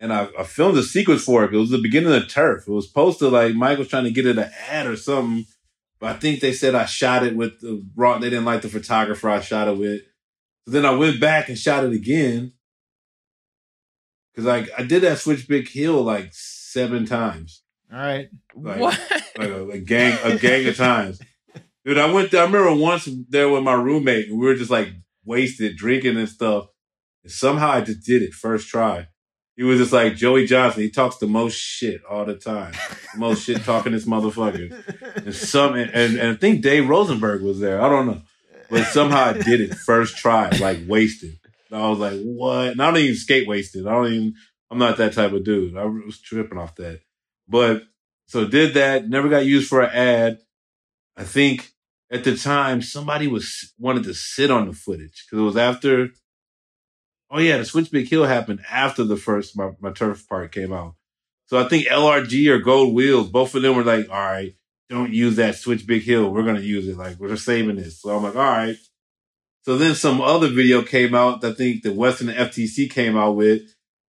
[0.00, 1.54] and I, I filmed a sequence for it.
[1.54, 2.66] It was the beginning of turf.
[2.66, 5.46] It was supposed to like Mike was trying to get it an ad or something.
[6.04, 8.68] But I think they said I shot it with the wrong they didn't like the
[8.68, 10.02] photographer I shot it with.
[10.66, 12.52] So then I went back and shot it again.
[14.36, 17.62] Cause like I did that switch big heel like seven times.
[17.90, 18.28] All right.
[18.54, 19.00] Like- what?
[19.38, 21.22] like a, a gang a gang of times.
[21.86, 24.70] Dude, I went there, I remember once there with my roommate and we were just
[24.70, 24.92] like
[25.24, 26.66] wasted drinking and stuff.
[27.22, 29.06] And somehow I just did it first try.
[29.56, 30.82] He was just like Joey Johnson.
[30.82, 32.72] He talks the most shit all the time.
[33.12, 35.16] The most shit talking this motherfucker.
[35.24, 37.80] And some and, and, I think Dave Rosenberg was there.
[37.80, 38.22] I don't know.
[38.68, 41.38] But somehow I did it first try, like wasted.
[41.70, 42.68] And I was like, what?
[42.68, 43.86] And I don't even skate wasted.
[43.86, 44.34] I don't even
[44.70, 45.76] I'm not that type of dude.
[45.76, 47.00] I was tripping off that.
[47.46, 47.84] But
[48.26, 50.38] so did that, never got used for an ad.
[51.16, 51.70] I think
[52.10, 56.08] at the time somebody was wanted to sit on the footage because it was after.
[57.34, 60.72] Oh yeah, the Switch Big Heel happened after the first my, my turf part came
[60.72, 60.94] out.
[61.46, 64.54] So I think LRG or Gold Wheels, both of them were like, all right,
[64.88, 66.30] don't use that Switch Big Heel.
[66.30, 66.96] We're gonna use it.
[66.96, 68.00] Like we're saving this.
[68.00, 68.76] So I'm like, all right.
[69.62, 71.42] So then some other video came out.
[71.42, 73.62] I think the Western FTC came out with,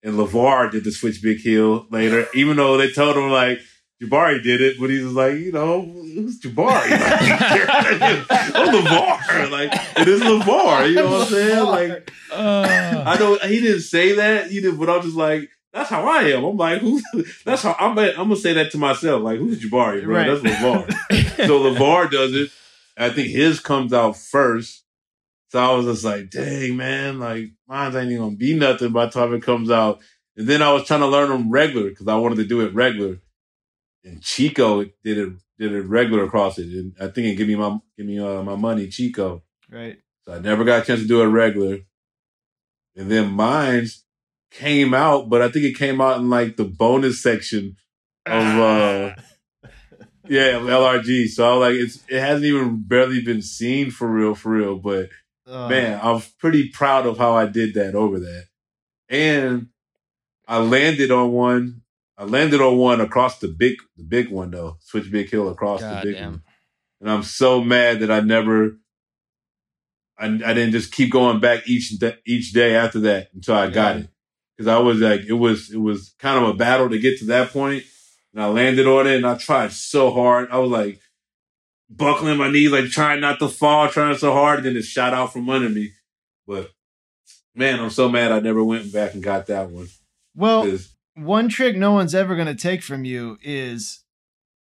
[0.04, 2.28] and Lavar did the Switch Big Heel later.
[2.36, 3.58] Even though they told him like
[4.02, 6.92] Jabari did it, but he was like, you know, who's Jabari?
[6.92, 9.52] Like, oh, Lavar.
[9.52, 10.90] Like it is Lavar.
[10.90, 11.64] You know what I'm saying?
[11.66, 14.52] Like Uh, I know he didn't say that.
[14.52, 16.44] He did, but I'm just like, that's how I am.
[16.44, 17.02] I'm like, who?
[17.46, 17.98] That's how I'm.
[17.98, 19.22] I'm gonna say that to myself.
[19.24, 20.16] Like, who's Jabari, bro?
[20.16, 20.28] Right.
[20.28, 21.48] That's Lavar.
[21.48, 22.52] so Lavar does it.
[22.98, 24.84] I think his comes out first.
[25.50, 29.06] So I was just like, dang, man, like mine ain't even gonna be nothing by
[29.06, 30.02] the time it comes out.
[30.36, 32.74] And then I was trying to learn them regular because I wanted to do it
[32.74, 33.20] regular.
[34.06, 36.68] And Chico did it did it regular across it.
[36.68, 39.44] And I think it give me my give me uh, my money, Chico.
[39.70, 39.98] Right.
[40.24, 41.80] So I never got a chance to do it regular.
[42.96, 44.04] And then mine's
[44.52, 47.76] came out, but I think it came out in like the bonus section
[48.26, 49.16] of uh
[50.28, 51.28] yeah, LRG.
[51.28, 54.78] So I was like, it's it hasn't even barely been seen for real, for real.
[54.78, 55.10] But
[55.48, 58.46] Uh, man, I'm pretty proud of how I did that over that.
[59.10, 59.68] And
[60.48, 61.82] I landed on one.
[62.18, 64.78] I landed on one across the big, the big one though.
[64.80, 66.32] Switch Big Heel across God the big damn.
[66.32, 66.42] one.
[67.02, 68.78] And I'm so mad that I never,
[70.18, 73.70] I, I didn't just keep going back each da- each day after that until I
[73.70, 74.10] got it.
[74.56, 77.26] Because I was like, it was it was kind of a battle to get to
[77.26, 77.84] that point.
[78.34, 80.50] And I landed on it, and I tried so hard.
[80.52, 81.02] I was like,
[81.90, 85.14] buckling my knees, like trying not to fall, trying so hard, and then it shot
[85.14, 85.92] out from under me.
[86.48, 86.72] But
[87.54, 89.90] man, I'm so mad I never went back and got that one.
[90.34, 94.04] Well, 'Cause- one trick no one's ever going to take from you is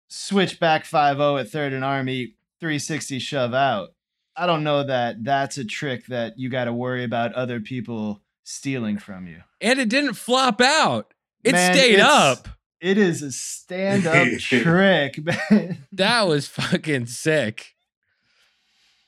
[0.08, 3.90] switch back 5-0 at third and army 360 shove out
[4.38, 8.22] i don't know that that's a trick that you got to worry about other people
[8.44, 11.14] stealing from you And it didn't flop out.
[11.44, 12.48] It Man, stayed up.
[12.80, 15.18] it is a stand-up trick
[15.50, 17.74] man That was fucking sick.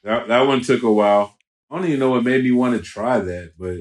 [0.03, 1.37] That that one took a while.
[1.69, 3.77] I don't even know what made me want to try that, but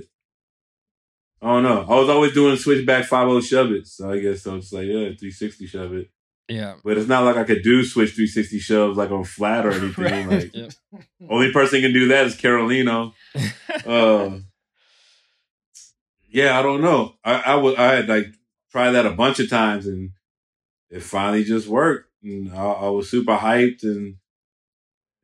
[1.42, 1.82] I don't know.
[1.88, 3.86] I was always doing switchback 5 shove it.
[3.86, 6.10] So I guess I was like, yeah, 360 shove it.
[6.48, 6.74] Yeah.
[6.84, 10.04] But it's not like I could do switch 360 shoves like on flat or anything.
[10.04, 10.26] Right.
[10.28, 10.72] Like Yep.
[11.28, 13.12] only person can do that is Carolino.
[13.84, 14.38] Uh,
[16.28, 17.14] yeah, I don't know.
[17.24, 18.26] I, I was I had like
[18.70, 20.10] tried that a bunch of times and
[20.90, 22.10] it finally just worked.
[22.22, 24.16] And I, I was super hyped and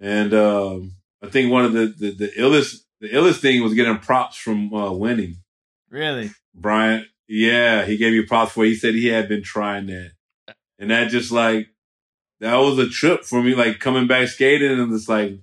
[0.01, 3.99] and um, I think one of the, the the illest the illest thing was getting
[3.99, 5.37] props from uh, Wenning.
[5.93, 8.65] Really Bryant, yeah, he gave me props for.
[8.65, 8.71] it.
[8.71, 10.13] He said he had been trying that,
[10.79, 11.69] and that just like
[12.41, 13.55] that was a trip for me.
[13.55, 15.39] Like coming back skating and it's like,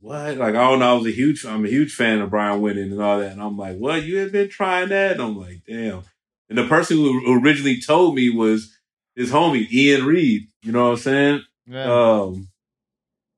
[0.00, 0.36] what?
[0.36, 0.92] Like I don't know.
[0.92, 3.42] I was a huge, I'm a huge fan of Brian Wenning and all that, and
[3.42, 4.04] I'm like, what?
[4.04, 5.12] You had been trying that?
[5.12, 6.02] And I'm like, damn.
[6.48, 8.78] And the person who originally told me was
[9.16, 10.46] his homie Ian Reid.
[10.62, 11.42] You know what I'm saying?
[11.66, 11.84] yeah.
[11.84, 12.48] um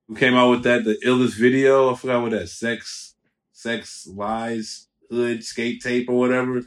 [0.08, 3.14] who came out with that the illest video i forgot what that sex
[3.52, 6.62] sex lies hood skate tape or whatever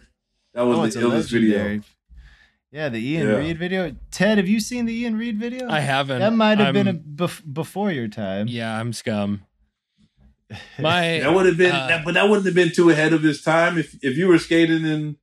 [0.53, 1.81] that was Oh, the it's a illest video
[2.71, 3.35] yeah the ian Yeah.
[3.35, 6.19] reid video ted have you seen the ian reid video I haven't.
[6.19, 9.41] that might have been a I'm- bef- before your time Yeah, I'm scum.
[10.79, 13.21] My that would have been Uh, that, but that wouldn't have been too ahead of
[13.21, 15.17] his time if if you were skating in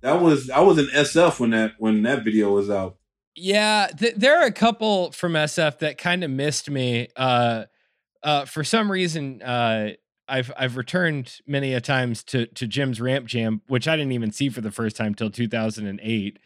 [0.00, 2.96] that was I was in SF when that when that video was out.
[3.36, 7.06] Yeah, th- there are a couple from SF that kind of missed me.
[7.16, 7.64] Uh,
[8.24, 9.90] uh, for some reason, uh,
[10.28, 14.30] I've I've returned many a times to to Jim's Ramp Jam, which I didn't even
[14.32, 16.38] see for the first time till 2008.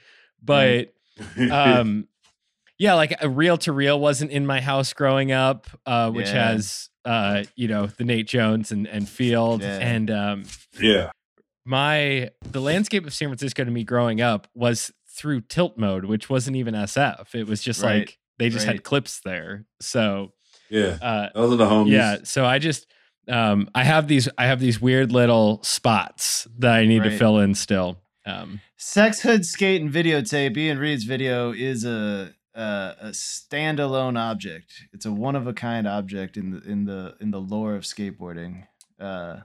[0.42, 0.92] But
[1.50, 2.08] um,
[2.78, 6.52] yeah, like a reel to reel wasn't in my house growing up, uh, which Yeah.
[6.52, 9.78] has uh, you know, the Nate Jones and and Field Yeah.
[9.78, 10.44] and um,
[10.80, 11.10] yeah.
[11.64, 16.30] my the landscape of San Francisco to me growing up was through tilt mode, which
[16.30, 17.34] wasn't even SF.
[17.34, 18.76] It was just Right, like they just right.
[18.76, 19.66] had clips there.
[19.80, 20.32] So
[20.70, 20.96] Yeah.
[21.02, 21.90] uh Those are the homies.
[21.90, 22.86] yeah, so I just
[23.28, 27.38] um I have these I have these weird little spots that I need to fill
[27.38, 27.98] in still.
[28.26, 32.60] Um Sex Hood Skate and Videotape, Ian Reid's video is a, a
[33.00, 34.72] a standalone object.
[34.92, 37.82] It's a one of a kind object in the in the in the lore of
[37.82, 38.66] skateboarding.
[39.00, 39.38] Uh,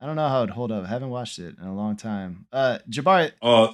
[0.00, 0.84] I don't know how it'd hold up.
[0.84, 2.46] I haven't watched it in a long time.
[2.52, 3.68] Uh, Jabari, Uh,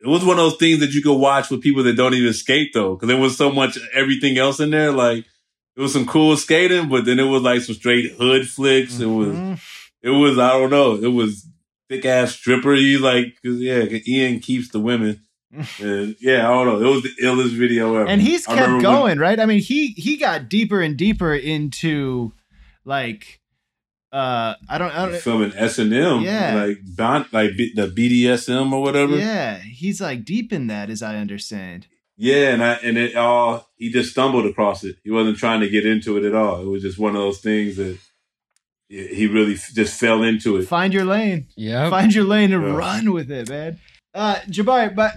[0.00, 2.32] it was one of those things that you could watch with people that don't even
[2.32, 4.92] skate though, because there was so much everything else in there.
[4.92, 5.24] Like
[5.76, 8.98] it was some cool skating, but then it was like some straight hood flicks.
[9.00, 9.60] It was Mhm.
[10.02, 10.94] it was I don't know.
[10.96, 11.46] It was
[11.88, 12.74] thick ass stripper.
[12.74, 15.20] He like cause yeah, Ian keeps the women.
[15.80, 16.80] And yeah, I don't know.
[16.86, 18.06] It was the illest video ever.
[18.08, 19.38] and he's kept remember when- going, right?
[19.40, 22.32] I mean, he he got deeper and deeper into
[22.84, 23.40] like
[24.12, 26.54] uh I don't, I don't filming S and M, Yeah.
[26.98, 29.16] like like B- the BDSM or whatever.
[29.16, 31.86] yeah, he's like deep in that as I understand.
[32.16, 34.96] Yeah, and I and it all he just stumbled across it.
[35.04, 36.60] He wasn't trying to get into it at all.
[36.62, 37.98] It was just one of those things that
[38.88, 40.64] he he really f- just fell into it.
[40.66, 41.48] Find your lane.
[41.56, 41.90] yeah.
[41.90, 42.74] find your lane and Yeah.
[42.76, 43.78] run with it, man.
[44.14, 45.12] Uh, Jabari, but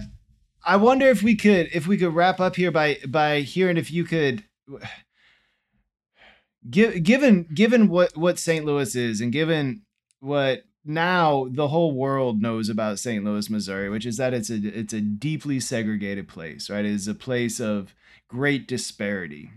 [0.62, 3.90] I wonder if we could if we could wrap up here by by hearing if
[3.90, 4.44] you could
[6.68, 8.64] give given given what what St.
[8.64, 9.82] Louis is and given
[10.20, 13.24] what now the whole world knows about St.
[13.24, 16.84] Louis, Missouri, which is that it's a it's a deeply segregated place, right?
[16.84, 17.94] It is a place of
[18.28, 19.50] great disparity.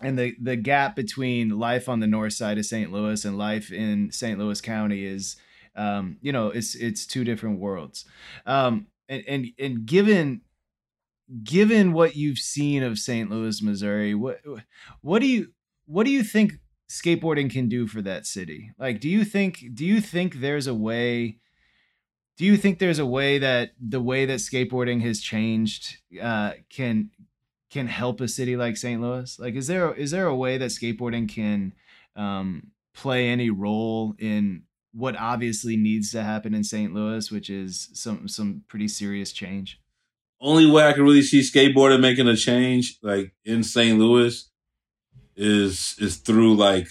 [0.00, 2.92] And the, the gap between life on the north side of St.
[2.92, 4.36] Louis and life in St.
[4.36, 5.36] Louis County is
[5.74, 8.04] um, you know, it's it's two different worlds.
[8.46, 10.42] Um, and and and given
[11.42, 13.30] given what you've seen of St.
[13.30, 14.40] Louis, Missouri, what
[15.00, 15.52] what do you
[15.86, 16.54] what do you think
[16.92, 18.72] skateboarding can do for that city?
[18.78, 21.38] Like, do you think do you think there's a way?
[22.36, 27.10] Do you think there's a way that the way that skateboarding has changed uh, can
[27.70, 29.00] can help a city like St.
[29.00, 29.38] Louis?
[29.38, 31.72] Like, is there is there a way that skateboarding can
[32.14, 36.92] um, play any role in what obviously needs to happen in St.
[36.92, 39.80] Louis, which is some some pretty serious change?
[40.40, 43.98] Only way I can really see skateboarding making a change, like in St.
[43.98, 44.50] Louis,
[45.36, 46.88] is is through like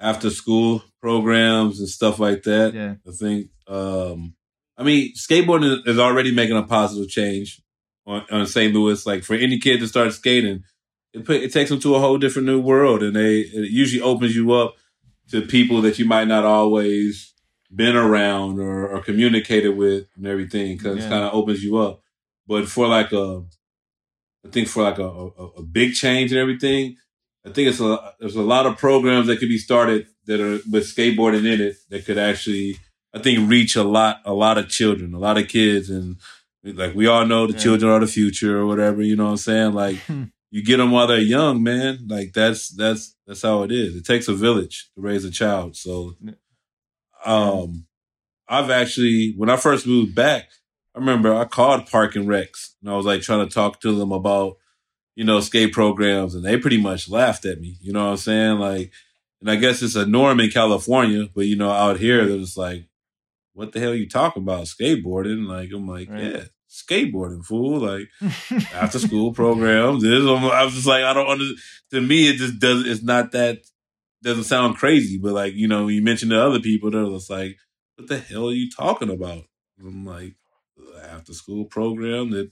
[0.00, 2.74] after school programs and stuff like that.
[2.74, 2.94] Yeah.
[3.06, 3.48] I think.
[3.66, 4.34] Um,
[4.76, 7.62] I mean, skateboarding is already making a positive change
[8.06, 8.74] on, on St.
[8.74, 9.06] Louis.
[9.06, 10.64] Like for any kid to start skating,
[11.12, 14.02] it put, it takes them to a whole different new world, and they it usually
[14.02, 14.74] opens you up
[15.30, 17.32] to people that you might not always
[17.74, 21.06] been around or, or communicated with and everything because Yeah.
[21.06, 22.02] it kind of opens you up.
[22.46, 23.42] But for like a,
[24.46, 25.26] I think for like a, a,
[25.58, 26.96] a big change and everything,
[27.46, 30.60] I think it's a there's a lot of programs that could be started that are
[30.70, 32.78] with skateboarding in it that could actually
[33.12, 36.16] I think reach a lot a lot of children, a lot of kids, and
[36.64, 37.58] like we all know the Yeah.
[37.58, 39.02] children are the future or whatever.
[39.02, 39.72] You know what I'm saying?
[39.74, 39.98] Like
[40.50, 42.06] you get them while they're young, man.
[42.08, 43.94] Like that's that's that's how it is.
[43.94, 45.76] It takes a village to raise a child.
[45.76, 46.14] So,
[47.24, 47.86] um,
[48.48, 50.48] I've actually when I first moved back,
[50.94, 53.94] I remember I called Park and Recs and I was like trying to talk to
[53.94, 54.56] them about
[55.16, 57.76] you know skate programs, and they pretty much laughed at me.
[57.80, 58.58] You know what I'm saying?
[58.58, 58.92] Like,
[59.40, 62.56] and I guess it's a norm in California, but you know out here they're just
[62.56, 62.86] like,
[63.52, 65.46] what the hell are you talking about skateboarding?
[65.46, 66.22] Like I'm like, Right.
[66.24, 66.44] yeah.
[66.70, 67.78] Skateboarding, fool!
[67.78, 68.08] Like
[68.74, 70.02] after school programs.
[70.02, 71.58] This, I'm, I was just like, I don't understand.
[71.92, 72.84] To me, it just does.
[72.84, 73.58] It's not that
[74.24, 77.58] doesn't sound crazy, but like you know, you mention to other people, they're just like,
[77.94, 79.44] "What the hell are you talking about?"
[79.78, 80.34] I'm like,
[81.04, 82.50] after school program that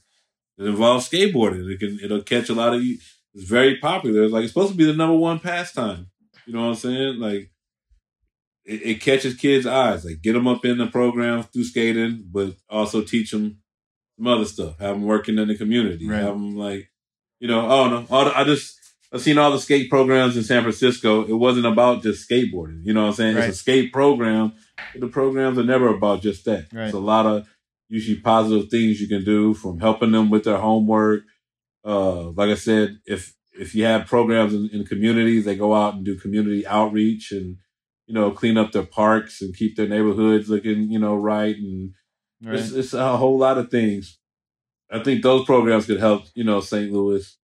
[0.58, 1.70] that involves skateboarding.
[1.72, 2.98] It can it'll catch a lot of you.
[3.34, 4.24] It's very popular.
[4.24, 6.08] It's like it's supposed to be the number one pastime.
[6.46, 7.18] You know what I'm saying?
[7.18, 7.48] Like.
[8.64, 10.04] It, it catches kids' eyes.
[10.04, 13.58] Like get them up in the program through skating, but also teach them
[14.16, 14.78] some other stuff.
[14.78, 16.08] Have them working in the community.
[16.08, 16.20] Right.
[16.20, 16.88] Have them like,
[17.40, 18.16] you know, I don't know.
[18.16, 18.78] All the, I just
[19.12, 21.24] I've seen all the skate programs in San Francisco.
[21.24, 22.84] It wasn't about just skateboarding.
[22.84, 23.34] You know what I'm saying?
[23.34, 23.48] Right.
[23.48, 24.52] It's a skate program.
[24.92, 26.68] But the programs are never about just that.
[26.72, 26.84] Right.
[26.84, 27.48] It's a lot of
[27.92, 31.22] usually positive things you can do from helping them with their homework.
[31.84, 35.94] Uh, like I said, if if you have programs in, in communities, they go out
[35.94, 37.58] and do community outreach and
[38.06, 41.92] you know clean up their parks and keep their neighborhoods looking you know right and
[42.44, 42.58] Right.
[42.58, 44.18] it's, it's a whole lot of things.
[44.90, 46.90] I think those programs could help, you know, St.
[46.92, 47.38] Louis,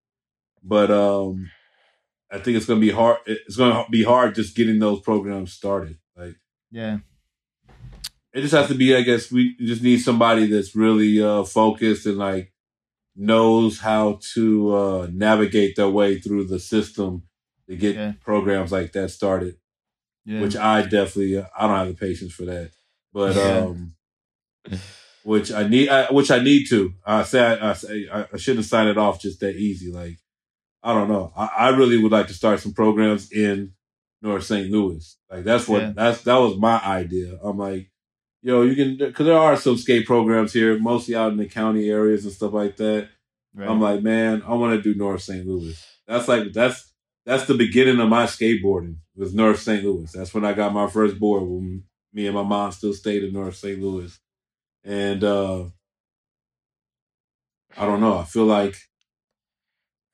[0.62, 1.50] but um,
[2.32, 3.18] I think it's going to be hard.
[3.26, 5.98] It's going to be hard just getting those programs started.
[6.16, 6.36] Like
[6.70, 6.98] Yeah.
[8.36, 8.94] It just has to be.
[8.94, 12.52] I guess we just need somebody that's really uh, focused and like
[13.16, 17.22] knows how to uh, navigate their way through the system
[17.68, 18.12] to get Yeah.
[18.22, 19.56] programs like that started.
[20.26, 20.40] Yeah.
[20.40, 22.72] which I definitely I don't have the patience for that.
[23.12, 23.58] But Yeah.
[23.58, 23.94] um
[25.22, 26.92] which I need I, which I need to.
[27.04, 29.90] I say I, I say I, I shouldn't sign it off just that easy.
[29.92, 30.18] Like
[30.82, 31.32] I don't know.
[31.36, 33.72] I, I really would like to start some programs in
[34.22, 34.70] North St.
[34.70, 35.16] Louis.
[35.30, 35.92] Like that's what Yeah.
[35.94, 37.38] that's that was my idea.
[37.42, 37.90] I'm like,
[38.46, 41.90] yo, you can because there are some skate programs here, mostly out in the county
[41.90, 43.08] areas and stuff like that.
[43.54, 43.68] right.
[43.68, 45.44] I'm like, man, I want to do North St.
[45.46, 45.76] Louis.
[46.06, 46.92] That's like that's
[47.24, 49.82] that's the beginning of my skateboarding was North St.
[49.84, 50.10] Louis.
[50.12, 51.82] That's when I got my first board when
[52.12, 53.80] me and my mom still stayed in North St.
[53.82, 54.16] Louis.
[54.84, 55.64] And uh
[57.76, 58.16] I don't know.
[58.18, 58.76] I feel like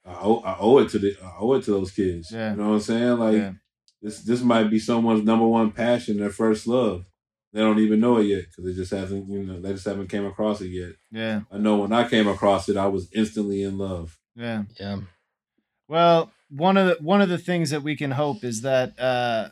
[0.05, 2.33] I owe, I owe it to the I owe it to those kids.
[2.33, 2.53] Yeah.
[2.53, 3.19] You know what I'm saying?
[3.19, 3.53] Like Yeah.
[4.01, 7.05] this this might be someone's number one passion, their first love.
[7.53, 10.09] They don't even know it yet because it just hasn't you know they just haven't
[10.09, 10.93] came across it yet.
[11.11, 11.43] yeah.
[11.51, 14.19] I know when I came across it, I was instantly in love.
[14.35, 14.63] Yeah.
[14.81, 15.01] Yeah.
[15.89, 19.51] Well, one of the one of the things that we can hope is that uh,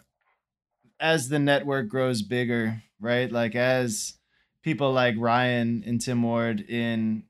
[0.98, 3.30] as the network grows bigger, right?
[3.30, 4.14] Like as
[4.62, 7.24] people like Ryan and Tim Ward in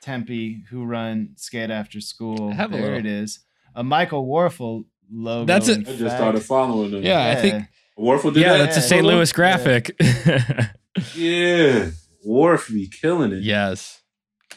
[0.00, 2.98] Tempe who run Skate After School, I have a there little.
[3.00, 3.40] it is.
[3.74, 5.46] A Michael Warfel logo.
[5.46, 5.88] That's it.
[5.88, 7.02] I just started following them.
[7.02, 7.64] Yeah, I think
[7.98, 8.64] Warfel did Yeah, that.
[8.66, 9.04] that's a St.
[9.04, 9.98] Louis graphic.
[11.16, 11.90] Yeah,
[12.24, 13.42] Warf be killing it.
[13.42, 14.00] yes.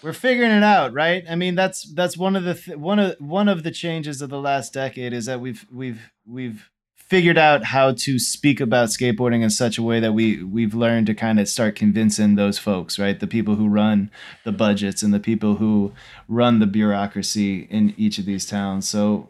[0.03, 1.23] we're figuring it out, right?
[1.27, 4.29] I mean, that's that's one of the th- one of one of the changes of
[4.29, 9.41] the last decade is that we've we've we've figured out how to speak about skateboarding
[9.41, 12.99] in such a way that we we've learned to kind of start convincing those folks,
[12.99, 13.19] right?
[13.19, 14.11] The people who run
[14.43, 15.91] the budgets and the people who
[16.27, 18.87] run the bureaucracy in each of these towns.
[18.87, 19.29] So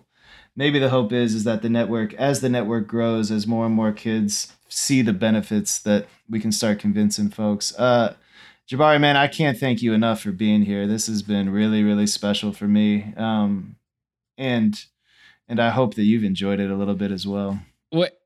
[0.58, 3.74] maybe the hope is is that the network as the network grows as more and
[3.76, 7.74] more kids see the benefits that we can start convincing folks.
[7.80, 8.16] Uh
[8.70, 10.88] Jabari, man, I can't thank you enough for being here.
[10.88, 13.78] This has been really, really special for me, um,
[14.38, 14.84] and
[15.48, 17.62] and I hope that you've enjoyed it a little bit as well.
[17.92, 18.20] what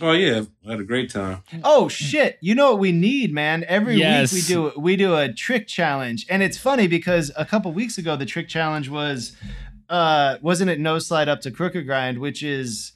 [0.00, 1.44] Oh yeah, I had a great time.
[1.62, 2.38] Oh shit!
[2.40, 3.64] You know what we need, man?
[3.68, 4.32] Every Yes.
[4.32, 7.96] week we do we do a trick challenge, and it's funny because a couple weeks
[7.96, 9.36] ago the trick challenge was,
[9.88, 12.92] uh, wasn't it no slide up to crooked grind, which is,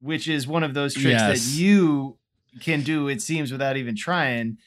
[0.00, 1.44] which is one of those tricks Yes.
[1.54, 2.16] that you
[2.60, 3.08] can do.
[3.08, 4.58] It seems without even trying.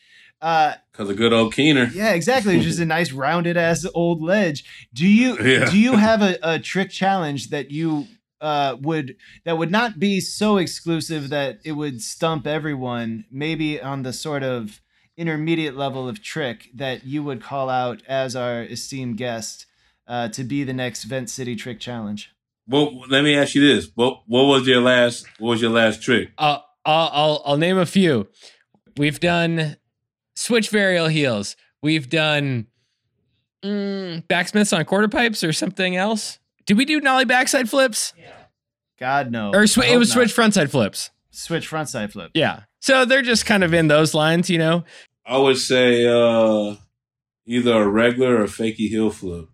[0.42, 1.94] Uh, Cause of good old Kiener.
[1.94, 2.56] Yeah, exactly.
[2.58, 4.66] It's just a nice rounded ass old ledge.
[4.94, 5.70] Do you Yeah.
[5.70, 8.08] do you have a, a trick challenge that you
[8.42, 9.16] uh would
[9.46, 14.44] that would not be so exclusive that it would stump everyone, maybe on the sort
[14.44, 14.82] of
[15.16, 19.66] intermediate level of trick that you would call out as our esteemed guest
[20.08, 22.30] uh, to be the next Vent City Trick Challenge?
[22.68, 26.02] Well, let me ask you this: what what was your last what was your last
[26.02, 26.30] trick?
[26.38, 28.28] Uh, I'll, I'll I'll name a few.
[28.98, 29.78] We've done
[30.36, 31.56] switch varial heels.
[31.82, 32.68] We've done
[33.64, 36.40] mm, backsmiths on quarter pipes or something else.
[36.66, 38.14] Did we do nollie backside flips
[39.00, 39.52] God no.
[39.54, 40.14] or sw- I it hope was not.
[40.14, 41.10] switch frontside flips?
[41.32, 42.32] switch frontside flip.
[42.34, 42.62] Yeah.
[42.80, 44.86] So they're just kind of in those lines, you know.
[45.26, 46.76] I would say uh
[47.46, 49.50] either a regular or fakey heel flip.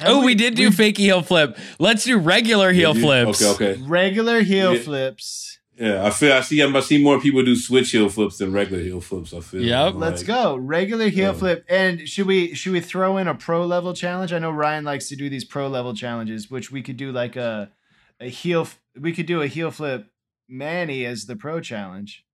[0.00, 1.56] Have oh, we, did do fakey heel flip.
[1.78, 3.42] Let's do regular heel Yeah, you- flips.
[3.44, 3.82] Okay, okay.
[3.82, 4.80] regular heel Yeah.
[4.82, 5.58] flips.
[5.78, 8.82] Yeah, I feel I see I see more people do switch heel flips than regular
[8.82, 9.32] heel flips.
[9.32, 9.62] I feel.
[9.62, 9.94] Yep.
[9.96, 10.56] Let's go.
[10.56, 11.38] Regular heel Yeah.
[11.38, 11.64] flip.
[11.70, 14.30] And should we should we throw in a pro level challenge?
[14.32, 17.34] I know Ryan likes to do these pro level challenges, which we could do like
[17.36, 17.70] a
[18.20, 18.68] a heel
[18.98, 20.06] we could do a heel flip
[20.50, 22.24] Manny as the pro challenge,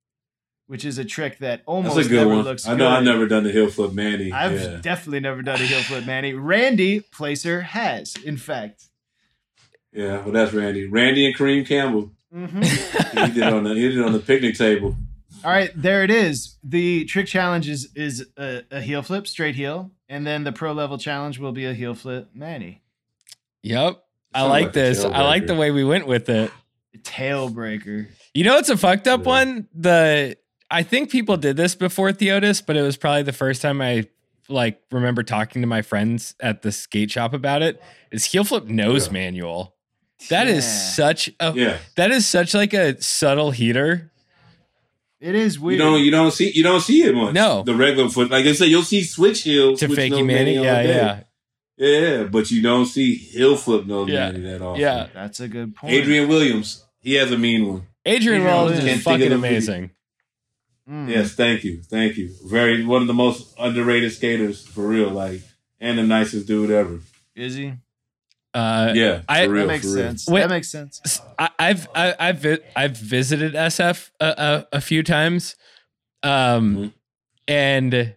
[0.67, 2.45] which is a trick that almost That's a good never one.
[2.45, 2.87] looks I know good.
[2.89, 4.33] I've never done the heel flip Manny.
[4.33, 4.79] I've yeah.
[4.83, 6.35] definitely never done a heel flip Manny.
[6.35, 8.85] Randy Placer has, in fact.
[9.93, 10.87] yeah, well that's Randy.
[10.87, 12.11] Randy and Kareem Campbell.
[12.35, 12.63] Mm-hmm.
[13.27, 14.97] He did on the he did it on the picnic table.
[15.45, 16.57] All right, there it is.
[16.65, 20.73] The trick challenge is is a, a heel flip, straight heel, and then the pro
[20.73, 22.83] level challenge will be a heel flip Manny.
[23.63, 24.03] Yep.
[24.35, 25.05] I like like this.
[25.05, 26.51] I like the way we went with it.
[27.05, 28.09] Tail breaker.
[28.35, 29.27] You know, it's a fucked up Yeah.
[29.27, 29.69] one.
[29.75, 30.37] The
[30.71, 34.07] I think people did this before Theotis, but it was probably the first time I
[34.49, 37.81] like remember talking to my friends at the skate shop about it.
[38.11, 39.13] Is heel flip nose Yeah.
[39.13, 39.75] manual.
[40.31, 40.71] That is Yeah.
[40.71, 41.79] such a Yeah.
[41.97, 44.11] that is such like a subtle heater.
[45.21, 45.79] It is weird.
[45.79, 45.95] You weird.
[45.97, 47.35] don't you don't see you don't see it much.
[47.35, 47.63] No.
[47.63, 48.31] The regular foot.
[48.31, 50.59] Like I said, you'll see switch heel To switch fakey Manny.
[50.59, 50.89] all Yeah, day.
[50.95, 51.21] yeah.
[51.79, 54.31] Yeah, but you don't see heel flip nose Yeah.
[54.33, 54.81] Manny that often.
[54.81, 55.09] Yeah.
[55.15, 55.93] That's a good point.
[55.93, 56.85] Adrian Williams.
[57.01, 57.83] He has a mean one.
[58.05, 58.85] Adrian Adrian Williams.
[58.85, 59.49] is fucking of the video.
[59.49, 59.91] amazing.
[60.89, 61.09] Mm.
[61.09, 61.83] Yes, thank you.
[61.83, 62.31] Thank you.
[62.45, 65.11] Very one of the most underrated skaters for real.
[65.11, 65.43] Like
[65.81, 67.01] and the nicest dude ever.
[67.35, 67.73] Is he?
[68.55, 69.23] Uh, Yeah.
[69.29, 70.05] I- for real, that makes for real.
[70.07, 70.27] sense.
[70.29, 70.41] Wait.
[70.43, 71.21] that makes sense.
[71.39, 75.57] I, I've I, I've vi- I've visited SF a, a, a few times,
[76.23, 76.93] um, Mhm.
[77.49, 78.15] and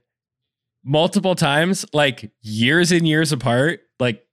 [0.84, 4.26] multiple times, like years and years apart, like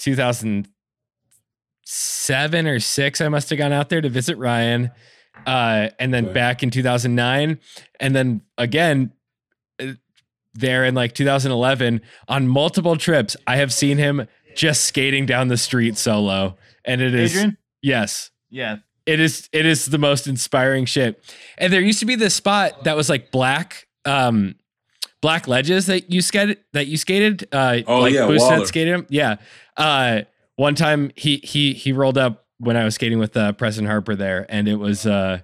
[0.00, 3.20] 2007 or six.
[3.20, 4.90] I must have gone out there to visit Ryan,
[5.46, 6.34] uh, and then Okay.
[6.34, 7.58] back in 2009,
[7.98, 9.12] and then again.
[9.80, 9.92] uh,
[10.52, 14.26] There in like 2011 on multiple trips, I have seen him
[14.56, 17.56] just skating down the street solo, and it is Adrian?
[17.82, 18.30] Yes.
[18.50, 18.78] Yeah.
[19.06, 21.22] It is it is the most inspiring shit.
[21.56, 24.56] And there used to be this spot that was like black um
[25.22, 28.66] black ledges that you skated that you skated uh Oh, like yeah, Boost Waller.
[28.66, 29.06] had.
[29.08, 29.36] Yeah.
[29.76, 30.22] Uh
[30.56, 34.14] one time he he he rolled up when I was skating with uh Preston Harper
[34.14, 35.40] there and it was uh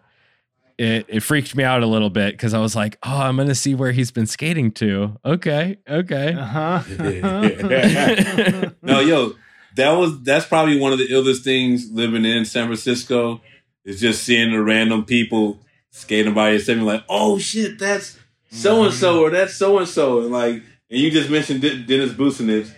[0.78, 3.54] it, it freaked me out a little bit because I was like, oh, I'm gonna
[3.54, 5.16] see where he's been skating to.
[5.24, 6.34] Okay, okay.
[6.34, 6.82] Uh huh.
[8.82, 9.32] no, yo,
[9.76, 13.40] that was that's probably one of the illest things living in San Francisco
[13.84, 15.60] is just seeing the random people
[15.90, 18.18] skating by yourself and like, oh shit, that's
[18.50, 21.82] so and so or that's so and so, and like, and you just mentioned De-
[21.84, 22.70] Dennis Busenitz.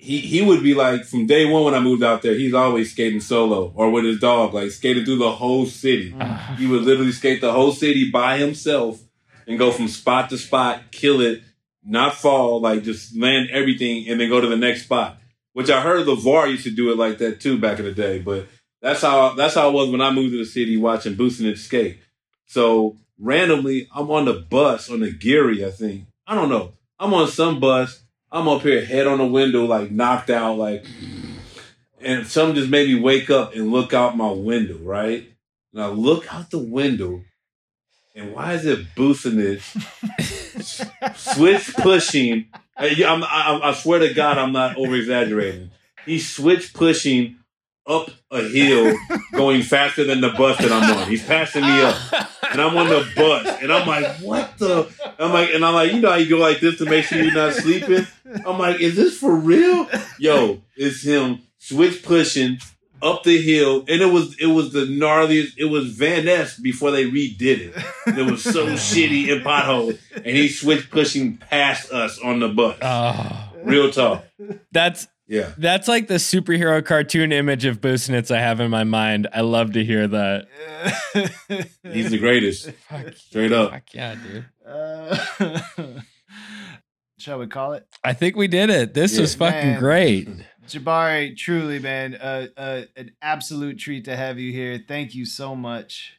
[0.00, 2.92] He he would be like from day one when I moved out there, he's always
[2.92, 6.12] skating solo or with his dog, like skating through the whole city.
[6.12, 6.56] Mm.
[6.56, 9.00] He would literally skate the whole city by himself
[9.46, 11.42] and go from spot to spot, kill it,
[11.84, 15.18] not fall, like just land everything and then go to the next spot.
[15.52, 18.20] Which I heard Lavar used to do it like that too back in the day.
[18.20, 18.46] But
[18.80, 21.98] that's how that's how it was when I moved to the city watching Busenitz skate.
[22.46, 26.04] So randomly, I'm on the bus on the Geary, I think.
[26.26, 26.74] I don't know.
[27.00, 28.02] I'm on some bus.
[28.30, 30.84] I'm up here, head on the window, like knocked out, like,
[32.00, 35.26] and something just made me wake up and look out my window, right?
[35.72, 37.22] And I look out the window,
[38.14, 39.62] and why is it Busenitz
[41.16, 42.46] switch pushing?
[42.76, 45.70] I, I'm, I, I swear to God, I'm not over exaggerating.
[46.04, 47.38] He's switch pushing
[47.88, 48.94] up a hill,
[49.32, 51.08] going faster than the bus that I'm on.
[51.08, 51.96] He's passing me up,
[52.52, 54.88] and I'm on the bus, and I'm like, "What the?"
[55.18, 57.22] I'm like, and I'm like, you know how you go like this to make sure
[57.22, 58.06] you're not sleeping.
[58.44, 59.88] I'm like, "Is this for real?"
[60.18, 62.58] Yo, it's him switch pushing
[63.00, 65.54] up the hill, and it was it was the gnarliest.
[65.56, 67.84] It was Van Ness before they redid it.
[68.06, 72.76] It was so shitty in potholes, and he switch pushing past us on the bus.
[72.82, 74.24] Oh, Real talk,
[74.72, 75.52] that's yeah.
[75.58, 79.28] that's like the superhero cartoon image of Busenitz I have in my mind.
[79.32, 80.46] I love to hear that.
[81.82, 83.70] He's the greatest, Fuck, straight up.
[83.72, 84.44] fuck yeah, dude.
[84.66, 85.60] Uh,
[87.18, 87.86] shall we call it?
[88.04, 88.94] I think we did it.
[88.94, 89.20] This Yeah.
[89.22, 89.80] was fucking Man.
[89.80, 90.28] great.
[90.66, 94.78] Jabari, truly, man, uh, uh, an absolute treat to have you here.
[94.86, 96.14] Thank you so much.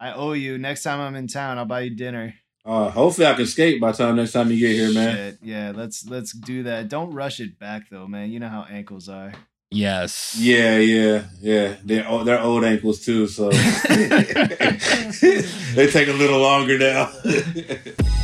[0.00, 0.58] I owe you.
[0.58, 2.34] Next time I'm in town, I'll buy you dinner.
[2.66, 5.14] Uh, hopefully, I can skate by the time next time you get here, man.
[5.16, 6.88] Shit, Yeah, let's let's do that.
[6.88, 8.30] Don't rush it back though, man.
[8.32, 9.32] You know how ankles are.
[9.70, 10.36] Yes.
[10.38, 11.76] Yeah, yeah, yeah.
[11.84, 13.50] They're o- they're old ankles too, so
[13.90, 17.12] they take a little longer now.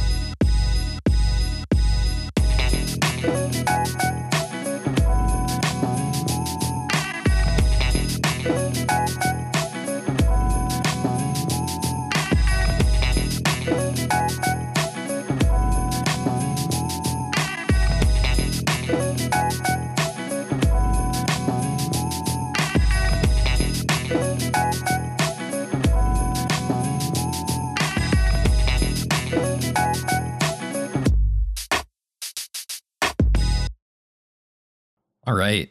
[35.32, 35.70] All right.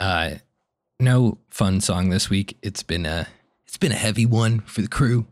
[0.00, 0.36] Uh
[0.98, 2.56] no fun song this week.
[2.62, 3.28] It's been a
[3.66, 5.26] it's been a heavy one for the crew.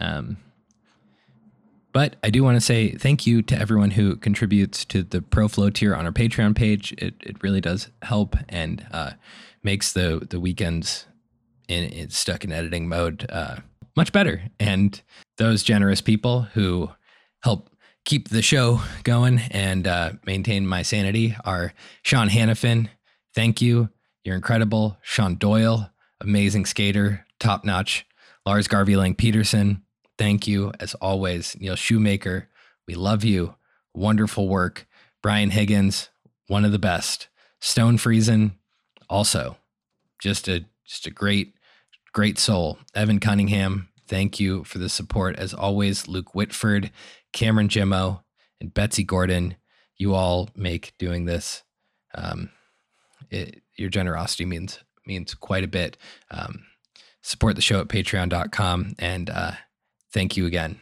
[0.00, 0.38] Um
[1.92, 5.46] but I do want to say thank you to everyone who contributes to the Pro
[5.46, 6.90] Flow tier on our Patreon page.
[6.98, 9.12] It it really does help and uh
[9.62, 11.06] makes the the weekends
[11.68, 13.58] in, in stuck in editing mode uh
[13.94, 14.42] much better.
[14.58, 15.00] And
[15.36, 16.90] those generous people who
[17.44, 17.70] help
[18.04, 21.72] keep the show going and uh, maintain my sanity are
[22.02, 22.88] Sean Hannafin.
[23.34, 23.90] Thank you.
[24.24, 24.96] You're incredible.
[25.02, 25.90] Sean Doyle,
[26.20, 28.06] amazing skater, top notch.
[28.46, 29.82] Lars Garvey Lang Peterson.
[30.18, 30.72] Thank you.
[30.78, 32.48] As always, Neil Shoemaker.
[32.86, 33.54] We love you.
[33.94, 34.86] Wonderful work.
[35.22, 36.10] Brian Higgins,
[36.46, 37.28] one of the best.
[37.60, 38.52] Stone Friesen,
[39.08, 39.56] also
[40.24, 41.54] just a just a great,
[42.12, 42.78] great soul.
[42.94, 45.36] Evan Cunningham, thank you for the support.
[45.36, 46.90] As always, Luke Whitford,
[47.32, 48.22] Cameron Jimmo,
[48.60, 49.56] and Betsy Gordon,
[49.96, 51.62] you all make doing this.
[52.14, 52.50] Um,
[53.34, 55.96] it, your generosity means means quite a bit.
[56.30, 56.64] Um,
[57.22, 59.52] support the show at patreon.com and uh,
[60.12, 60.78] thank you again.